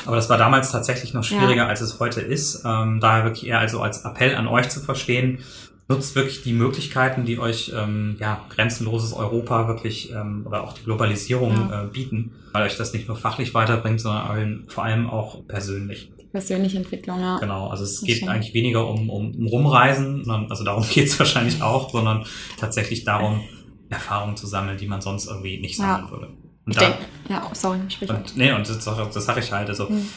Aber 0.05 0.15
das 0.15 0.29
war 0.29 0.37
damals 0.37 0.71
tatsächlich 0.71 1.13
noch 1.13 1.23
schwieriger, 1.23 1.67
als 1.67 1.81
es 1.81 1.99
heute 1.99 2.21
ist. 2.21 2.63
Ähm, 2.65 2.99
daher 2.99 3.23
wirklich 3.25 3.45
eher 3.47 3.59
also 3.59 3.81
als 3.81 4.03
Appell 4.05 4.35
an 4.35 4.47
euch 4.47 4.69
zu 4.69 4.79
verstehen, 4.79 5.39
nutzt 5.87 6.15
wirklich 6.15 6.41
die 6.41 6.53
Möglichkeiten, 6.53 7.25
die 7.25 7.37
euch 7.37 7.71
ähm, 7.75 8.15
ja, 8.19 8.41
grenzenloses 8.49 9.13
Europa 9.13 9.67
wirklich 9.67 10.11
ähm, 10.11 10.43
oder 10.47 10.63
auch 10.63 10.73
die 10.73 10.83
Globalisierung 10.83 11.69
Ja. 11.69 11.83
äh, 11.83 11.87
bieten, 11.87 12.31
weil 12.53 12.63
euch 12.63 12.75
das 12.77 12.93
nicht 12.93 13.07
nur 13.07 13.17
fachlich 13.17 13.53
weiterbringt, 13.53 14.01
sondern 14.01 14.63
vor 14.67 14.83
allem 14.83 15.09
auch 15.09 15.45
persönlich. 15.47 16.11
Persönliche 16.35 16.75
Entwicklung, 16.77 17.21
ja. 17.21 17.37
Genau, 17.39 17.69
also 17.69 17.85
es 17.85 18.01
geht 18.01 18.27
eigentlich 18.27 18.53
weniger 18.53 18.85
um, 18.89 19.09
um, 19.09 19.33
um 19.33 19.47
Rumreisen, 19.47 20.25
sondern, 20.25 20.51
also 20.51 20.65
darum 20.65 20.83
geht 20.93 21.07
es 21.07 21.17
wahrscheinlich 21.17 21.61
auch, 21.61 21.89
sondern 21.91 22.25
tatsächlich 22.59 23.05
darum, 23.05 23.39
Erfahrungen 23.89 24.35
zu 24.35 24.45
sammeln, 24.45 24.77
die 24.77 24.85
man 24.87 24.99
sonst 24.99 25.27
irgendwie 25.27 25.61
nicht 25.61 25.79
Ja. 25.79 25.95
sammeln 25.95 26.11
würde. 26.11 26.27
Und 26.65 26.75
da, 26.75 26.97
ja, 27.29 27.47
oh, 27.49 27.53
sorry, 27.53 27.79
sprich. 27.87 28.09
und, 28.09 28.35
nee, 28.35 28.51
und 28.51 28.67
das, 28.67 28.83
das 28.83 29.25
sage 29.25 29.39
ich 29.39 29.51
halt, 29.53 29.69
also 29.69 29.85
Mhm. 29.87 30.09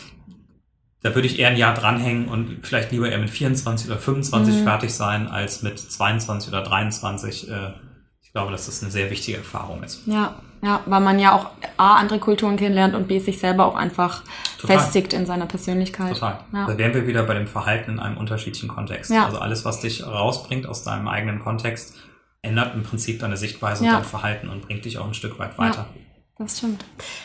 da 1.02 1.14
würde 1.14 1.28
ich 1.28 1.38
eher 1.38 1.50
ein 1.50 1.56
Jahr 1.56 1.74
dranhängen 1.74 2.26
und 2.26 2.66
vielleicht 2.66 2.90
lieber 2.90 3.08
eher 3.08 3.18
mit 3.18 3.30
24 3.30 3.86
oder 3.88 3.98
25 4.00 4.56
Mhm. 4.56 4.64
fertig 4.64 4.92
sein, 4.92 5.28
als 5.28 5.62
mit 5.62 5.78
22 5.78 6.48
oder 6.48 6.62
23. 6.62 7.48
Äh, 7.48 7.74
Ich 8.28 8.32
glaube, 8.32 8.52
dass 8.52 8.66
das 8.66 8.82
eine 8.82 8.92
sehr 8.92 9.10
wichtige 9.10 9.38
Erfahrung 9.38 9.82
ist. 9.82 10.06
Ja, 10.06 10.34
ja, 10.60 10.80
weil 10.84 11.00
man 11.00 11.18
ja 11.18 11.34
auch 11.34 11.50
A, 11.78 11.94
andere 11.94 12.18
Kulturen 12.18 12.58
kennenlernt 12.58 12.94
und 12.94 13.08
B, 13.08 13.20
sich 13.20 13.38
selber 13.38 13.64
auch 13.64 13.74
einfach 13.74 14.22
Total. 14.58 14.78
festigt 14.78 15.14
in 15.14 15.24
seiner 15.24 15.46
Persönlichkeit. 15.46 16.12
Total. 16.12 16.40
Ja. 16.52 16.66
Da 16.66 16.76
wären 16.76 16.92
wir 16.92 17.06
wieder 17.06 17.22
bei 17.22 17.32
dem 17.32 17.46
Verhalten 17.46 17.92
in 17.92 18.00
einem 18.00 18.18
unterschiedlichen 18.18 18.68
Kontext. 18.68 19.10
Ja. 19.10 19.24
Also 19.24 19.38
alles, 19.38 19.64
was 19.64 19.80
dich 19.80 20.06
rausbringt 20.06 20.66
aus 20.66 20.84
deinem 20.84 21.08
eigenen 21.08 21.40
Kontext, 21.40 21.94
ändert 22.42 22.74
im 22.74 22.82
Prinzip 22.82 23.18
deine 23.18 23.38
Sichtweise 23.38 23.84
ja. 23.86 23.92
und 23.92 23.96
dein 24.00 24.04
Verhalten 24.04 24.50
und 24.50 24.60
bringt 24.60 24.84
dich 24.84 24.98
auch 24.98 25.06
ein 25.06 25.14
Stück 25.14 25.38
weit 25.38 25.56
weiter. 25.56 25.86
Ja. 25.94 26.02
Das 26.38 26.58
stimmt. 26.58 26.84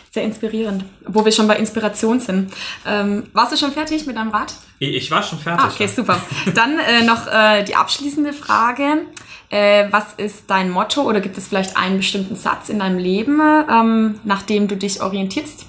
Sehr 0.10 0.24
inspirierend. 0.24 0.86
Wo 1.06 1.24
wir 1.24 1.32
schon 1.32 1.48
bei 1.48 1.58
Inspiration 1.58 2.20
sind. 2.20 2.52
Ähm, 2.84 3.30
warst 3.34 3.52
du 3.52 3.58
schon 3.58 3.72
fertig 3.72 4.08
mit 4.08 4.16
deinem 4.16 4.32
Rat? 4.32 4.56
Ich 4.80 5.12
war 5.12 5.22
schon 5.22 5.38
fertig. 5.38 5.66
Ah, 5.66 5.70
okay, 5.72 5.86
super. 5.86 6.20
Dann 6.56 6.80
äh, 6.80 7.04
noch 7.04 7.28
äh, 7.28 7.64
die 7.64 7.76
abschließende 7.76 8.34
Frage. 8.34 9.06
Äh, 9.54 9.92
was 9.92 10.14
ist 10.18 10.46
dein 10.48 10.72
Motto 10.72 11.04
oder 11.04 11.22
gibt 11.22 11.38
es 11.38 11.48
vielleicht 11.48 11.78
einen 11.78 11.98
bestimmten 11.98 12.36
Satz 12.36 12.70
in 12.70 12.80
deinem 12.80 12.98
Leben, 12.98 13.40
ähm, 13.40 14.16
nach 14.24 14.42
dem 14.42 14.68
du 14.68 14.76
dich 14.76 15.00
orientierst? 15.00 15.68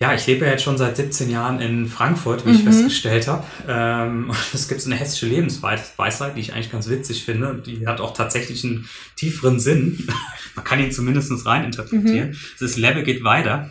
Ja, 0.00 0.14
ich 0.14 0.26
lebe 0.26 0.46
ja 0.46 0.52
jetzt 0.52 0.64
schon 0.64 0.78
seit 0.78 0.96
17 0.96 1.30
Jahren 1.30 1.60
in 1.60 1.86
Frankfurt, 1.86 2.46
wie 2.46 2.48
mhm. 2.48 2.56
ich 2.56 2.64
festgestellt 2.64 3.28
habe. 3.28 3.44
Ähm, 3.68 4.30
es 4.54 4.66
gibt 4.66 4.80
so 4.80 4.88
eine 4.88 4.98
hessische 4.98 5.26
Lebensweisheit, 5.26 6.34
die 6.34 6.40
ich 6.40 6.54
eigentlich 6.54 6.72
ganz 6.72 6.88
witzig 6.88 7.22
finde. 7.26 7.62
Die 7.66 7.86
hat 7.86 8.00
auch 8.00 8.14
tatsächlich 8.14 8.64
einen 8.64 8.88
tieferen 9.16 9.60
Sinn. 9.60 10.08
Man 10.56 10.64
kann 10.64 10.80
ihn 10.80 10.90
zumindest 10.90 11.44
reininterpretieren. 11.44 12.30
Mhm. 12.30 12.64
Ist 12.64 12.78
Lebe 12.78 13.02
geht 13.02 13.24
weiter. 13.24 13.68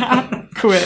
cool. 0.62 0.78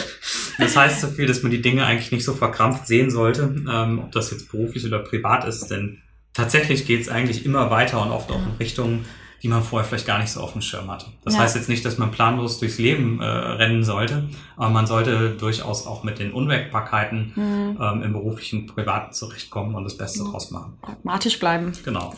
Das 0.59 0.77
heißt 0.77 1.01
so 1.01 1.07
viel, 1.07 1.27
dass 1.27 1.43
man 1.43 1.53
die 1.53 1.63
Dinge 1.63 1.87
eigentlich 1.87 2.13
nicht 2.13 2.25
so 2.25 2.35
verkrampft 2.35 2.87
sehen 2.87 3.11
sollte, 3.11 3.55
ähm, 3.73 4.01
ob 4.01 4.13
das 4.13 4.33
jetzt 4.33 4.51
beruflich 4.51 4.85
oder 4.85 4.99
privat 4.99 5.47
ist. 5.47 5.69
Denn 5.69 6.03
tatsächlich 6.35 6.87
geht 6.87 7.01
es 7.01 7.09
eigentlich 7.09 7.47
immer 7.47 7.71
weiter 7.71 8.03
und 8.03 8.11
oft 8.11 8.31
auch 8.31 8.43
in 8.43 8.57
Richtungen, 8.61 9.07
die 9.45 9.49
man 9.49 9.63
vorher 9.63 9.87
vielleicht 9.87 10.07
gar 10.07 10.19
nicht 10.21 10.31
so 10.31 10.41
auf 10.41 10.53
dem 10.53 10.63
Schirm 10.63 10.91
hatte. 10.91 11.05
Das 11.23 11.35
ja. 11.35 11.41
heißt 11.41 11.55
jetzt 11.55 11.69
nicht, 11.69 11.85
dass 11.85 11.99
man 11.99 12.11
planlos 12.11 12.59
durchs 12.61 12.79
Leben 12.79 13.21
äh, 13.21 13.27
rennen 13.27 13.85
sollte, 13.85 14.31
aber 14.57 14.71
man 14.71 14.87
sollte 14.87 15.37
durchaus 15.39 15.87
auch 15.87 16.03
mit 16.03 16.19
den 16.19 16.33
Unwägbarkeiten 16.33 17.33
mhm. 17.37 17.79
ähm, 17.79 18.03
im 18.03 18.13
beruflichen, 18.15 18.67
privaten 18.67 19.13
zurechtkommen 19.13 19.75
und 19.75 19.85
das 19.85 19.99
Beste 19.99 20.23
mhm. 20.23 20.31
draus 20.31 20.51
machen. 20.51 20.79
Pragmatisch 20.81 21.39
bleiben. 21.39 21.73
Genau. 21.85 22.15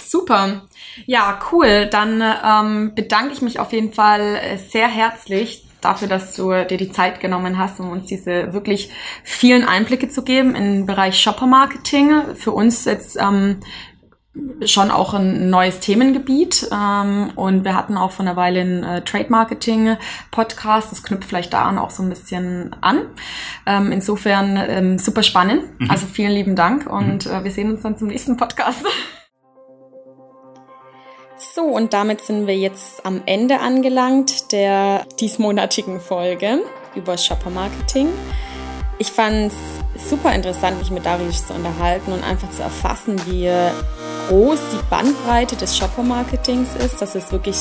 Super. 0.00 0.62
Ja, 1.06 1.40
cool. 1.50 1.88
Dann 1.90 2.22
ähm, 2.22 2.94
bedanke 2.94 3.32
ich 3.32 3.42
mich 3.42 3.58
auf 3.58 3.72
jeden 3.72 3.92
Fall 3.92 4.36
äh, 4.36 4.56
sehr 4.56 4.86
herzlich 4.86 5.67
dafür, 5.80 6.08
dass 6.08 6.34
du 6.34 6.50
dir 6.64 6.76
die 6.76 6.90
Zeit 6.90 7.20
genommen 7.20 7.58
hast, 7.58 7.80
um 7.80 7.90
uns 7.90 8.06
diese 8.06 8.52
wirklich 8.52 8.90
vielen 9.24 9.64
Einblicke 9.66 10.08
zu 10.08 10.22
geben 10.22 10.54
im 10.54 10.86
Bereich 10.86 11.18
Shopper 11.20 11.46
Marketing. 11.46 12.34
Für 12.34 12.52
uns 12.52 12.84
jetzt 12.84 13.16
ähm, 13.20 13.60
schon 14.64 14.90
auch 14.90 15.14
ein 15.14 15.50
neues 15.50 15.80
Themengebiet 15.80 16.68
ähm, 16.72 17.30
und 17.34 17.64
wir 17.64 17.74
hatten 17.74 17.96
auch 17.96 18.12
vor 18.12 18.24
einer 18.24 18.36
Weile 18.36 18.60
einen 18.60 18.84
äh, 18.84 19.02
Trade 19.02 19.26
Marketing 19.28 19.96
Podcast, 20.30 20.92
das 20.92 21.02
knüpft 21.02 21.24
vielleicht 21.28 21.52
daran 21.52 21.78
auch 21.78 21.90
so 21.90 22.02
ein 22.02 22.08
bisschen 22.08 22.74
an. 22.80 23.02
Ähm, 23.66 23.92
insofern 23.92 24.56
ähm, 24.56 24.98
super 24.98 25.22
spannend, 25.22 25.62
mhm. 25.80 25.90
also 25.90 26.06
vielen 26.06 26.32
lieben 26.32 26.56
Dank 26.56 26.86
und 26.86 27.26
mhm. 27.26 27.32
äh, 27.32 27.44
wir 27.44 27.50
sehen 27.50 27.70
uns 27.70 27.82
dann 27.82 27.96
zum 27.98 28.08
nächsten 28.08 28.36
Podcast. 28.36 28.84
So, 31.40 31.62
und 31.62 31.92
damit 31.92 32.22
sind 32.22 32.48
wir 32.48 32.56
jetzt 32.56 33.06
am 33.06 33.22
Ende 33.24 33.60
angelangt 33.60 34.50
der 34.50 35.06
diesmonatigen 35.20 36.00
Folge 36.00 36.60
über 36.96 37.16
Shopper 37.16 37.50
Marketing. 37.50 38.08
Ich 38.98 39.12
fand 39.12 39.52
es 39.94 40.10
super 40.10 40.34
interessant, 40.34 40.80
mich 40.80 40.90
mit 40.90 41.06
Darius 41.06 41.46
zu 41.46 41.54
unterhalten 41.54 42.12
und 42.12 42.24
einfach 42.24 42.50
zu 42.50 42.62
erfassen, 42.62 43.20
wie 43.26 43.48
groß 44.28 44.60
die 44.72 44.90
Bandbreite 44.90 45.56
des 45.56 45.76
Shopper-Marketings 45.76 46.74
ist, 46.76 47.00
dass 47.00 47.14
es 47.14 47.32
wirklich 47.32 47.56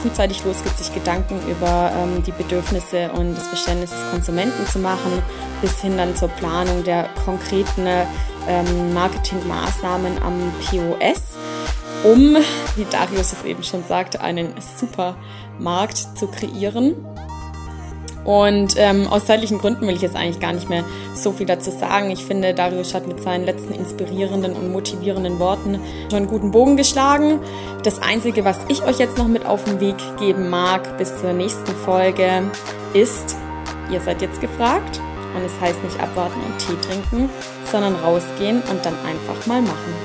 frühzeitig 0.00 0.44
losgeht, 0.44 0.76
sich 0.78 0.94
Gedanken 0.94 1.40
über 1.48 1.90
ähm, 1.94 2.22
die 2.22 2.30
Bedürfnisse 2.30 3.10
und 3.12 3.34
das 3.36 3.48
Verständnis 3.48 3.90
des 3.90 4.10
Konsumenten 4.10 4.66
zu 4.66 4.78
machen, 4.78 5.22
bis 5.60 5.80
hin 5.80 5.96
dann 5.96 6.14
zur 6.14 6.28
Planung 6.28 6.84
der 6.84 7.08
konkreten 7.24 7.86
ähm, 8.48 8.94
Marketingmaßnahmen 8.94 10.22
am 10.22 10.52
POS, 10.70 11.22
um, 12.04 12.36
wie 12.76 12.84
Darius 12.90 13.32
es 13.32 13.44
eben 13.44 13.62
schon 13.62 13.82
sagte, 13.84 14.20
einen 14.20 14.54
Supermarkt 14.78 15.96
zu 16.16 16.28
kreieren. 16.28 16.94
Und 18.24 18.74
ähm, 18.78 19.06
aus 19.06 19.26
zeitlichen 19.26 19.58
Gründen 19.58 19.86
will 19.86 19.94
ich 19.94 20.02
jetzt 20.02 20.16
eigentlich 20.16 20.40
gar 20.40 20.52
nicht 20.52 20.70
mehr 20.70 20.84
so 21.14 21.32
viel 21.32 21.46
dazu 21.46 21.70
sagen. 21.70 22.10
Ich 22.10 22.24
finde, 22.24 22.54
Darius 22.54 22.94
hat 22.94 23.06
mit 23.06 23.22
seinen 23.22 23.44
letzten 23.44 23.74
inspirierenden 23.74 24.54
und 24.54 24.72
motivierenden 24.72 25.38
Worten 25.38 25.78
schon 26.08 26.18
einen 26.18 26.26
guten 26.26 26.50
Bogen 26.50 26.76
geschlagen. 26.76 27.40
Das 27.82 28.00
Einzige, 28.00 28.44
was 28.44 28.58
ich 28.68 28.82
euch 28.82 28.98
jetzt 28.98 29.18
noch 29.18 29.28
mit 29.28 29.44
auf 29.44 29.64
den 29.64 29.80
Weg 29.80 29.96
geben 30.18 30.48
mag 30.48 30.96
bis 30.96 31.16
zur 31.20 31.32
nächsten 31.32 31.72
Folge, 31.84 32.44
ist, 32.94 33.36
ihr 33.92 34.00
seid 34.00 34.22
jetzt 34.22 34.40
gefragt. 34.40 35.00
Und 35.34 35.44
es 35.44 35.60
heißt 35.60 35.82
nicht 35.82 36.00
abwarten 36.00 36.40
und 36.46 36.58
Tee 36.58 36.88
trinken, 36.88 37.28
sondern 37.64 37.96
rausgehen 37.96 38.62
und 38.70 38.86
dann 38.86 38.94
einfach 39.04 39.46
mal 39.46 39.60
machen. 39.60 40.03